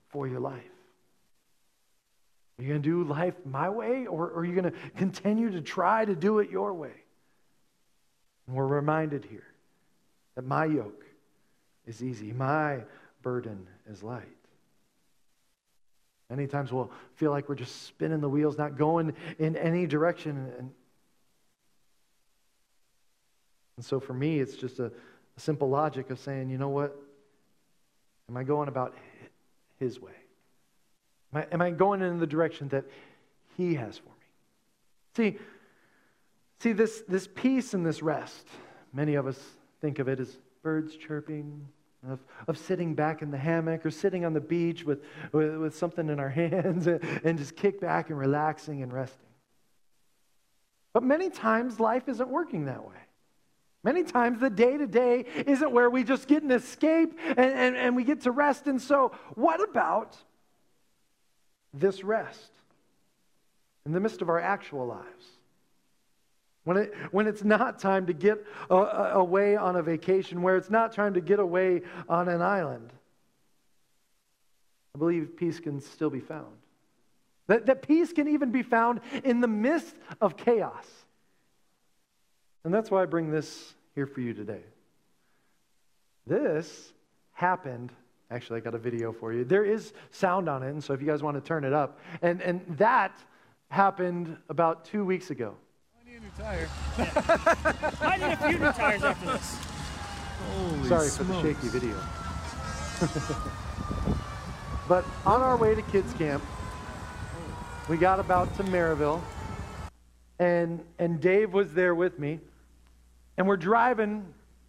for 0.08 0.28
your 0.28 0.38
life. 0.38 0.71
Are 2.62 2.64
you 2.64 2.68
going 2.68 2.82
to 2.82 2.88
do 2.88 3.02
life 3.02 3.34
my 3.44 3.68
way, 3.68 4.06
or 4.06 4.32
are 4.34 4.44
you 4.44 4.52
going 4.52 4.70
to 4.72 4.78
continue 4.96 5.50
to 5.50 5.60
try 5.60 6.04
to 6.04 6.14
do 6.14 6.38
it 6.38 6.48
your 6.48 6.72
way? 6.72 6.92
And 8.46 8.54
we're 8.54 8.68
reminded 8.68 9.24
here 9.24 9.48
that 10.36 10.46
my 10.46 10.66
yoke 10.66 11.04
is 11.88 12.04
easy, 12.04 12.32
my 12.32 12.84
burden 13.20 13.66
is 13.90 14.04
light. 14.04 14.22
Many 16.30 16.46
times 16.46 16.70
we'll 16.70 16.92
feel 17.16 17.32
like 17.32 17.48
we're 17.48 17.56
just 17.56 17.82
spinning 17.82 18.20
the 18.20 18.28
wheels, 18.28 18.56
not 18.56 18.78
going 18.78 19.12
in 19.40 19.56
any 19.56 19.88
direction. 19.88 20.52
And, 20.56 20.70
and 23.76 23.84
so 23.84 23.98
for 23.98 24.14
me, 24.14 24.38
it's 24.38 24.54
just 24.54 24.78
a, 24.78 24.84
a 24.84 25.40
simple 25.40 25.68
logic 25.68 26.10
of 26.10 26.20
saying, 26.20 26.48
you 26.48 26.58
know 26.58 26.68
what? 26.68 26.96
Am 28.28 28.36
I 28.36 28.44
going 28.44 28.68
about 28.68 28.94
His 29.80 30.00
way? 30.00 30.12
Am 31.32 31.40
I, 31.40 31.54
am 31.54 31.62
I 31.62 31.70
going 31.70 32.02
in 32.02 32.18
the 32.18 32.26
direction 32.26 32.68
that 32.68 32.84
He 33.56 33.74
has 33.74 33.98
for 33.98 34.08
me? 34.08 34.14
See, 35.16 35.38
see 36.60 36.72
this, 36.72 37.02
this 37.08 37.28
peace 37.34 37.74
and 37.74 37.84
this 37.84 38.02
rest, 38.02 38.46
many 38.92 39.14
of 39.14 39.26
us 39.26 39.38
think 39.80 39.98
of 39.98 40.08
it 40.08 40.20
as 40.20 40.38
birds 40.62 40.96
chirping, 40.96 41.66
of, 42.08 42.18
of 42.48 42.58
sitting 42.58 42.94
back 42.94 43.22
in 43.22 43.30
the 43.30 43.38
hammock 43.38 43.86
or 43.86 43.90
sitting 43.90 44.24
on 44.24 44.32
the 44.32 44.40
beach 44.40 44.84
with, 44.84 45.04
with, 45.32 45.56
with 45.56 45.76
something 45.76 46.08
in 46.08 46.18
our 46.18 46.28
hands 46.30 46.86
and, 46.86 47.02
and 47.24 47.38
just 47.38 47.56
kick 47.56 47.80
back 47.80 48.10
and 48.10 48.18
relaxing 48.18 48.82
and 48.82 48.92
resting. 48.92 49.18
But 50.92 51.02
many 51.02 51.30
times 51.30 51.80
life 51.80 52.08
isn't 52.08 52.28
working 52.28 52.66
that 52.66 52.86
way. 52.86 52.96
Many 53.84 54.04
times 54.04 54.40
the 54.40 54.50
day 54.50 54.76
to 54.76 54.86
day 54.86 55.24
isn't 55.46 55.72
where 55.72 55.90
we 55.90 56.04
just 56.04 56.28
get 56.28 56.42
an 56.42 56.52
escape 56.52 57.18
and, 57.26 57.38
and, 57.38 57.76
and 57.76 57.96
we 57.96 58.04
get 58.04 58.20
to 58.22 58.30
rest. 58.30 58.68
And 58.68 58.80
so, 58.80 59.12
what 59.34 59.60
about 59.60 60.16
this 61.74 62.04
rest 62.04 62.50
in 63.86 63.92
the 63.92 64.00
midst 64.00 64.22
of 64.22 64.28
our 64.28 64.40
actual 64.40 64.86
lives. 64.86 65.26
When, 66.64 66.76
it, 66.76 66.94
when 67.10 67.26
it's 67.26 67.42
not 67.42 67.80
time 67.80 68.06
to 68.06 68.12
get 68.12 68.44
a, 68.70 68.76
a, 68.76 69.12
away 69.14 69.56
on 69.56 69.74
a 69.74 69.82
vacation, 69.82 70.42
where 70.42 70.56
it's 70.56 70.70
not 70.70 70.92
time 70.92 71.14
to 71.14 71.20
get 71.20 71.40
away 71.40 71.82
on 72.08 72.28
an 72.28 72.40
island, 72.40 72.92
I 74.94 74.98
believe 74.98 75.36
peace 75.36 75.58
can 75.58 75.80
still 75.80 76.10
be 76.10 76.20
found. 76.20 76.54
That, 77.48 77.66
that 77.66 77.82
peace 77.82 78.12
can 78.12 78.28
even 78.28 78.52
be 78.52 78.62
found 78.62 79.00
in 79.24 79.40
the 79.40 79.48
midst 79.48 79.96
of 80.20 80.36
chaos. 80.36 80.86
And 82.64 82.72
that's 82.72 82.90
why 82.90 83.02
I 83.02 83.06
bring 83.06 83.30
this 83.30 83.74
here 83.96 84.06
for 84.06 84.20
you 84.20 84.32
today. 84.32 84.62
This 86.26 86.92
happened 87.32 87.90
Actually, 88.32 88.60
I 88.60 88.60
got 88.60 88.74
a 88.74 88.78
video 88.78 89.12
for 89.12 89.34
you. 89.34 89.44
There 89.44 89.64
is 89.64 89.92
sound 90.10 90.48
on 90.48 90.62
it, 90.62 90.70
and 90.70 90.82
so 90.82 90.94
if 90.94 91.02
you 91.02 91.06
guys 91.06 91.22
want 91.22 91.36
to 91.36 91.40
turn 91.42 91.64
it 91.64 91.74
up. 91.74 91.98
And, 92.22 92.40
and 92.40 92.62
that 92.78 93.14
happened 93.68 94.38
about 94.48 94.86
two 94.86 95.04
weeks 95.04 95.28
ago. 95.30 95.54
I 96.00 96.10
need 96.10 96.16
a 96.16 96.20
new 96.20 96.30
tire. 96.38 96.68
I 98.00 98.16
need 98.16 98.32
a 98.32 98.36
few 98.48 98.58
new 98.58 98.72
tires 98.72 99.02
after 99.02 99.26
this. 99.26 99.58
Holy 100.48 100.88
Sorry 100.88 101.08
for 101.10 101.24
the 101.24 101.42
shaky 101.42 101.68
video. 101.68 101.94
but 104.88 105.04
on 105.26 105.42
our 105.42 105.58
way 105.58 105.74
to 105.74 105.82
kids 105.82 106.14
camp, 106.14 106.42
we 107.90 107.98
got 107.98 108.18
about 108.18 108.56
to 108.56 108.64
Maryville, 108.64 109.20
and 110.38 110.82
and 110.98 111.20
Dave 111.20 111.52
was 111.52 111.74
there 111.74 111.94
with 111.94 112.18
me, 112.18 112.40
and 113.36 113.46
we're 113.46 113.58
driving 113.58 114.24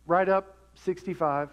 right 0.05 0.27
up 0.27 0.57
65, 0.75 1.49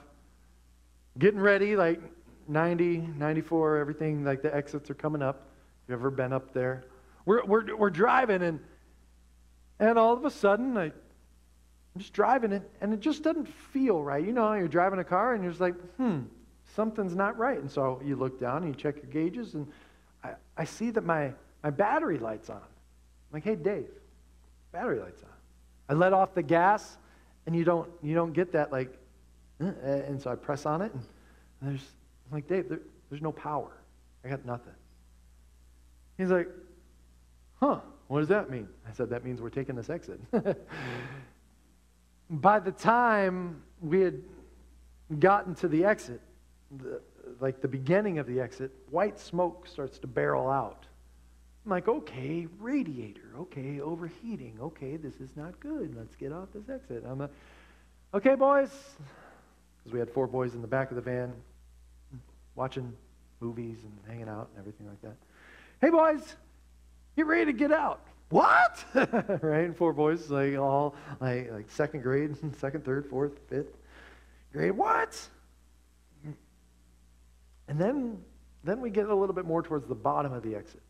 getting 1.18 1.40
ready, 1.40 1.76
like 1.76 2.00
90, 2.48 2.98
94, 3.16 3.76
everything, 3.78 4.24
like 4.24 4.42
the 4.42 4.54
exits 4.54 4.90
are 4.90 4.94
coming 4.94 5.22
up. 5.22 5.48
You 5.88 5.94
ever 5.94 6.10
been 6.10 6.32
up 6.32 6.52
there? 6.52 6.84
We're, 7.24 7.44
we're, 7.44 7.76
we're 7.76 7.90
driving, 7.90 8.42
and, 8.42 8.60
and 9.78 9.98
all 9.98 10.12
of 10.12 10.24
a 10.24 10.30
sudden, 10.30 10.76
I, 10.76 10.84
I'm 10.84 10.92
just 11.98 12.12
driving 12.12 12.52
it, 12.52 12.68
and 12.80 12.92
it 12.92 13.00
just 13.00 13.22
doesn't 13.22 13.48
feel 13.48 14.02
right. 14.02 14.24
You 14.24 14.32
know, 14.32 14.52
you're 14.54 14.68
driving 14.68 15.00
a 15.00 15.04
car, 15.04 15.34
and 15.34 15.42
you're 15.42 15.52
just 15.52 15.60
like, 15.60 15.74
hmm, 15.96 16.20
something's 16.74 17.14
not 17.14 17.36
right. 17.36 17.58
And 17.58 17.70
so 17.70 18.00
you 18.04 18.16
look 18.16 18.38
down 18.38 18.62
and 18.62 18.74
you 18.74 18.80
check 18.80 18.96
your 18.96 19.10
gauges, 19.10 19.54
and 19.54 19.66
I, 20.22 20.30
I 20.56 20.64
see 20.64 20.90
that 20.90 21.04
my, 21.04 21.32
my 21.62 21.70
battery 21.70 22.18
light's 22.18 22.50
on. 22.50 22.56
I'm 22.56 23.32
like, 23.32 23.44
hey, 23.44 23.56
Dave, 23.56 23.90
battery 24.72 25.00
light's 25.00 25.22
on. 25.22 25.28
I 25.88 25.94
let 25.94 26.12
off 26.12 26.34
the 26.34 26.42
gas, 26.42 26.98
and 27.46 27.56
you 27.56 27.64
don't, 27.64 27.90
you 28.02 28.14
don't 28.14 28.32
get 28.32 28.52
that, 28.52 28.70
like, 28.70 28.96
Uh, 29.60 29.66
and 29.84 30.20
so 30.20 30.30
I 30.30 30.36
press 30.36 30.64
on 30.66 30.82
it, 30.82 30.92
and 30.92 31.02
there's, 31.60 31.84
I'm 32.26 32.36
like, 32.36 32.48
Dave, 32.48 32.68
there, 32.68 32.80
there's 33.10 33.22
no 33.22 33.32
power. 33.32 33.72
I 34.24 34.28
got 34.28 34.44
nothing. 34.44 34.72
He's 36.16 36.30
like, 36.30 36.48
huh, 37.60 37.80
what 38.08 38.20
does 38.20 38.28
that 38.28 38.50
mean? 38.50 38.68
I 38.88 38.92
said, 38.92 39.10
that 39.10 39.24
means 39.24 39.40
we're 39.40 39.50
taking 39.50 39.76
this 39.76 39.90
exit. 39.90 40.20
By 42.30 42.60
the 42.60 42.72
time 42.72 43.62
we 43.80 44.00
had 44.00 44.20
gotten 45.18 45.54
to 45.56 45.68
the 45.68 45.84
exit, 45.84 46.20
the, 46.78 47.00
like 47.40 47.60
the 47.60 47.68
beginning 47.68 48.18
of 48.18 48.26
the 48.26 48.40
exit, 48.40 48.70
white 48.90 49.18
smoke 49.18 49.66
starts 49.66 49.98
to 50.00 50.06
barrel 50.06 50.48
out. 50.48 50.86
I'm 51.64 51.70
like, 51.70 51.88
okay, 51.88 52.46
radiator, 52.58 53.32
okay, 53.40 53.80
overheating, 53.80 54.56
okay, 54.60 54.96
this 54.96 55.20
is 55.20 55.36
not 55.36 55.60
good. 55.60 55.94
Let's 55.96 56.16
get 56.16 56.32
off 56.32 56.48
this 56.54 56.68
exit. 56.68 57.04
I'm 57.06 57.18
like, 57.18 57.30
okay, 58.14 58.34
boys, 58.34 58.70
because 59.90 59.94
we 59.94 59.98
had 59.98 60.11
four 60.11 60.26
boys 60.29 60.55
in 60.55 60.62
the 60.62 60.68
back 60.68 60.90
of 60.90 60.96
the 60.96 61.03
van 61.03 61.33
watching 62.55 62.92
movies 63.40 63.79
and 63.83 63.92
hanging 64.07 64.29
out 64.29 64.48
and 64.50 64.59
everything 64.61 64.87
like 64.87 65.00
that. 65.03 65.16
Hey, 65.81 65.90
boys, 65.90 66.37
get 67.16 67.26
ready 67.26 67.46
to 67.46 67.53
get 67.53 67.72
out. 67.72 68.00
What? 68.29 68.85
right? 68.94 69.64
And 69.64 69.76
four 69.76 69.92
boys, 69.92 70.31
like 70.31 70.57
all 70.57 70.94
like 71.20 71.50
like 71.50 71.70
second 71.70 72.03
grade, 72.03 72.37
second, 72.59 72.85
third, 72.85 73.07
fourth, 73.11 73.33
fifth 73.48 73.76
grade. 74.53 74.72
What? 74.72 75.20
And 77.66 77.81
then 77.81 78.18
then 78.62 78.81
we 78.81 78.90
get 78.90 79.09
a 79.09 79.14
little 79.14 79.35
bit 79.35 79.44
more 79.44 79.62
towards 79.62 79.88
the 79.88 79.94
bottom 79.94 80.33
of 80.33 80.44
the 80.44 80.55
exit. 80.55 80.83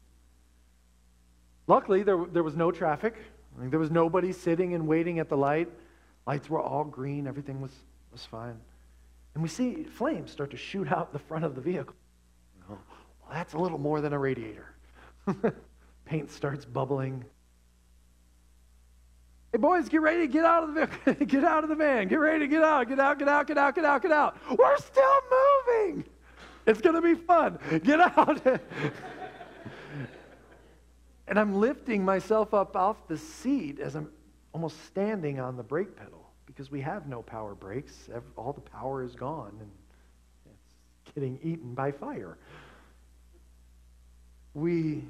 Luckily, 1.67 2.03
there, 2.03 2.23
there 2.31 2.43
was 2.43 2.57
no 2.57 2.71
traffic. 2.71 3.15
Like, 3.59 3.71
there 3.71 3.79
was 3.79 3.91
nobody 3.91 4.33
sitting 4.33 4.75
and 4.75 4.87
waiting 4.87 5.21
at 5.21 5.29
the 5.29 5.37
light. 5.37 5.69
Lights 6.27 6.51
were 6.51 6.61
all 6.61 6.85
green. 6.85 7.29
Everything 7.29 7.61
was, 7.61 7.71
was 8.11 8.25
fine. 8.27 8.59
And 9.35 9.43
we 9.43 9.49
see 9.49 9.85
flames 9.85 10.31
start 10.31 10.51
to 10.51 10.57
shoot 10.57 10.90
out 10.90 11.12
the 11.12 11.19
front 11.19 11.45
of 11.45 11.55
the 11.55 11.61
vehicle. 11.61 11.95
well, 12.69 12.79
that's 13.33 13.55
a 13.55 13.59
little 13.59 13.79
more 13.79 14.01
than 14.01 14.12
a 14.12 14.19
radiator. 14.19 14.75
Paint 16.05 16.31
starts 16.31 16.64
bubbling. 16.64 17.25
Hey, 19.53 19.59
boys, 19.59 19.88
get 19.88 20.01
ready 20.01 20.27
to 20.27 20.33
get 20.33 20.45
out 20.45 20.64
of 20.64 20.75
the 20.75 21.14
get 21.27 21.45
out 21.45 21.62
of 21.64 21.71
the 21.71 21.77
van. 21.77 22.09
Get 22.09 22.16
ready 22.16 22.40
to 22.40 22.49
get 22.49 22.62
out. 22.62 22.88
Get 22.88 23.01
out, 23.01 23.19
get 23.19 23.29
out, 23.29 23.47
get 23.47 23.59
out, 23.59 23.75
get 23.75 23.85
out, 23.85 24.03
get 24.03 24.12
out. 24.12 24.37
We're 24.57 24.77
still 24.79 25.21
moving. 25.31 26.05
It's 26.66 26.81
to 26.81 27.01
be 27.01 27.14
fun. 27.14 27.59
Get 27.83 28.01
out. 28.01 28.40
and 31.27 31.38
I'm 31.38 31.55
lifting 31.55 32.05
myself 32.05 32.55
up 32.55 32.77
off 32.77 33.09
the 33.09 33.16
seat 33.19 33.81
as 33.81 33.97
I'm 33.97 34.11
almost 34.53 34.85
standing 34.87 35.40
on 35.40 35.57
the 35.57 35.62
brake 35.62 35.97
pedal 35.97 36.30
because 36.51 36.71
we 36.71 36.81
have 36.81 37.07
no 37.07 37.23
power 37.23 37.55
brakes. 37.55 38.09
All 38.37 38.53
the 38.53 38.61
power 38.61 39.05
is 39.05 39.15
gone 39.15 39.53
and 39.61 39.71
it's 40.47 41.15
getting 41.15 41.39
eaten 41.43 41.75
by 41.75 41.93
fire. 41.93 42.39
We 44.55 45.05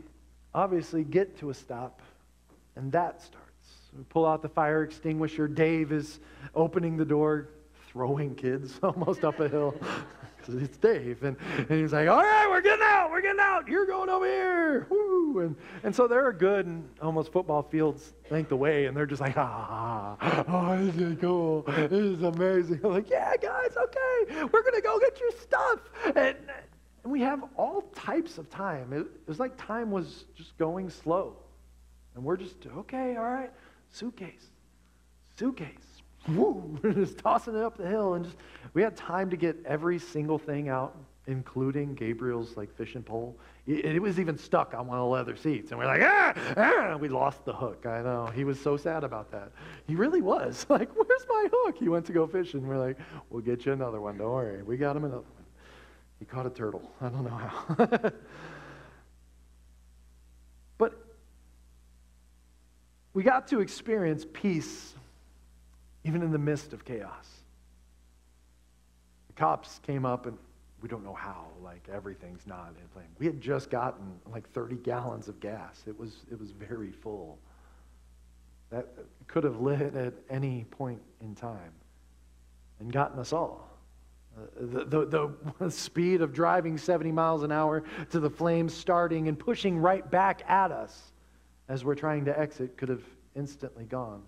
obviously 0.55 1.03
get 1.03 1.38
to 1.38 1.48
a 1.48 1.55
stop, 1.55 2.03
and 2.76 2.92
that 2.92 3.22
starts. 3.22 3.46
We 3.96 4.05
pull 4.05 4.26
out 4.26 4.42
the 4.42 4.50
fire 4.50 4.83
extinguisher. 4.83 5.48
Dave 5.48 5.92
is 5.92 6.20
opening 6.55 6.98
the 6.98 7.07
door, 7.07 7.48
throwing 7.88 8.35
kids 8.35 8.79
almost 8.83 9.24
up 9.24 9.40
a 9.40 9.48
hill. 9.48 9.74
Because 10.40 10.62
it's 10.62 10.76
Dave. 10.76 11.22
And, 11.22 11.37
and 11.57 11.70
he's 11.70 11.92
like, 11.92 12.09
all 12.09 12.22
right, 12.22 12.46
we're 12.48 12.62
getting 12.62 12.85
out, 12.85 13.11
we're 13.11 13.20
getting 13.22 13.40
out. 13.40 13.68
You're 13.68 13.87
going 13.87 14.09
over 14.09 14.26
here. 14.26 14.87
Woo. 14.90 15.40
And, 15.40 15.57
and 15.83 15.94
so 15.94 16.09
they're 16.09 16.33
good 16.33 16.66
and 16.66 16.88
almost 17.03 17.33
football 17.33 17.62
fields 17.62 18.14
length 18.31 18.53
away. 18.53 18.87
And 18.87 18.96
they're 18.96 19.07
just 19.07 19.20
like, 19.20 19.37
ah, 19.37 20.16
oh, 20.48 20.85
this 20.85 20.96
is 20.96 21.18
cool. 21.20 21.62
This 21.62 21.92
is 21.92 22.22
amazing. 22.22 22.81
I'm 22.85 22.92
like, 22.92 23.11
yeah, 23.11 23.37
guys, 23.37 23.76
okay. 23.76 24.44
We're 24.53 24.62
going 24.62 24.74
to 24.74 24.83
go 24.83 24.98
get 24.98 25.18
your 25.20 25.33
stuff. 25.40 25.81
And, 26.05 26.37
and 27.03 27.12
we 27.12 27.20
have 27.20 27.44
all 27.57 27.83
types 27.94 28.38
of 28.38 28.50
time. 28.50 28.92
It, 28.92 29.00
it 29.00 29.29
was 29.29 29.38
like 29.38 29.57
time 29.57 29.90
was 29.90 30.24
just 30.35 30.57
going 30.59 30.90
slow. 30.90 31.37
And 32.14 32.24
we're 32.24 32.37
just, 32.37 32.66
okay, 32.66 33.16
all 33.16 33.24
right, 33.24 33.50
suitcase, 33.90 34.46
suitcase. 35.38 35.89
Woo, 36.28 36.78
We're 36.83 36.92
just 36.92 37.18
tossing 37.18 37.56
it 37.56 37.62
up 37.62 37.76
the 37.76 37.87
hill. 37.87 38.14
And 38.14 38.24
just, 38.24 38.37
we 38.74 38.83
had 38.83 38.96
time 38.96 39.30
to 39.30 39.37
get 39.37 39.56
every 39.64 39.98
single 39.98 40.38
thing 40.38 40.68
out, 40.68 40.96
including 41.26 41.94
Gabriel's 41.94 42.56
like 42.56 42.74
fishing 42.76 43.02
pole. 43.02 43.38
It, 43.66 43.85
it 43.85 44.02
was 44.02 44.20
even 44.20 44.37
stuck 44.37 44.74
on 44.74 44.87
one 44.87 44.98
of 44.98 45.04
the 45.04 45.11
leather 45.11 45.37
seats. 45.37 45.70
And 45.70 45.78
we're 45.78 45.87
like, 45.87 46.02
ah, 46.02 46.35
ah, 46.56 46.96
we 46.96 47.09
lost 47.09 47.44
the 47.44 47.52
hook. 47.52 47.87
I 47.87 48.02
know. 48.02 48.26
He 48.26 48.44
was 48.44 48.61
so 48.61 48.76
sad 48.76 49.04
about 49.04 49.30
that. 49.33 49.52
He 49.87 49.94
really 49.94 50.20
was. 50.20 50.66
Like, 50.80 50.90
where's 50.94 51.26
my 51.28 51.48
hook? 51.52 51.78
He 51.78 51.88
went 51.88 52.06
to 52.06 52.12
go 52.12 52.26
fishing. 52.26 52.66
We're 52.66 52.78
like, 52.78 52.96
we'll 53.28 53.42
get 53.42 53.66
you 53.66 53.72
another 53.72 54.00
one. 54.00 54.18
Don't 54.18 54.30
worry. 54.30 54.62
We 54.62 54.76
got 54.76 54.94
him 54.96 55.04
another 55.04 55.22
one. 55.22 55.44
He 56.20 56.26
caught 56.26 56.46
a 56.46 56.50
turtle. 56.50 56.92
I 57.00 57.09
don't 57.09 57.24
know 57.24 57.30
how. 57.30 57.76
but 60.78 60.92
we 63.14 63.22
got 63.24 63.48
to 63.48 63.61
experience 63.61 64.24
peace 64.33 64.94
even 66.04 66.22
in 66.22 66.30
the 66.32 66.38
midst 66.38 66.72
of 66.72 66.84
chaos. 66.84 67.28
The 69.28 69.32
cops 69.34 69.80
came 69.86 70.04
up 70.04 70.26
and 70.26 70.36
we 70.82 70.88
don't 70.88 71.04
know 71.04 71.14
how, 71.14 71.46
like 71.62 71.86
everything's 71.92 72.46
not 72.46 72.74
in 72.80 72.88
flame. 72.88 73.08
We 73.18 73.26
had 73.26 73.40
just 73.40 73.70
gotten 73.70 74.18
like 74.32 74.48
30 74.50 74.76
gallons 74.76 75.28
of 75.28 75.38
gas. 75.40 75.82
It 75.86 75.98
was, 75.98 76.24
it 76.30 76.40
was 76.40 76.52
very 76.52 76.90
full. 76.90 77.38
That 78.70 78.86
could 79.26 79.44
have 79.44 79.60
lit 79.60 79.94
at 79.94 80.14
any 80.30 80.64
point 80.70 81.02
in 81.20 81.34
time 81.34 81.72
and 82.78 82.92
gotten 82.92 83.18
us 83.18 83.32
all. 83.32 83.68
Uh, 84.36 84.42
the, 84.60 85.04
the, 85.04 85.34
the 85.58 85.70
speed 85.70 86.22
of 86.22 86.32
driving 86.32 86.78
70 86.78 87.12
miles 87.12 87.42
an 87.42 87.52
hour 87.52 87.82
to 88.10 88.20
the 88.20 88.30
flames 88.30 88.72
starting 88.72 89.28
and 89.28 89.38
pushing 89.38 89.76
right 89.76 90.08
back 90.08 90.42
at 90.48 90.72
us 90.72 91.12
as 91.68 91.84
we're 91.84 91.94
trying 91.94 92.24
to 92.24 92.38
exit 92.38 92.76
could 92.76 92.88
have 92.88 93.02
instantly 93.36 93.84
gone. 93.84 94.22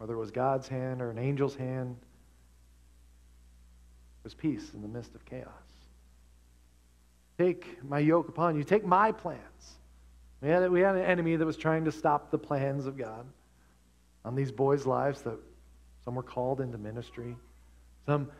Whether 0.00 0.14
it 0.14 0.18
was 0.18 0.30
God's 0.30 0.66
hand 0.66 1.02
or 1.02 1.10
an 1.10 1.18
angel's 1.18 1.54
hand, 1.54 1.94
was 4.24 4.32
peace 4.32 4.72
in 4.72 4.80
the 4.80 4.88
midst 4.88 5.14
of 5.14 5.26
chaos. 5.26 5.52
Take 7.36 7.84
my 7.84 7.98
yoke 7.98 8.30
upon 8.30 8.56
you. 8.56 8.64
Take 8.64 8.86
my 8.86 9.12
plans. 9.12 9.74
We 10.40 10.48
had, 10.48 10.70
we 10.70 10.80
had 10.80 10.96
an 10.96 11.04
enemy 11.04 11.36
that 11.36 11.44
was 11.44 11.58
trying 11.58 11.84
to 11.84 11.92
stop 11.92 12.30
the 12.30 12.38
plans 12.38 12.86
of 12.86 12.96
God 12.96 13.26
on 14.24 14.34
these 14.34 14.50
boys' 14.50 14.86
lives 14.86 15.20
that 15.20 15.36
some 16.02 16.14
were 16.14 16.22
called 16.22 16.62
into 16.62 16.78
ministry, 16.78 17.36
some 18.06 18.30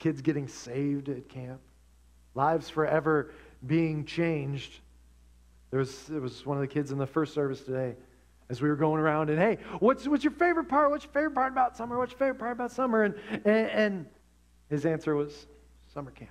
kids 0.00 0.20
getting 0.20 0.48
saved 0.48 1.08
at 1.08 1.28
camp, 1.28 1.60
lives 2.34 2.68
forever 2.68 3.30
being 3.64 4.04
changed. 4.04 4.80
There 5.70 5.78
was, 5.78 6.06
there 6.08 6.20
was 6.20 6.44
one 6.44 6.56
of 6.56 6.60
the 6.60 6.66
kids 6.66 6.90
in 6.90 6.98
the 6.98 7.06
first 7.06 7.34
service 7.34 7.60
today 7.60 7.94
as 8.52 8.60
we 8.60 8.68
were 8.68 8.76
going 8.76 9.00
around 9.00 9.30
and 9.30 9.38
hey 9.38 9.56
what's, 9.80 10.06
what's 10.06 10.22
your 10.22 10.32
favorite 10.34 10.68
part? 10.68 10.90
What's 10.90 11.04
your 11.04 11.12
favorite 11.12 11.34
part 11.34 11.52
about 11.52 11.74
summer? 11.74 11.98
What's 11.98 12.12
your 12.12 12.18
favorite 12.18 12.38
part 12.38 12.52
about 12.52 12.70
summer? 12.70 13.04
And, 13.04 13.14
and, 13.46 13.46
and 13.46 14.06
his 14.68 14.84
answer 14.84 15.16
was 15.16 15.46
summer 15.92 16.10
camp. 16.10 16.30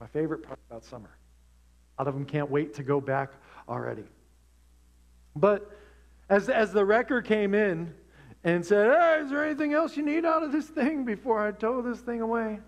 My 0.00 0.06
favorite 0.06 0.44
part 0.44 0.60
about 0.70 0.84
summer. 0.84 1.10
A 1.98 2.02
lot 2.02 2.08
of 2.08 2.14
them 2.14 2.24
can't 2.24 2.48
wait 2.48 2.72
to 2.74 2.84
go 2.84 3.00
back 3.00 3.32
already. 3.68 4.04
But 5.34 5.76
as, 6.28 6.48
as 6.48 6.72
the 6.72 6.84
wrecker 6.84 7.20
came 7.20 7.52
in 7.52 7.92
and 8.44 8.64
said, 8.64 8.88
Hey, 8.92 9.24
is 9.24 9.30
there 9.30 9.44
anything 9.44 9.72
else 9.72 9.96
you 9.96 10.04
need 10.04 10.24
out 10.24 10.44
of 10.44 10.52
this 10.52 10.66
thing 10.66 11.04
before 11.04 11.44
I 11.44 11.50
tow 11.50 11.82
this 11.82 11.98
thing 11.98 12.20
away? 12.20 12.60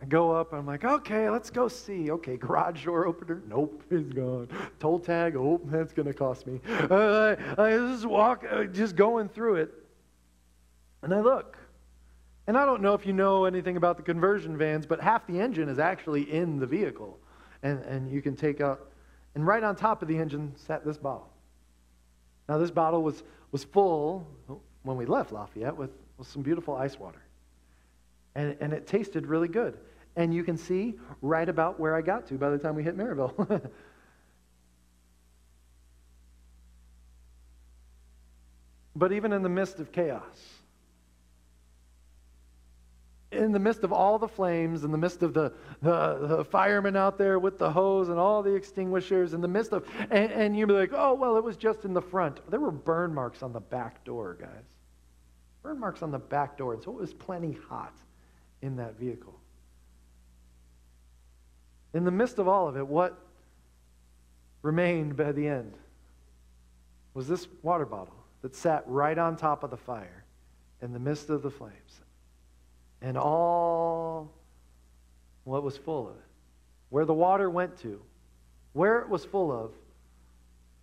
I 0.00 0.04
go 0.04 0.30
up, 0.30 0.52
I'm 0.52 0.64
like, 0.64 0.84
okay, 0.84 1.28
let's 1.28 1.50
go 1.50 1.66
see. 1.66 2.10
Okay, 2.12 2.36
garage 2.36 2.84
door 2.84 3.06
opener, 3.06 3.42
nope, 3.48 3.82
it's 3.90 4.12
gone. 4.12 4.48
Toll 4.78 5.00
tag, 5.00 5.34
oh, 5.34 5.60
that's 5.64 5.92
to 5.92 6.14
cost 6.14 6.46
me. 6.46 6.60
Uh, 6.68 7.34
I 7.58 7.70
just 7.70 8.06
walk, 8.06 8.44
uh, 8.48 8.64
just 8.64 8.94
going 8.94 9.28
through 9.28 9.56
it. 9.56 9.74
And 11.02 11.12
I 11.12 11.20
look. 11.20 11.58
And 12.46 12.56
I 12.56 12.64
don't 12.64 12.80
know 12.80 12.94
if 12.94 13.06
you 13.06 13.12
know 13.12 13.44
anything 13.44 13.76
about 13.76 13.96
the 13.96 14.02
conversion 14.02 14.56
vans, 14.56 14.86
but 14.86 15.00
half 15.00 15.26
the 15.26 15.40
engine 15.40 15.68
is 15.68 15.78
actually 15.78 16.32
in 16.32 16.58
the 16.58 16.66
vehicle. 16.66 17.18
And, 17.62 17.80
and 17.84 18.10
you 18.10 18.22
can 18.22 18.36
take 18.36 18.60
out, 18.60 18.88
and 19.34 19.44
right 19.44 19.62
on 19.62 19.74
top 19.74 20.00
of 20.00 20.08
the 20.08 20.16
engine 20.16 20.54
sat 20.56 20.84
this 20.84 20.96
bottle. 20.96 21.28
Now, 22.48 22.56
this 22.56 22.70
bottle 22.70 23.02
was, 23.02 23.24
was 23.50 23.64
full 23.64 24.26
when 24.84 24.96
we 24.96 25.06
left 25.06 25.32
Lafayette 25.32 25.76
with, 25.76 25.90
with 26.16 26.28
some 26.28 26.42
beautiful 26.42 26.76
ice 26.76 26.98
water. 26.98 27.20
And, 28.38 28.56
and 28.60 28.72
it 28.72 28.86
tasted 28.86 29.26
really 29.26 29.48
good. 29.48 29.76
And 30.14 30.32
you 30.32 30.44
can 30.44 30.56
see 30.56 30.94
right 31.22 31.48
about 31.48 31.80
where 31.80 31.96
I 31.96 32.02
got 32.02 32.28
to 32.28 32.34
by 32.34 32.50
the 32.50 32.58
time 32.58 32.76
we 32.76 32.84
hit 32.84 32.96
Merrillville. 32.96 33.68
but 38.94 39.12
even 39.12 39.32
in 39.32 39.42
the 39.42 39.48
midst 39.48 39.80
of 39.80 39.90
chaos, 39.90 40.22
in 43.32 43.50
the 43.50 43.58
midst 43.58 43.82
of 43.82 43.92
all 43.92 44.20
the 44.20 44.28
flames, 44.28 44.84
in 44.84 44.92
the 44.92 44.98
midst 44.98 45.24
of 45.24 45.34
the, 45.34 45.52
the, 45.82 46.28
the, 46.28 46.44
firemen 46.44 46.96
out 46.96 47.18
there 47.18 47.40
with 47.40 47.58
the 47.58 47.72
hose 47.72 48.08
and 48.08 48.20
all 48.20 48.40
the 48.40 48.54
extinguishers, 48.54 49.34
in 49.34 49.40
the 49.40 49.48
midst 49.48 49.72
of, 49.72 49.84
and, 50.10 50.30
and 50.30 50.56
you'd 50.56 50.68
be 50.68 50.74
like, 50.74 50.92
oh, 50.94 51.12
well, 51.14 51.36
it 51.36 51.42
was 51.42 51.56
just 51.56 51.84
in 51.84 51.92
the 51.92 52.02
front. 52.02 52.38
There 52.48 52.60
were 52.60 52.70
burn 52.70 53.12
marks 53.12 53.42
on 53.42 53.52
the 53.52 53.58
back 53.58 54.04
door, 54.04 54.36
guys. 54.40 54.76
Burn 55.64 55.80
marks 55.80 56.02
on 56.02 56.12
the 56.12 56.20
back 56.20 56.56
door. 56.56 56.74
And 56.74 56.80
so 56.80 56.92
it 56.92 57.00
was 57.00 57.12
plenty 57.12 57.58
hot 57.68 57.94
in 58.62 58.76
that 58.76 58.98
vehicle. 58.98 59.34
In 61.94 62.04
the 62.04 62.10
midst 62.10 62.38
of 62.38 62.48
all 62.48 62.68
of 62.68 62.76
it, 62.76 62.86
what 62.86 63.18
remained 64.62 65.16
by 65.16 65.32
the 65.32 65.48
end 65.48 65.74
was 67.14 67.28
this 67.28 67.46
water 67.62 67.86
bottle 67.86 68.14
that 68.42 68.54
sat 68.54 68.84
right 68.86 69.16
on 69.16 69.36
top 69.36 69.64
of 69.64 69.70
the 69.70 69.76
fire 69.76 70.24
in 70.82 70.92
the 70.92 70.98
midst 70.98 71.30
of 71.30 71.42
the 71.42 71.50
flames. 71.50 72.00
And 73.00 73.16
all 73.16 74.30
what 75.44 75.62
was 75.62 75.76
full 75.76 76.08
of 76.08 76.16
it, 76.16 76.22
where 76.90 77.04
the 77.04 77.14
water 77.14 77.48
went 77.48 77.78
to, 77.80 78.00
where 78.72 78.98
it 78.98 79.08
was 79.08 79.24
full 79.24 79.50
of, 79.50 79.72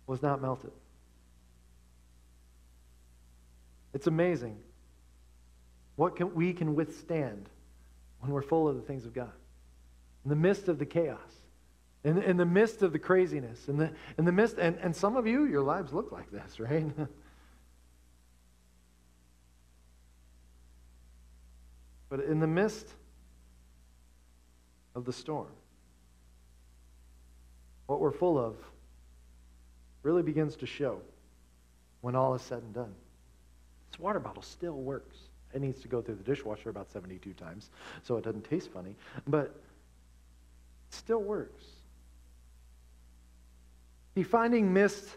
was 0.06 0.22
not 0.22 0.42
melted. 0.42 0.72
It's 3.94 4.06
amazing 4.06 4.58
what 5.96 6.16
can, 6.16 6.34
we 6.34 6.52
can 6.52 6.74
withstand 6.74 7.48
when 8.20 8.32
we're 8.32 8.42
full 8.42 8.68
of 8.68 8.76
the 8.76 8.82
things 8.82 9.04
of 9.04 9.14
God 9.14 9.32
in 10.26 10.30
the 10.30 10.36
midst 10.36 10.66
of 10.66 10.80
the 10.80 10.86
chaos, 10.86 11.18
in, 12.02 12.20
in 12.20 12.36
the 12.36 12.44
midst 12.44 12.82
of 12.82 12.92
the 12.92 12.98
craziness, 12.98 13.68
in 13.68 13.76
the, 13.76 13.92
in 14.18 14.24
the 14.24 14.32
midst, 14.32 14.58
and, 14.58 14.76
and 14.78 14.94
some 14.94 15.16
of 15.16 15.24
you, 15.24 15.44
your 15.44 15.62
lives 15.62 15.92
look 15.92 16.10
like 16.10 16.32
this, 16.32 16.58
right? 16.60 16.84
but 22.08 22.20
in 22.20 22.40
the 22.40 22.46
midst 22.46 22.88
of 24.96 25.04
the 25.04 25.12
storm, 25.12 25.46
what 27.86 28.00
we're 28.00 28.10
full 28.10 28.36
of 28.36 28.56
really 30.02 30.22
begins 30.22 30.56
to 30.56 30.66
show 30.66 31.00
when 32.00 32.16
all 32.16 32.34
is 32.34 32.42
said 32.42 32.64
and 32.64 32.74
done. 32.74 32.94
This 33.92 34.00
water 34.00 34.18
bottle 34.18 34.42
still 34.42 34.74
works. 34.74 35.16
It 35.56 35.62
needs 35.62 35.80
to 35.80 35.88
go 35.88 36.02
through 36.02 36.16
the 36.16 36.22
dishwasher 36.22 36.68
about 36.68 36.90
72 36.90 37.32
times 37.32 37.70
so 38.02 38.18
it 38.18 38.24
doesn't 38.24 38.44
taste 38.44 38.70
funny. 38.70 38.94
But 39.26 39.46
it 39.46 40.94
still 40.94 41.22
works. 41.22 41.64
See, 44.14 44.22
finding 44.22 44.74
mist 44.74 45.16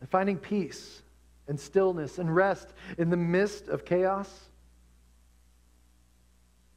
and 0.00 0.10
finding 0.10 0.36
peace 0.36 1.00
and 1.48 1.58
stillness 1.58 2.18
and 2.18 2.36
rest 2.36 2.74
in 2.98 3.08
the 3.08 3.16
midst 3.16 3.68
of 3.68 3.86
chaos 3.86 4.28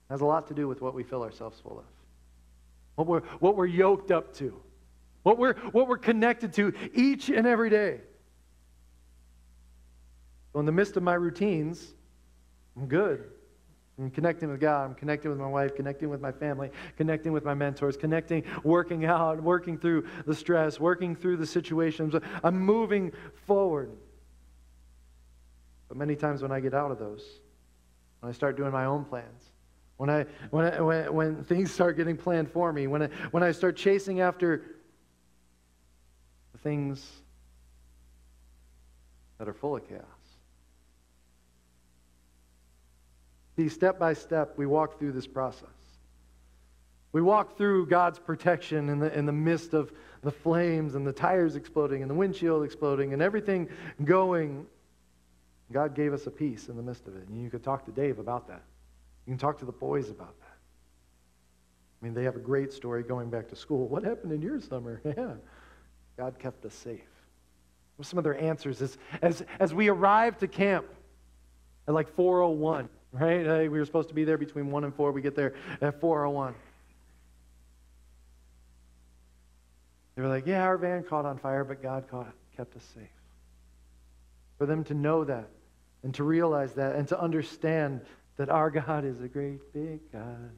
has 0.10 0.22
a 0.22 0.26
lot 0.26 0.48
to 0.48 0.54
do 0.54 0.66
with 0.66 0.80
what 0.80 0.94
we 0.94 1.04
fill 1.04 1.22
ourselves 1.22 1.60
full 1.60 1.80
of, 1.80 1.86
what 2.96 3.08
we're, 3.08 3.28
what 3.42 3.58
we're 3.58 3.66
yoked 3.66 4.10
up 4.10 4.34
to, 4.36 4.58
what 5.24 5.38
we're, 5.38 5.56
what 5.74 5.90
we're 5.90 5.98
connected 5.98 6.54
to 6.54 6.72
each 6.94 7.28
and 7.28 7.46
every 7.46 7.70
day. 7.70 8.00
So 10.54 10.62
in 10.62 10.66
the 10.66 10.72
midst 10.72 10.96
of 10.96 11.04
my 11.04 11.16
routines, 11.16 11.94
I'm 12.76 12.88
good. 12.88 13.24
I'm 14.00 14.10
connecting 14.10 14.50
with 14.50 14.60
God. 14.60 14.86
I'm 14.86 14.96
connecting 14.96 15.30
with 15.30 15.40
my 15.40 15.48
wife, 15.48 15.76
connecting 15.76 16.10
with 16.10 16.20
my 16.20 16.32
family, 16.32 16.72
connecting 16.98 17.32
with 17.32 17.46
my 17.46 17.54
mentors, 17.54 17.96
connecting, 17.96 18.44
working 18.64 19.06
out, 19.06 19.42
working 19.42 19.78
through 19.78 20.08
the 20.26 20.34
stress, 20.34 20.80
working 20.80 21.16
through 21.16 21.38
the 21.38 21.46
situations. 21.46 22.16
I'm 22.44 22.60
moving 22.60 23.12
forward. 23.46 23.92
But 25.88 25.98
many 25.98 26.16
times 26.16 26.42
when 26.42 26.52
I 26.52 26.60
get 26.60 26.74
out 26.74 26.90
of 26.90 26.98
those, 26.98 27.24
when 28.20 28.32
I 28.32 28.34
start 28.34 28.58
doing 28.58 28.72
my 28.72 28.86
own 28.86 29.06
plans, 29.06 29.44
when, 29.98 30.10
I, 30.10 30.26
when, 30.50 30.74
I, 30.74 30.82
when, 30.82 31.14
when 31.14 31.44
things 31.44 31.72
start 31.72 31.96
getting 31.96 32.18
planned 32.18 32.50
for 32.50 32.74
me, 32.74 32.88
when 32.88 33.04
I, 33.04 33.08
when 33.30 33.44
I 33.44 33.52
start 33.52 33.76
chasing 33.76 34.22
after 34.22 34.66
the 36.52 36.58
things 36.58 37.08
that 39.38 39.48
are 39.48 39.54
full 39.54 39.76
of 39.76 39.88
chaos, 39.88 40.02
See, 43.56 43.70
step 43.70 44.00
by 44.00 44.14
step, 44.14 44.54
we 44.58 44.66
walk 44.66 44.98
through 45.00 45.12
this 45.12 45.28
process. 45.28 45.70
We 47.12 47.22
walk 47.22 47.58
through 47.58 47.86
God's 47.86 48.18
protection 48.18 48.90
in 48.90 49.00
the, 49.00 49.16
in 49.16 49.28
the 49.28 49.32
midst 49.32 49.74
of 49.74 49.94
the 50.24 50.32
flames 50.32 50.96
and 50.96 51.06
the 51.06 51.14
tires 51.14 51.56
exploding 51.56 52.02
and 52.02 52.10
the 52.10 52.16
windshield 52.16 52.64
exploding 52.64 53.14
and 53.14 53.22
everything 53.22 53.70
going. 54.04 54.66
God 55.72 55.94
gave 55.94 56.12
us 56.12 56.26
a 56.26 56.32
peace 56.32 56.70
in 56.70 56.76
the 56.76 56.82
midst 56.82 57.08
of 57.08 57.16
it. 57.16 57.28
And 57.28 57.42
you 57.42 57.52
could 57.52 57.64
talk 57.64 57.86
to 57.86 57.92
Dave 57.92 58.18
about 58.18 58.48
that. 58.48 58.64
You 59.28 59.32
can 59.32 59.38
talk 59.38 59.60
to 59.60 59.66
the 59.66 59.72
boys 59.72 60.10
about 60.10 60.40
that. 60.40 60.58
I 62.02 62.06
mean, 62.06 62.16
they 62.16 62.24
have 62.24 62.36
a 62.36 62.40
great 62.40 62.74
story 62.74 63.04
going 63.04 63.30
back 63.30 63.48
to 63.50 63.56
school. 63.56 63.88
What 63.88 64.04
happened 64.04 64.34
in 64.34 64.42
your 64.42 64.60
summer? 64.60 65.02
Yeah. 65.18 65.34
God 66.16 66.38
kept 66.38 66.64
us 66.64 66.76
safe. 66.76 67.00
What 67.96 68.08
some 68.08 68.20
of 68.20 68.24
their 68.24 68.40
answers 68.40 68.82
is 68.82 68.98
as, 69.22 69.44
as 69.60 69.74
we 69.74 69.88
arrived 69.88 70.42
to 70.42 70.48
camp 70.48 70.86
at 71.88 71.94
like 71.94 72.14
401 72.16 72.88
right? 73.14 73.62
We 73.62 73.80
were 73.80 73.86
supposed 73.86 74.10
to 74.10 74.16
be 74.16 74.24
there 74.24 74.38
between 74.38 74.72
1 74.72 74.84
and 74.84 74.94
4. 74.94 75.12
We 75.12 75.22
get 75.22 75.36
there 75.36 75.54
at 75.82 76.02
4.01. 76.02 76.54
They 80.16 80.22
were 80.22 80.28
like, 80.28 80.46
yeah, 80.46 80.64
our 80.64 80.78
van 80.78 81.04
caught 81.04 81.26
on 81.26 81.38
fire, 81.38 81.64
but 81.64 81.82
God 81.82 82.08
caught, 82.10 82.34
kept 82.56 82.76
us 82.76 82.84
safe. 82.94 83.08
For 84.58 84.66
them 84.66 84.84
to 84.86 84.94
know 84.94 85.24
that 85.24 85.50
and 86.04 86.14
to 86.16 86.24
realize 86.24 86.74
that 86.74 86.96
and 86.96 87.08
to 87.08 87.20
understand 87.20 88.02
that 88.38 88.50
our 88.50 88.70
God 88.70 89.06
is 89.06 89.22
a 89.22 89.28
great 89.28 89.74
big 89.74 90.12
God, 90.12 90.52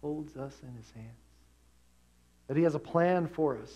holds 0.00 0.36
us 0.36 0.54
in 0.62 0.74
his 0.74 0.90
hands, 0.92 1.08
that 2.48 2.56
he 2.56 2.62
has 2.64 2.74
a 2.74 2.78
plan 2.78 3.26
for 3.26 3.58
us. 3.58 3.72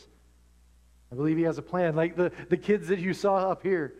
I 1.10 1.14
believe 1.14 1.38
he 1.38 1.44
has 1.44 1.56
a 1.56 1.62
plan. 1.62 1.96
Like 1.96 2.16
the, 2.16 2.32
the 2.50 2.56
kids 2.56 2.88
that 2.88 2.98
you 2.98 3.14
saw 3.14 3.50
up 3.50 3.62
here, 3.62 3.94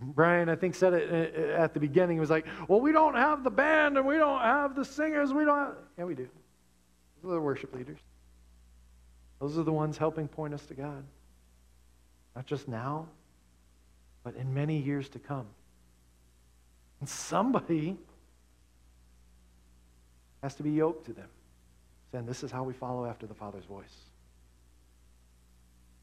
Brian, 0.00 0.48
I 0.48 0.54
think, 0.54 0.74
said 0.74 0.94
it 0.94 1.10
uh, 1.10 1.40
uh, 1.40 1.64
at 1.64 1.74
the 1.74 1.80
beginning. 1.80 2.16
He 2.16 2.20
was 2.20 2.30
like, 2.30 2.46
Well, 2.68 2.80
we 2.80 2.92
don't 2.92 3.16
have 3.16 3.42
the 3.42 3.50
band 3.50 3.96
and 3.96 4.06
we 4.06 4.16
don't 4.16 4.40
have 4.40 4.76
the 4.76 4.84
singers. 4.84 5.32
We 5.32 5.44
don't 5.44 5.58
have. 5.58 5.74
Yeah, 5.98 6.04
we 6.04 6.14
do. 6.14 6.28
Those 7.22 7.32
are 7.32 7.34
the 7.34 7.40
worship 7.40 7.74
leaders. 7.74 7.98
Those 9.40 9.58
are 9.58 9.64
the 9.64 9.72
ones 9.72 9.98
helping 9.98 10.28
point 10.28 10.54
us 10.54 10.64
to 10.66 10.74
God. 10.74 11.04
Not 12.36 12.46
just 12.46 12.68
now, 12.68 13.08
but 14.22 14.36
in 14.36 14.52
many 14.54 14.78
years 14.78 15.08
to 15.10 15.18
come. 15.18 15.46
And 17.00 17.08
somebody 17.08 17.96
has 20.42 20.54
to 20.56 20.62
be 20.62 20.70
yoked 20.70 21.06
to 21.06 21.12
them, 21.12 21.28
saying, 22.12 22.26
This 22.26 22.44
is 22.44 22.50
how 22.50 22.62
we 22.62 22.72
follow 22.72 23.04
after 23.04 23.26
the 23.26 23.34
Father's 23.34 23.64
voice. 23.64 23.96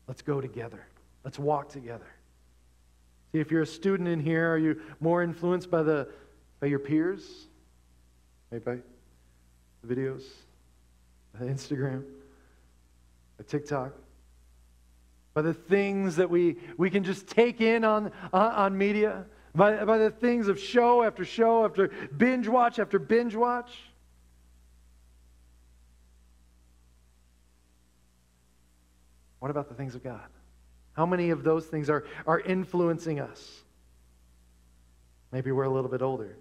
Let's 0.08 0.22
go 0.22 0.42
together, 0.42 0.86
let's 1.24 1.40
walk 1.40 1.70
together. 1.70 2.08
If 3.40 3.52
you're 3.52 3.64
a 3.64 3.68
student 3.68 4.08
in 4.08 4.20
here, 4.20 4.54
are 4.54 4.58
you 4.58 4.80
more 5.00 5.22
influenced 5.22 5.70
by, 5.70 5.84
the, 5.84 6.08
by 6.60 6.68
your 6.68 6.80
peers? 6.80 7.48
Maybe 8.50 8.64
by 8.64 8.78
the 9.84 9.96
videos, 9.96 10.24
by 11.38 11.46
Instagram, 11.46 12.04
by 13.38 13.44
TikTok? 13.46 13.94
By 15.34 15.42
the 15.42 15.54
things 15.54 16.16
that 16.16 16.30
we, 16.30 16.58
we 16.78 16.90
can 16.90 17.04
just 17.04 17.28
take 17.28 17.60
in 17.60 17.84
on, 17.84 18.12
on, 18.32 18.52
on 18.52 18.78
media? 18.78 19.26
By, 19.54 19.84
by 19.84 19.98
the 19.98 20.12
things 20.12 20.48
of 20.48 20.60
show 20.60 21.04
after 21.04 21.26
show 21.26 21.66
after 21.66 21.90
binge 22.16 22.48
watch 22.48 22.80
after 22.80 23.00
binge 23.00 23.36
watch? 23.36 23.72
What 29.40 29.52
about 29.52 29.68
the 29.68 29.76
things 29.76 29.94
of 29.94 30.04
God? 30.04 30.30
How 30.96 31.06
many 31.06 31.30
of 31.30 31.44
those 31.44 31.66
things 31.66 31.90
are, 31.90 32.06
are 32.26 32.40
influencing 32.40 33.20
us? 33.20 33.62
Maybe 35.32 35.52
we're 35.52 35.64
a 35.64 35.70
little 35.70 35.90
bit 35.90 36.02
older. 36.02 36.38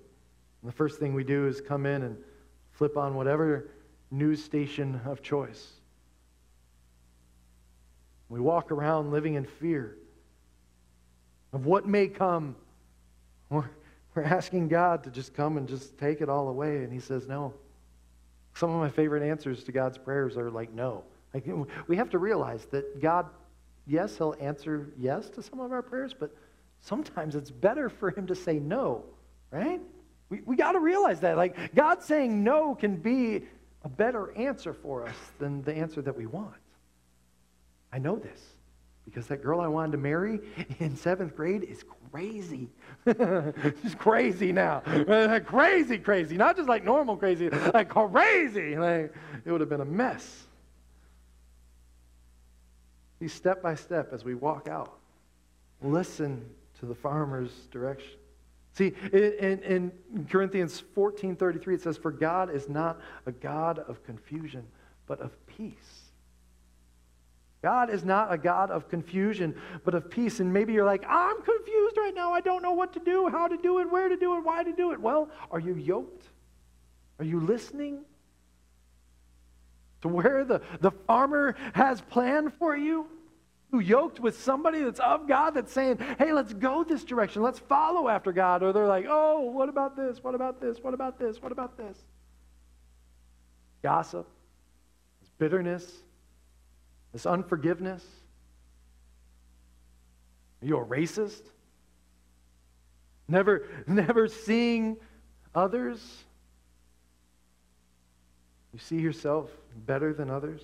And 0.63 0.69
the 0.69 0.73
first 0.73 0.99
thing 0.99 1.15
we 1.15 1.25
do 1.25 1.47
is 1.47 1.61
come 1.61 1.87
in 1.87 2.03
and 2.03 2.17
flip 2.73 2.97
on 2.97 3.15
whatever 3.15 3.69
news 4.11 4.43
station 4.43 5.01
of 5.05 5.23
choice. 5.23 5.73
We 8.29 8.41
walk 8.41 8.71
around 8.71 9.11
living 9.11 9.35
in 9.35 9.45
fear 9.45 9.97
of 11.53 11.67
what 11.67 11.87
may 11.87 12.09
come. 12.09 12.57
We're, 13.51 13.69
we're 14.15 14.23
asking 14.23 14.69
God 14.69 15.05
to 15.05 15.11
just 15.11 15.35
come 15.35 15.57
and 15.57 15.69
just 15.69 15.99
take 15.99 16.21
it 16.21 16.29
all 16.29 16.49
away, 16.49 16.79
and 16.85 16.93
He 16.93 17.01
says 17.01 17.27
no. 17.27 17.55
Some 18.55 18.71
of 18.71 18.81
my 18.81 18.89
favorite 18.89 19.29
answers 19.29 19.65
to 19.65 19.73
God's 19.73 19.99
prayers 19.99 20.37
are 20.37 20.51
like 20.51 20.73
no. 20.73 21.05
Like, 21.33 21.45
we 21.89 21.97
have 21.97 22.11
to 22.11 22.19
realize 22.19 22.65
that 22.67 23.01
God, 23.01 23.27
yes, 23.87 24.17
He'll 24.17 24.35
answer 24.41 24.93
yes 24.99 25.31
to 25.31 25.43
some 25.43 25.61
of 25.61 25.73
our 25.73 25.83
prayers, 25.83 26.15
but 26.19 26.35
sometimes 26.81 27.35
it's 27.35 27.51
better 27.51 27.89
for 27.89 28.11
Him 28.11 28.27
to 28.27 28.35
say 28.35 28.59
no, 28.59 29.05
right? 29.51 29.81
We, 30.29 30.41
we 30.45 30.57
got 30.57 30.73
to 30.73 30.81
realize 30.81 31.21
that. 31.21 31.37
Like, 31.37 31.75
God 31.75 32.03
saying 32.03 32.43
no 32.43 32.75
can 32.75 32.97
be 32.97 33.43
a 33.83 33.89
better 33.89 34.37
answer 34.37 34.73
for 34.73 35.07
us 35.07 35.17
than 35.39 35.63
the 35.63 35.75
answer 35.75 36.01
that 36.03 36.17
we 36.17 36.27
want. 36.27 36.55
I 37.93 37.99
know 37.99 38.17
this 38.17 38.41
because 39.05 39.27
that 39.27 39.43
girl 39.43 39.61
I 39.61 39.69
wanted 39.69 39.93
to 39.93 39.99
marry 39.99 40.41
in 40.79 40.97
seventh 40.97 41.37
grade 41.37 41.63
is 41.65 41.85
crazy. 42.11 42.71
She's 43.83 43.95
crazy 43.95 44.53
now. 44.53 44.81
crazy, 45.47 45.99
crazy. 45.99 46.37
Not 46.37 46.57
just 46.57 46.69
like 46.69 46.85
normal 46.85 47.17
crazy, 47.17 47.51
like 47.51 47.91
crazy. 47.91 48.77
Like, 48.77 49.15
it 49.45 49.53
would 49.53 49.61
have 49.61 49.69
been 49.69 49.83
a 49.83 49.85
mess. 49.85 50.44
See, 53.25 53.29
step 53.29 53.63
by 53.63 53.75
step 53.75 54.13
as 54.13 54.23
we 54.23 54.35
walk 54.35 54.69
out, 54.69 54.99
listen 55.81 56.45
to 56.79 56.85
the 56.85 56.95
farmer's 56.95 57.53
direction. 57.71 58.19
See, 58.75 58.93
in, 59.15 59.63
in, 59.63 60.27
Corinthians 60.29 60.81
14 60.95 61.35
33, 61.35 61.77
it 61.77 61.81
says, 61.81 61.97
For 61.97 62.11
God 62.11 62.55
is 62.55 62.69
not 62.69 63.01
a 63.25 63.33
God 63.33 63.79
of 63.79 64.05
confusion, 64.05 64.67
but 65.07 65.21
of 65.21 65.31
peace. 65.47 66.11
God 67.63 67.89
is 67.89 68.05
not 68.05 68.31
a 68.31 68.37
God 68.37 68.71
of 68.71 68.91
confusion, 68.91 69.59
but 69.85 69.95
of 69.95 70.11
peace. 70.11 70.41
And 70.41 70.53
maybe 70.53 70.75
you're 70.75 70.85
like, 70.85 71.07
I'm 71.09 71.41
confused 71.41 71.97
right 71.97 72.13
now. 72.15 72.31
I 72.35 72.43
don't 72.43 72.61
know 72.61 72.73
what 72.73 72.93
to 72.93 73.01
do, 73.01 73.29
how 73.29 73.49
to 73.49 73.57
do 73.57 73.79
it, 73.79 73.91
where 73.91 74.11
to 74.11 74.19
do 74.19 74.37
it, 74.37 74.45
why 74.45 74.65
to 74.65 74.73
do 74.75 74.93
it. 74.93 75.01
Well, 75.01 75.31
are 75.51 75.61
you 75.61 75.77
yoked? 75.77 76.27
Are 77.19 77.25
you 77.25 77.41
listening 77.41 78.05
to 80.05 80.09
where 80.09 80.45
the, 80.45 80.61
the 80.83 80.91
farmer 80.91 81.57
has 81.73 82.01
planned 82.03 82.53
for 82.55 82.77
you? 82.77 83.09
who 83.71 83.81
yoked 83.81 84.21
with 84.21 84.41
somebody 84.41 84.85
that's 84.85 85.01
of 85.01 85.27
God 85.27 85.51
that's 85.55 85.73
saying, 85.73 85.99
hey, 86.17 86.33
let's 86.33 86.53
go 86.53 86.85
this 86.85 87.03
direction. 87.03 87.43
Let's 87.43 87.59
follow 87.59 88.07
after 88.09 88.31
God. 88.31 88.63
Or 88.63 88.73
they're 88.73 88.87
like, 88.87 89.07
oh, 89.09 89.41
what 89.51 89.69
about 89.69 89.97
this? 89.97 90.23
What 90.23 90.37
about 90.37 90.61
this? 90.61 90.79
What 90.79 90.95
about 90.95 91.19
this? 91.19 91.43
What 91.43 91.51
about 91.51 91.77
this? 91.77 91.99
Gossip, 93.83 94.29
this 95.21 95.31
bitterness, 95.39 95.93
this 97.13 97.27
unforgiveness. 97.27 98.05
Are 100.63 100.67
you 100.67 100.79
a 100.79 100.85
racist? 100.85 101.43
Never, 103.27 103.67
never 103.89 104.29
seeing 104.29 104.99
others? 105.53 105.99
You 108.75 108.81
see 108.81 109.01
yourself 109.01 109.51
better 109.87 110.13
than 110.13 110.29
others? 110.29 110.61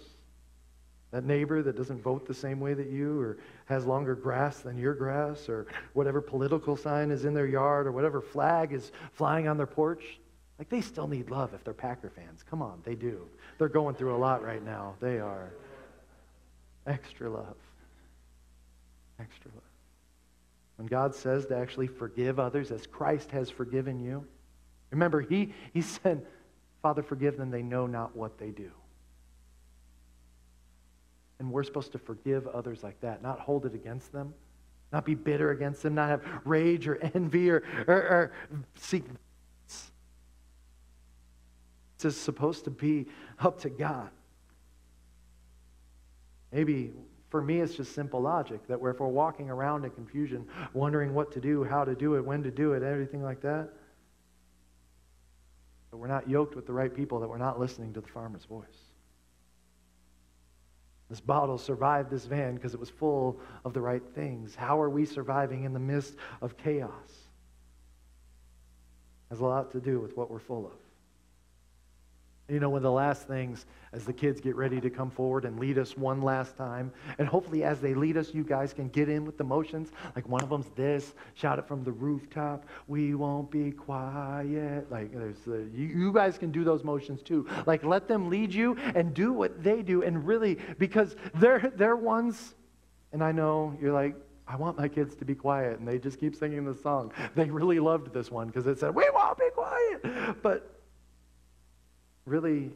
That 1.12 1.24
neighbor 1.24 1.62
that 1.62 1.76
doesn't 1.76 2.02
vote 2.02 2.26
the 2.26 2.34
same 2.34 2.58
way 2.58 2.74
that 2.74 2.90
you, 2.90 3.20
or 3.20 3.38
has 3.66 3.86
longer 3.86 4.16
grass 4.16 4.58
than 4.58 4.76
your 4.76 4.94
grass, 4.94 5.48
or 5.48 5.66
whatever 5.92 6.20
political 6.20 6.76
sign 6.76 7.12
is 7.12 7.24
in 7.24 7.34
their 7.34 7.46
yard, 7.46 7.86
or 7.86 7.92
whatever 7.92 8.20
flag 8.20 8.72
is 8.72 8.90
flying 9.12 9.46
on 9.46 9.56
their 9.56 9.66
porch. 9.66 10.18
Like, 10.58 10.68
they 10.68 10.80
still 10.80 11.06
need 11.06 11.30
love 11.30 11.54
if 11.54 11.62
they're 11.62 11.72
Packer 11.72 12.10
fans. 12.10 12.44
Come 12.48 12.62
on, 12.62 12.80
they 12.84 12.96
do. 12.96 13.28
They're 13.58 13.68
going 13.68 13.94
through 13.94 14.16
a 14.16 14.18
lot 14.18 14.42
right 14.42 14.64
now. 14.64 14.94
They 15.00 15.20
are. 15.20 15.52
Extra 16.88 17.30
love. 17.30 17.56
Extra 19.20 19.52
love. 19.54 19.62
When 20.76 20.88
God 20.88 21.14
says 21.14 21.46
to 21.46 21.56
actually 21.56 21.86
forgive 21.86 22.40
others 22.40 22.72
as 22.72 22.88
Christ 22.88 23.30
has 23.30 23.50
forgiven 23.50 24.00
you, 24.00 24.26
remember, 24.90 25.20
He, 25.20 25.54
he 25.72 25.80
said, 26.02 26.26
Father, 26.82 27.02
forgive 27.02 27.36
them, 27.36 27.50
they 27.50 27.62
know 27.62 27.86
not 27.86 28.16
what 28.16 28.38
they 28.38 28.50
do. 28.50 28.70
And 31.38 31.50
we're 31.50 31.62
supposed 31.62 31.92
to 31.92 31.98
forgive 31.98 32.46
others 32.46 32.82
like 32.82 33.00
that, 33.00 33.22
not 33.22 33.40
hold 33.40 33.66
it 33.66 33.74
against 33.74 34.12
them, 34.12 34.34
not 34.92 35.04
be 35.04 35.14
bitter 35.14 35.50
against 35.50 35.82
them, 35.82 35.94
not 35.94 36.08
have 36.08 36.22
rage 36.44 36.86
or 36.86 36.96
envy 37.14 37.50
or, 37.50 37.62
or, 37.86 37.94
or 37.94 38.32
seek. 38.74 39.04
It's 42.02 42.16
supposed 42.16 42.64
to 42.64 42.70
be 42.70 43.06
up 43.40 43.60
to 43.60 43.70
God. 43.70 44.10
Maybe 46.50 46.92
for 47.30 47.40
me, 47.40 47.60
it's 47.60 47.74
just 47.74 47.94
simple 47.94 48.20
logic 48.20 48.66
that 48.66 48.80
if 48.82 49.00
we're 49.00 49.06
walking 49.06 49.50
around 49.50 49.84
in 49.84 49.90
confusion, 49.90 50.46
wondering 50.72 51.14
what 51.14 51.30
to 51.32 51.40
do, 51.40 51.62
how 51.62 51.84
to 51.84 51.94
do 51.94 52.16
it, 52.16 52.24
when 52.24 52.42
to 52.42 52.50
do 52.50 52.72
it, 52.72 52.82
everything 52.82 53.22
like 53.22 53.40
that, 53.42 53.70
that 55.90 55.96
we're 55.96 56.06
not 56.06 56.28
yoked 56.28 56.54
with 56.54 56.66
the 56.66 56.72
right 56.72 56.94
people, 56.94 57.20
that 57.20 57.28
we're 57.28 57.38
not 57.38 57.58
listening 57.58 57.92
to 57.94 58.00
the 58.00 58.08
farmer's 58.08 58.44
voice. 58.44 58.66
This 61.08 61.20
bottle 61.20 61.58
survived 61.58 62.10
this 62.10 62.24
van 62.24 62.54
because 62.54 62.72
it 62.72 62.78
was 62.78 62.88
full 62.88 63.40
of 63.64 63.74
the 63.74 63.80
right 63.80 64.02
things. 64.14 64.54
How 64.54 64.80
are 64.80 64.88
we 64.88 65.04
surviving 65.04 65.64
in 65.64 65.72
the 65.72 65.80
midst 65.80 66.14
of 66.40 66.56
chaos? 66.56 67.10
It 69.28 69.34
has 69.34 69.40
a 69.40 69.44
lot 69.44 69.72
to 69.72 69.80
do 69.80 69.98
with 69.98 70.16
what 70.16 70.30
we're 70.30 70.38
full 70.38 70.66
of. 70.66 70.89
You 72.50 72.58
know, 72.58 72.70
one 72.70 72.78
of 72.78 72.82
the 72.82 72.90
last 72.90 73.28
things 73.28 73.66
as 73.92 74.04
the 74.04 74.12
kids 74.12 74.40
get 74.40 74.56
ready 74.56 74.80
to 74.80 74.90
come 74.90 75.10
forward 75.10 75.44
and 75.44 75.58
lead 75.58 75.78
us 75.78 75.96
one 75.96 76.20
last 76.20 76.56
time, 76.56 76.92
and 77.18 77.28
hopefully 77.28 77.62
as 77.62 77.80
they 77.80 77.94
lead 77.94 78.16
us, 78.16 78.34
you 78.34 78.42
guys 78.42 78.72
can 78.72 78.88
get 78.88 79.08
in 79.08 79.24
with 79.24 79.38
the 79.38 79.44
motions. 79.44 79.90
Like 80.16 80.28
one 80.28 80.42
of 80.42 80.48
them's 80.48 80.68
this, 80.76 81.14
shout 81.34 81.58
it 81.58 81.66
from 81.66 81.84
the 81.84 81.92
rooftop, 81.92 82.66
we 82.88 83.14
won't 83.14 83.50
be 83.50 83.70
quiet. 83.70 84.90
Like 84.90 85.12
there's 85.12 85.38
the, 85.40 85.68
you, 85.72 85.86
you 85.86 86.12
guys 86.12 86.38
can 86.38 86.50
do 86.50 86.64
those 86.64 86.82
motions 86.82 87.22
too. 87.22 87.46
Like 87.66 87.84
let 87.84 88.08
them 88.08 88.28
lead 88.28 88.52
you 88.52 88.76
and 88.94 89.14
do 89.14 89.32
what 89.32 89.62
they 89.62 89.82
do. 89.82 90.02
And 90.02 90.26
really, 90.26 90.58
because 90.78 91.16
they're, 91.34 91.72
they're 91.76 91.96
ones, 91.96 92.54
and 93.12 93.22
I 93.22 93.32
know 93.32 93.76
you're 93.80 93.92
like, 93.92 94.16
I 94.50 94.56
want 94.56 94.76
my 94.76 94.88
kids 94.88 95.14
to 95.16 95.24
be 95.24 95.36
quiet, 95.36 95.78
and 95.78 95.86
they 95.86 95.98
just 95.98 96.18
keep 96.18 96.34
singing 96.34 96.64
the 96.64 96.74
song. 96.74 97.12
They 97.36 97.44
really 97.44 97.78
loved 97.78 98.12
this 98.12 98.32
one 98.32 98.48
because 98.48 98.66
it 98.66 98.80
said, 98.80 98.92
We 98.92 99.08
won't 99.14 99.38
be 99.38 99.48
quiet. 99.54 100.42
But 100.42 100.79
really, 102.24 102.70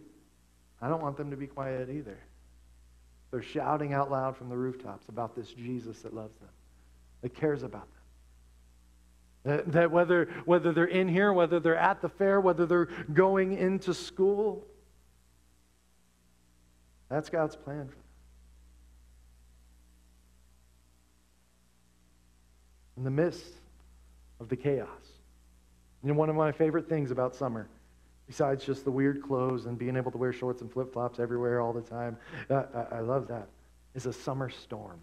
I 0.80 0.88
don't 0.88 1.03
want 1.03 1.16
them 1.16 1.30
to 1.30 1.36
be 1.36 1.47
quiet 1.47 1.88
either. 1.90 2.18
They're 3.30 3.42
shouting 3.42 3.92
out 3.92 4.11
loud 4.11 4.36
from 4.36 4.49
the 4.49 4.57
rooftops 4.57 5.09
about 5.09 5.34
this 5.34 5.53
Jesus 5.53 6.03
that 6.03 6.14
loves 6.14 6.38
them, 6.38 6.51
that 7.22 7.34
cares 7.34 7.62
about 7.62 7.82
them. 7.82 7.90
That, 9.45 9.72
that 9.72 9.90
whether, 9.90 10.28
whether 10.45 10.72
they're 10.72 10.84
in 10.84 11.09
here, 11.09 11.32
whether 11.32 11.61
they're 11.61 11.76
at 11.76 12.01
the 12.01 12.09
fair, 12.09 12.40
whether 12.40 12.64
they're 12.64 12.88
going 13.12 13.59
into 13.59 13.92
school, 13.92 14.64
that's 17.09 17.28
God's 17.28 17.57
plan 17.57 17.88
for 17.88 17.95
them. 17.95 18.01
In 22.97 23.05
the 23.05 23.11
midst 23.11 23.45
of 24.40 24.49
the 24.49 24.57
chaos. 24.57 24.88
You 26.03 26.11
know, 26.11 26.14
one 26.14 26.30
of 26.30 26.36
my 26.36 26.53
favorite 26.53 26.88
things 26.88 27.11
about 27.11 27.34
summer 27.34 27.68
besides 28.26 28.64
just 28.64 28.84
the 28.84 28.90
weird 28.90 29.22
clothes 29.22 29.66
and 29.66 29.78
being 29.78 29.96
able 29.96 30.10
to 30.10 30.18
wear 30.18 30.32
shorts 30.32 30.62
and 30.62 30.72
flip 30.72 30.92
flops 30.92 31.18
everywhere 31.18 31.60
all 31.60 31.72
the 31.72 31.82
time. 31.82 32.16
Uh, 32.50 32.62
I, 32.74 32.96
I, 32.96 33.00
love 33.00 33.28
that. 33.28 33.48
Is 33.94 34.06
a 34.06 34.12
summer 34.12 34.48
storm. 34.48 35.00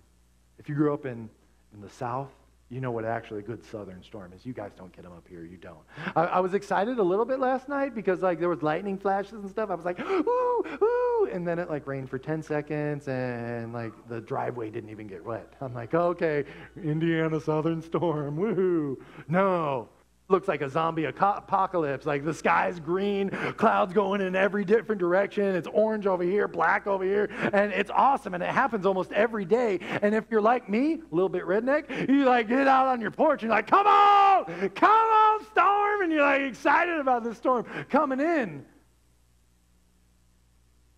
If 0.58 0.68
you 0.68 0.76
grew 0.76 0.94
up 0.94 1.06
in, 1.06 1.30
in 1.74 1.82
the 1.82 1.90
South, 1.90 2.32
you 2.72 2.80
know 2.80 2.92
what 2.92 3.04
actually 3.04 3.40
a 3.40 3.44
good 3.44 3.64
southern 3.66 4.02
storm 4.02 4.32
is. 4.34 4.46
You 4.46 4.54
guys 4.54 4.72
don't 4.78 4.94
get 4.96 5.04
them 5.04 5.12
up 5.12 5.28
here. 5.28 5.44
You 5.44 5.58
don't. 5.58 5.82
I, 6.16 6.24
I, 6.24 6.40
was 6.40 6.54
excited 6.54 7.00
a 7.00 7.04
little 7.04 7.26
bit 7.26 7.38
last 7.38 7.68
night 7.68 7.94
because 7.94 8.22
like 8.22 8.40
there 8.40 8.48
was 8.48 8.64
lightning 8.64 8.98
flashes 8.98 9.34
and 9.34 9.50
stuff. 9.50 9.70
I 9.70 9.76
was 9.76 9.84
like, 9.84 10.00
ooh, 10.10 10.66
ooh, 10.82 11.30
and 11.34 11.46
then 11.46 11.60
it 11.60 11.70
like 11.70 11.86
rained 11.86 12.10
for 12.10 12.18
10 12.18 12.42
seconds 12.42 13.10
and 13.10 13.74
like 13.74 13.92
the 14.08 14.22
driveway 14.22 14.70
didn't 14.70 14.90
even 14.90 15.08
get 15.08 15.24
wet. 15.24 15.54
I'm 15.60 15.74
like, 15.74 15.94
okay, 15.94 16.46
Indiana 16.82 17.42
southern 17.42 17.82
storm, 17.82 18.38
woohoo. 18.38 18.96
No, 19.28 19.90
looks 20.32 20.48
like 20.48 20.62
a 20.62 20.70
zombie 20.70 21.06
apocalypse. 21.06 22.06
Like 22.06 22.26
the 22.26 22.34
sky's 22.34 22.80
green, 22.80 23.30
clouds 23.58 23.94
going 23.94 24.22
in 24.22 24.36
every 24.36 24.66
different 24.66 25.00
direction. 25.00 25.56
It's 25.56 25.68
orange 25.68 26.08
over 26.08 26.24
here, 26.24 26.48
black 26.48 26.88
over 26.88 27.04
here, 27.04 27.30
and 27.54 27.72
it's 27.72 27.92
awesome. 27.92 28.34
And 28.34 28.42
it 28.42 28.50
happens 28.50 28.86
almost 28.86 29.12
every 29.12 29.46
day. 29.46 29.80
And 30.02 30.16
if 30.16 30.26
you're 30.32 30.42
like 30.42 30.70
me, 30.70 30.94
a 30.94 31.16
little 31.16 31.30
bit 31.30 31.44
redneck, 31.44 32.10
you 32.10 32.26
like 32.26 32.48
get 32.48 32.68
out 32.68 32.88
on 32.88 33.02
your 33.02 33.12
porch 33.12 33.44
and 33.44 33.50
you're 33.50 33.58
like, 33.58 33.68
come 33.68 33.86
on, 33.86 34.70
come 34.70 34.90
on, 34.90 35.46
storm, 35.46 36.02
and 36.02 36.12
you're 36.12 36.22
like 36.22 36.42
excited 36.42 36.98
about 36.98 37.24
the 37.24 37.36
storm 37.36 37.66
coming 37.90 38.20
in. 38.20 38.66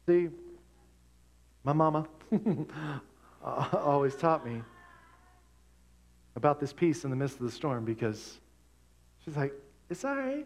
See, 0.06 0.30
my 1.64 1.74
mama 1.74 2.08
always 3.44 4.16
taught 4.16 4.46
me 4.46 4.62
about 6.36 6.60
this 6.60 6.74
peace 6.74 7.04
in 7.04 7.10
the 7.10 7.16
midst 7.16 7.40
of 7.40 7.46
the 7.46 7.52
storm 7.52 7.86
because 7.86 8.40
She's 9.24 9.36
like, 9.36 9.53
It's 9.89 10.03
all 10.03 10.15
right. 10.15 10.45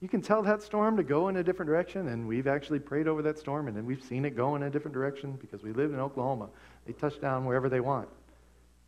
You 0.00 0.08
can 0.08 0.22
tell 0.22 0.42
that 0.42 0.62
storm 0.62 0.96
to 0.96 1.02
go 1.02 1.28
in 1.28 1.36
a 1.36 1.44
different 1.44 1.68
direction, 1.68 2.08
and 2.08 2.26
we've 2.26 2.46
actually 2.46 2.78
prayed 2.78 3.06
over 3.06 3.20
that 3.22 3.38
storm, 3.38 3.68
and 3.68 3.76
then 3.76 3.84
we've 3.84 4.02
seen 4.02 4.24
it 4.24 4.34
go 4.34 4.56
in 4.56 4.62
a 4.62 4.70
different 4.70 4.94
direction 4.94 5.32
because 5.32 5.62
we 5.62 5.72
live 5.72 5.92
in 5.92 6.00
Oklahoma. 6.00 6.48
They 6.86 6.94
touch 6.94 7.20
down 7.20 7.44
wherever 7.44 7.68
they 7.68 7.80
want. 7.80 8.08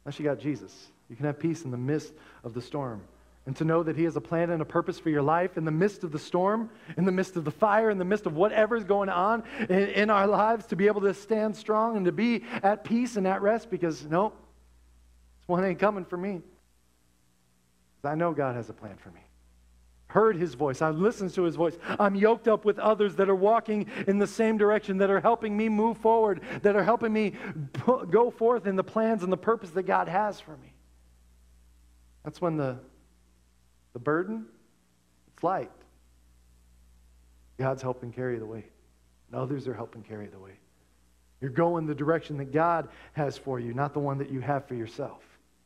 Unless 0.04 0.18
you 0.18 0.24
got 0.24 0.38
Jesus, 0.38 0.88
you 1.10 1.16
can 1.16 1.26
have 1.26 1.38
peace 1.38 1.64
in 1.64 1.70
the 1.70 1.76
midst 1.76 2.14
of 2.44 2.54
the 2.54 2.62
storm. 2.62 3.02
And 3.44 3.54
to 3.56 3.64
know 3.64 3.82
that 3.82 3.96
He 3.96 4.04
has 4.04 4.16
a 4.16 4.22
plan 4.22 4.50
and 4.50 4.62
a 4.62 4.64
purpose 4.64 4.98
for 4.98 5.10
your 5.10 5.20
life 5.20 5.58
in 5.58 5.66
the 5.66 5.70
midst 5.70 6.02
of 6.02 6.12
the 6.12 6.18
storm, 6.18 6.70
in 6.96 7.04
the 7.04 7.12
midst 7.12 7.36
of 7.36 7.44
the 7.44 7.50
fire, 7.50 7.90
in 7.90 7.98
the 7.98 8.04
midst 8.06 8.24
of 8.24 8.34
whatever's 8.34 8.84
going 8.84 9.10
on 9.10 9.42
in, 9.68 9.88
in 9.88 10.10
our 10.10 10.26
lives, 10.26 10.64
to 10.66 10.76
be 10.76 10.86
able 10.86 11.02
to 11.02 11.12
stand 11.12 11.54
strong 11.56 11.96
and 11.96 12.06
to 12.06 12.12
be 12.12 12.42
at 12.62 12.84
peace 12.84 13.16
and 13.16 13.26
at 13.26 13.42
rest 13.42 13.68
because, 13.68 14.06
nope, 14.06 14.34
this 15.40 15.48
one 15.48 15.62
ain't 15.62 15.78
coming 15.78 16.06
for 16.06 16.16
me. 16.16 16.40
I 18.04 18.14
know 18.14 18.32
God 18.32 18.56
has 18.56 18.68
a 18.68 18.72
plan 18.72 18.96
for 18.96 19.10
me 19.10 19.20
heard 20.12 20.36
his 20.36 20.52
voice. 20.54 20.82
I've 20.82 20.96
listened 20.96 21.32
to 21.34 21.42
his 21.42 21.56
voice. 21.56 21.78
I'm 21.98 22.14
yoked 22.14 22.46
up 22.46 22.66
with 22.66 22.78
others 22.78 23.16
that 23.16 23.30
are 23.30 23.34
walking 23.34 23.86
in 24.06 24.18
the 24.18 24.26
same 24.26 24.58
direction, 24.58 24.98
that 24.98 25.08
are 25.08 25.20
helping 25.20 25.56
me 25.56 25.70
move 25.70 25.96
forward, 25.96 26.42
that 26.60 26.76
are 26.76 26.84
helping 26.84 27.12
me 27.12 27.32
go 28.10 28.30
forth 28.30 28.66
in 28.66 28.76
the 28.76 28.84
plans 28.84 29.22
and 29.22 29.32
the 29.32 29.38
purpose 29.38 29.70
that 29.70 29.84
God 29.84 30.08
has 30.08 30.38
for 30.38 30.56
me. 30.58 30.72
That's 32.24 32.42
when 32.42 32.58
the, 32.58 32.78
the 33.94 33.98
burden, 33.98 34.46
it's 35.32 35.42
light. 35.42 35.70
God's 37.58 37.82
helping 37.82 38.12
carry 38.12 38.38
the 38.38 38.46
weight, 38.46 38.70
and 39.30 39.40
others 39.40 39.66
are 39.66 39.74
helping 39.74 40.02
carry 40.02 40.26
the 40.26 40.38
weight. 40.38 40.60
You're 41.40 41.50
going 41.50 41.86
the 41.86 41.94
direction 41.94 42.36
that 42.36 42.52
God 42.52 42.88
has 43.14 43.38
for 43.38 43.58
you, 43.58 43.72
not 43.72 43.94
the 43.94 43.98
one 43.98 44.18
that 44.18 44.30
you 44.30 44.40
have 44.40 44.68
for 44.68 44.74
yourself. 44.74 45.22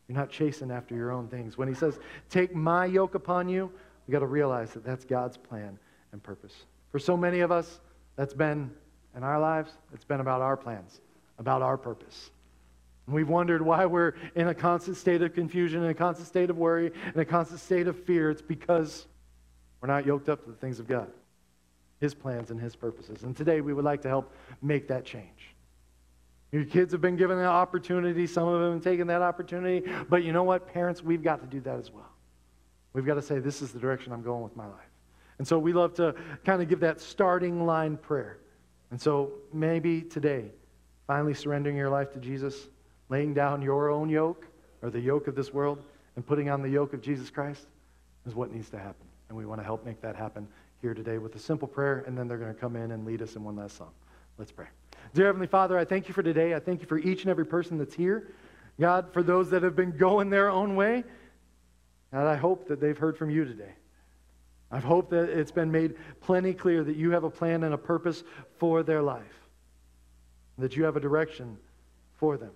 You're 0.09 0.19
not 0.19 0.31
chasing 0.31 0.71
after 0.71 0.95
your 0.95 1.11
own 1.11 1.29
things. 1.29 1.59
When 1.59 1.69
he 1.69 1.75
says, 1.75 1.99
Take 2.31 2.55
my 2.55 2.87
yoke 2.87 3.15
upon 3.15 3.49
you, 3.49 3.71
we 4.07 4.13
got 4.13 4.21
to 4.21 4.27
realize 4.27 4.73
that 4.73 4.85
that's 4.85 5.05
God's 5.05 5.37
plan 5.37 5.79
and 6.13 6.23
purpose. 6.23 6.55
For 6.93 6.99
so 6.99 7.17
many 7.17 7.41
of 7.41 7.51
us, 7.51 7.81
that's 8.17 8.35
been 8.35 8.71
in 9.15 9.23
our 9.23 9.39
lives, 9.39 9.73
it's 9.93 10.05
been 10.05 10.21
about 10.21 10.41
our 10.41 10.57
plans, 10.57 11.01
about 11.39 11.63
our 11.63 11.77
purpose. 11.77 12.31
And 13.07 13.15
we've 13.15 13.29
wondered 13.29 13.63
why 13.63 13.87
we're 13.87 14.15
in 14.35 14.49
a 14.49 14.55
constant 14.55 14.97
state 14.97 15.23
of 15.23 15.35
confusion, 15.35 15.83
in 15.83 15.91
a 15.91 15.95
constant 15.95 16.27
state 16.27 16.51
of 16.51 16.59
worry, 16.59 16.93
in 17.15 17.21
a 17.21 17.25
constant 17.25 17.61
state 17.61 17.87
of 17.87 18.03
fear. 18.05 18.31
It's 18.31 18.43
because 18.43 19.07
we're 19.81 19.89
not 19.89 20.07
yoked 20.07 20.29
up 20.29 20.45
to 20.45 20.51
the 20.51 20.57
things 20.57 20.81
of 20.81 20.89
God, 20.89 21.09
His 22.01 22.15
plans 22.15 22.51
and 22.51 22.61
His 22.61 22.75
purposes. 22.75 23.23
And 23.23 23.37
today 23.37 23.61
we 23.61 23.73
would 23.73 23.85
like 23.85 24.03
to 24.03 24.09
help 24.09 24.33
make 24.61 24.89
that 24.89 25.05
change. 25.05 25.55
Your 26.53 26.65
kids 26.65 26.93
have 26.93 27.01
been 27.01 27.17
given 27.17 27.39
that 27.39 27.47
opportunity, 27.47 28.27
some 28.27 28.47
of 28.49 28.61
them 28.61 28.75
have 28.75 28.85
taken 28.85 29.07
that 29.09 29.23
opportunity, 29.23 29.89
but 30.09 30.23
you 30.23 30.33
know 30.33 30.45
what, 30.45 30.73
parents, 30.73 31.03
we've 31.03 31.23
got 31.23 31.41
to 31.41 31.47
do 31.47 31.61
that 31.61 31.79
as 31.79 31.91
well. 31.93 32.11
We've 32.93 33.05
got 33.05 33.15
to 33.15 33.23
say, 33.23 33.41
this 33.41 33.61
is 33.63 33.73
the 33.73 33.79
direction 33.79 34.13
I'm 34.13 34.23
going 34.23 34.43
with 34.43 34.57
my 34.57 34.67
life. 34.67 34.91
And 35.39 35.47
so 35.47 35.59
we 35.59 35.73
love 35.73 35.95
to 35.95 36.15
kind 36.45 36.63
of 36.63 36.69
give 36.69 36.81
that 36.81 37.01
starting 37.01 37.67
line 37.67 37.97
prayer. 37.97 38.39
And 38.91 39.01
so 39.01 39.33
maybe 39.53 40.01
today, 40.01 40.47
finally 41.07 41.35
surrendering 41.35 41.77
your 41.77 41.91
life 41.91 42.13
to 42.13 42.19
Jesus, 42.19 42.69
laying 43.09 43.35
down 43.35 43.61
your 43.61 43.91
own 43.91 44.09
yoke 44.09 44.47
or 44.83 44.91
the 44.91 45.01
yoke 45.01 45.29
of 45.29 45.35
this 45.35 45.53
world 45.53 45.85
and 46.15 46.27
putting 46.27 46.49
on 46.49 46.63
the 46.63 46.69
yoke 46.69 46.95
of 46.95 47.03
Jesus 47.03 47.29
Christ 47.29 47.67
is 48.27 48.35
what 48.35 48.53
needs 48.53 48.71
to 48.71 48.79
happen. 48.79 49.07
And 49.29 49.37
we 49.37 49.45
want 49.45 49.61
to 49.61 49.65
help 49.65 49.85
make 49.85 50.01
that 50.01 50.17
happen 50.17 50.49
here 50.81 50.95
today 50.95 51.19
with 51.19 51.35
a 51.35 51.39
simple 51.39 51.69
prayer, 51.69 52.05
and 52.07 52.17
then 52.17 52.29
they're 52.29 52.39
going 52.39 52.55
to 52.55 52.61
come 52.61 52.77
in 52.77 52.93
and 52.93 53.05
lead 53.05 53.23
us 53.23 53.37
in 53.37 53.45
one 53.45 53.57
last 53.57 53.77
song. 53.77 53.91
Let's 54.39 54.53
pray. 54.53 54.67
Dear 55.15 55.27
Heavenly 55.27 55.47
Father, 55.47 55.79
I 55.79 55.85
thank 55.85 56.09
you 56.09 56.15
for 56.15 56.23
today. 56.23 56.55
I 56.55 56.61
thank 56.61 56.81
you 56.81 56.87
for 56.87 56.99
each 56.99 57.23
and 57.23 57.31
every 57.31 57.47
person 57.47 57.79
that's 57.79 57.95
here. 57.95 58.29
God, 58.79 59.13
for 59.13 59.23
those 59.23 59.51
that 59.51 59.63
have 59.63 59.77
been 59.77 59.97
going 59.97 60.31
their 60.31 60.51
own 60.51 60.77
way, 60.77 61.05
and 62.13 62.23
I 62.23 62.37
hope 62.37 62.69
that 62.69 62.81
they've 62.81 62.97
heard 62.97 63.17
from 63.17 63.31
you 63.31 63.45
today. 63.45 63.73
I 64.71 64.79
hope 64.79 65.11
that 65.11 65.29
it's 65.29 65.53
been 65.53 65.71
made 65.71 65.95
plenty 66.21 66.53
clear 66.53 66.83
that 66.85 66.97
you 66.97 67.13
have 67.13 67.25
a 67.25 67.31
plan 67.31 67.63
and 67.63 67.73
a 67.73 67.79
purpose 67.79 68.25
for 68.59 68.83
their 68.83 69.03
life, 69.03 69.49
that 70.59 70.77
you 70.77 70.85
have 70.85 70.97
a 70.97 71.01
direction 71.01 71.57
for 72.17 72.37
them, 72.37 72.53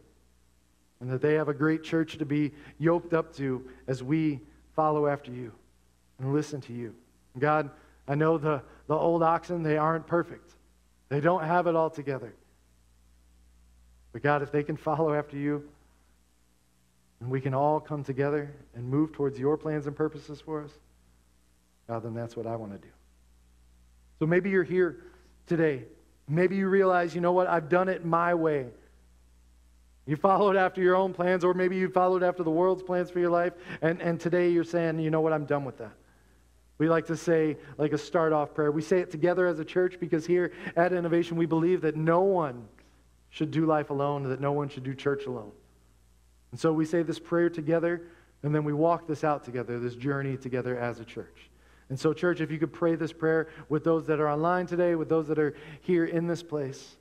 and 1.00 1.10
that 1.10 1.22
they 1.22 1.34
have 1.34 1.48
a 1.48 1.54
great 1.54 1.82
church 1.82 2.18
to 2.18 2.26
be 2.26 2.52
yoked 2.78 3.14
up 3.14 3.34
to 3.36 3.64
as 3.86 4.02
we 4.02 4.40
follow 4.74 5.06
after 5.06 5.30
you 5.30 5.52
and 6.18 6.34
listen 6.34 6.60
to 6.62 6.72
you. 6.72 6.94
God, 7.38 7.70
I 8.08 8.16
know 8.16 8.38
the, 8.38 8.62
the 8.88 8.94
old 8.94 9.22
oxen, 9.22 9.62
they 9.62 9.78
aren't 9.78 10.06
perfect, 10.06 10.52
they 11.08 11.20
don't 11.20 11.44
have 11.44 11.66
it 11.66 11.76
all 11.76 11.90
together. 11.90 12.34
But 14.12 14.22
God, 14.22 14.42
if 14.42 14.50
they 14.50 14.62
can 14.62 14.76
follow 14.76 15.14
after 15.14 15.36
you, 15.36 15.68
and 17.20 17.30
we 17.30 17.40
can 17.40 17.54
all 17.54 17.80
come 17.80 18.02
together 18.02 18.50
and 18.74 18.84
move 18.84 19.12
towards 19.12 19.38
your 19.38 19.56
plans 19.56 19.86
and 19.86 19.94
purposes 19.94 20.40
for 20.40 20.64
us, 20.64 20.70
God, 21.86 22.02
then 22.02 22.14
that's 22.14 22.36
what 22.36 22.46
I 22.46 22.56
want 22.56 22.72
to 22.72 22.78
do. 22.78 22.92
So 24.18 24.26
maybe 24.26 24.50
you're 24.50 24.64
here 24.64 24.98
today. 25.46 25.84
Maybe 26.28 26.56
you 26.56 26.68
realize, 26.68 27.14
you 27.14 27.20
know 27.20 27.32
what, 27.32 27.46
I've 27.46 27.68
done 27.68 27.88
it 27.88 28.04
my 28.04 28.34
way. 28.34 28.66
You 30.06 30.16
followed 30.16 30.56
after 30.56 30.80
your 30.80 30.96
own 30.96 31.12
plans, 31.12 31.44
or 31.44 31.54
maybe 31.54 31.76
you 31.76 31.88
followed 31.88 32.22
after 32.22 32.42
the 32.42 32.50
world's 32.50 32.82
plans 32.82 33.10
for 33.10 33.20
your 33.20 33.30
life, 33.30 33.52
and, 33.82 34.00
and 34.00 34.18
today 34.18 34.50
you're 34.50 34.64
saying, 34.64 34.98
you 34.98 35.10
know 35.10 35.20
what, 35.20 35.32
I'm 35.32 35.44
done 35.44 35.64
with 35.64 35.78
that. 35.78 35.92
We 36.78 36.88
like 36.88 37.06
to 37.06 37.16
say, 37.16 37.58
like 37.76 37.92
a 37.92 37.98
start 37.98 38.32
off 38.32 38.54
prayer. 38.54 38.72
We 38.72 38.80
say 38.80 39.00
it 39.00 39.10
together 39.10 39.46
as 39.46 39.58
a 39.58 39.64
church 39.64 40.00
because 40.00 40.24
here 40.24 40.52
at 40.76 40.94
Innovation, 40.94 41.36
we 41.36 41.44
believe 41.44 41.82
that 41.82 41.94
no 41.94 42.22
one 42.22 42.66
should 43.30 43.50
do 43.50 43.64
life 43.64 43.90
alone, 43.90 44.24
that 44.24 44.40
no 44.40 44.52
one 44.52 44.68
should 44.68 44.84
do 44.84 44.94
church 44.94 45.26
alone. 45.26 45.52
And 46.50 46.60
so 46.60 46.72
we 46.72 46.84
say 46.84 47.02
this 47.02 47.18
prayer 47.18 47.48
together, 47.48 48.02
and 48.42 48.54
then 48.54 48.64
we 48.64 48.72
walk 48.72 49.06
this 49.06 49.24
out 49.24 49.44
together, 49.44 49.78
this 49.78 49.94
journey 49.94 50.36
together 50.36 50.78
as 50.78 51.00
a 51.00 51.04
church. 51.04 51.48
And 51.88 51.98
so, 51.98 52.12
church, 52.12 52.40
if 52.40 52.52
you 52.52 52.58
could 52.58 52.72
pray 52.72 52.94
this 52.94 53.12
prayer 53.12 53.48
with 53.68 53.82
those 53.82 54.06
that 54.06 54.20
are 54.20 54.28
online 54.28 54.66
today, 54.66 54.94
with 54.94 55.08
those 55.08 55.26
that 55.26 55.40
are 55.40 55.56
here 55.80 56.04
in 56.04 56.28
this 56.28 56.42
place, 56.42 56.96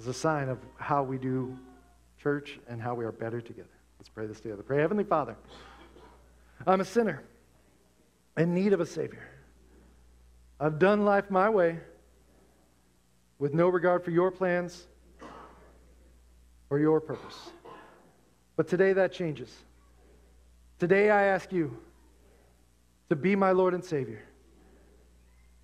as 0.00 0.06
a 0.06 0.14
sign 0.14 0.48
of 0.48 0.58
how 0.76 1.02
we 1.02 1.18
do 1.18 1.56
church 2.22 2.58
and 2.68 2.80
how 2.80 2.94
we 2.94 3.04
are 3.04 3.12
better 3.12 3.40
together. 3.40 3.68
Let's 3.98 4.08
pray 4.08 4.26
this 4.26 4.40
together. 4.40 4.62
Pray, 4.62 4.78
Heavenly 4.80 5.04
Father, 5.04 5.36
I'm 6.66 6.80
a 6.80 6.84
sinner 6.84 7.22
in 8.36 8.54
need 8.54 8.72
of 8.72 8.80
a 8.80 8.86
Savior. 8.86 9.28
I've 10.60 10.78
done 10.78 11.04
life 11.04 11.30
my 11.30 11.50
way 11.50 11.78
with 13.38 13.54
no 13.54 13.68
regard 13.68 14.04
for 14.04 14.10
your 14.10 14.30
plans 14.30 14.86
or 16.70 16.78
your 16.78 17.00
purpose. 17.00 17.50
But 18.56 18.68
today 18.68 18.92
that 18.92 19.12
changes. 19.12 19.54
Today 20.78 21.10
I 21.10 21.24
ask 21.24 21.52
you 21.52 21.76
to 23.08 23.16
be 23.16 23.36
my 23.36 23.52
Lord 23.52 23.74
and 23.74 23.84
Savior, 23.84 24.22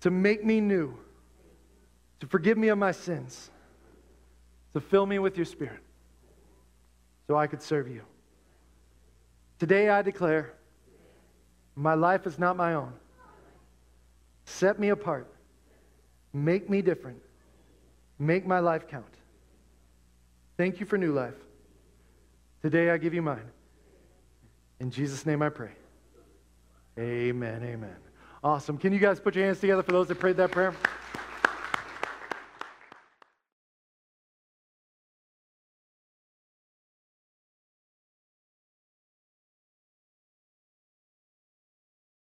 to 0.01 0.09
make 0.09 0.43
me 0.43 0.61
new, 0.61 0.97
to 2.19 2.27
forgive 2.27 2.57
me 2.57 2.69
of 2.69 2.77
my 2.77 2.91
sins, 2.91 3.49
to 4.73 4.81
fill 4.81 5.05
me 5.05 5.19
with 5.19 5.37
your 5.37 5.45
Spirit 5.45 5.79
so 7.27 7.35
I 7.35 7.47
could 7.47 7.61
serve 7.61 7.87
you. 7.87 8.01
Today 9.59 9.89
I 9.89 10.01
declare 10.01 10.53
my 11.75 11.93
life 11.93 12.25
is 12.25 12.39
not 12.39 12.55
my 12.55 12.73
own. 12.73 12.93
Set 14.45 14.79
me 14.79 14.89
apart. 14.89 15.27
Make 16.33 16.69
me 16.69 16.81
different. 16.81 17.21
Make 18.17 18.45
my 18.45 18.59
life 18.59 18.87
count. 18.87 19.05
Thank 20.57 20.79
you 20.79 20.85
for 20.85 20.97
new 20.97 21.11
life. 21.11 21.33
Today 22.61 22.89
I 22.89 22.97
give 22.97 23.13
you 23.13 23.21
mine. 23.21 23.51
In 24.79 24.89
Jesus' 24.89 25.25
name 25.25 25.41
I 25.41 25.49
pray. 25.49 25.71
Amen. 26.97 27.61
Amen. 27.63 27.95
Awesome. 28.43 28.77
Can 28.77 28.93
you 28.93 28.99
guys 28.99 29.19
put 29.19 29.35
your 29.35 29.45
hands 29.45 29.59
together 29.59 29.83
for 29.83 29.91
those 29.91 30.07
that 30.07 30.19
prayed 30.19 30.37
that 30.37 30.51
prayer? 30.51 30.73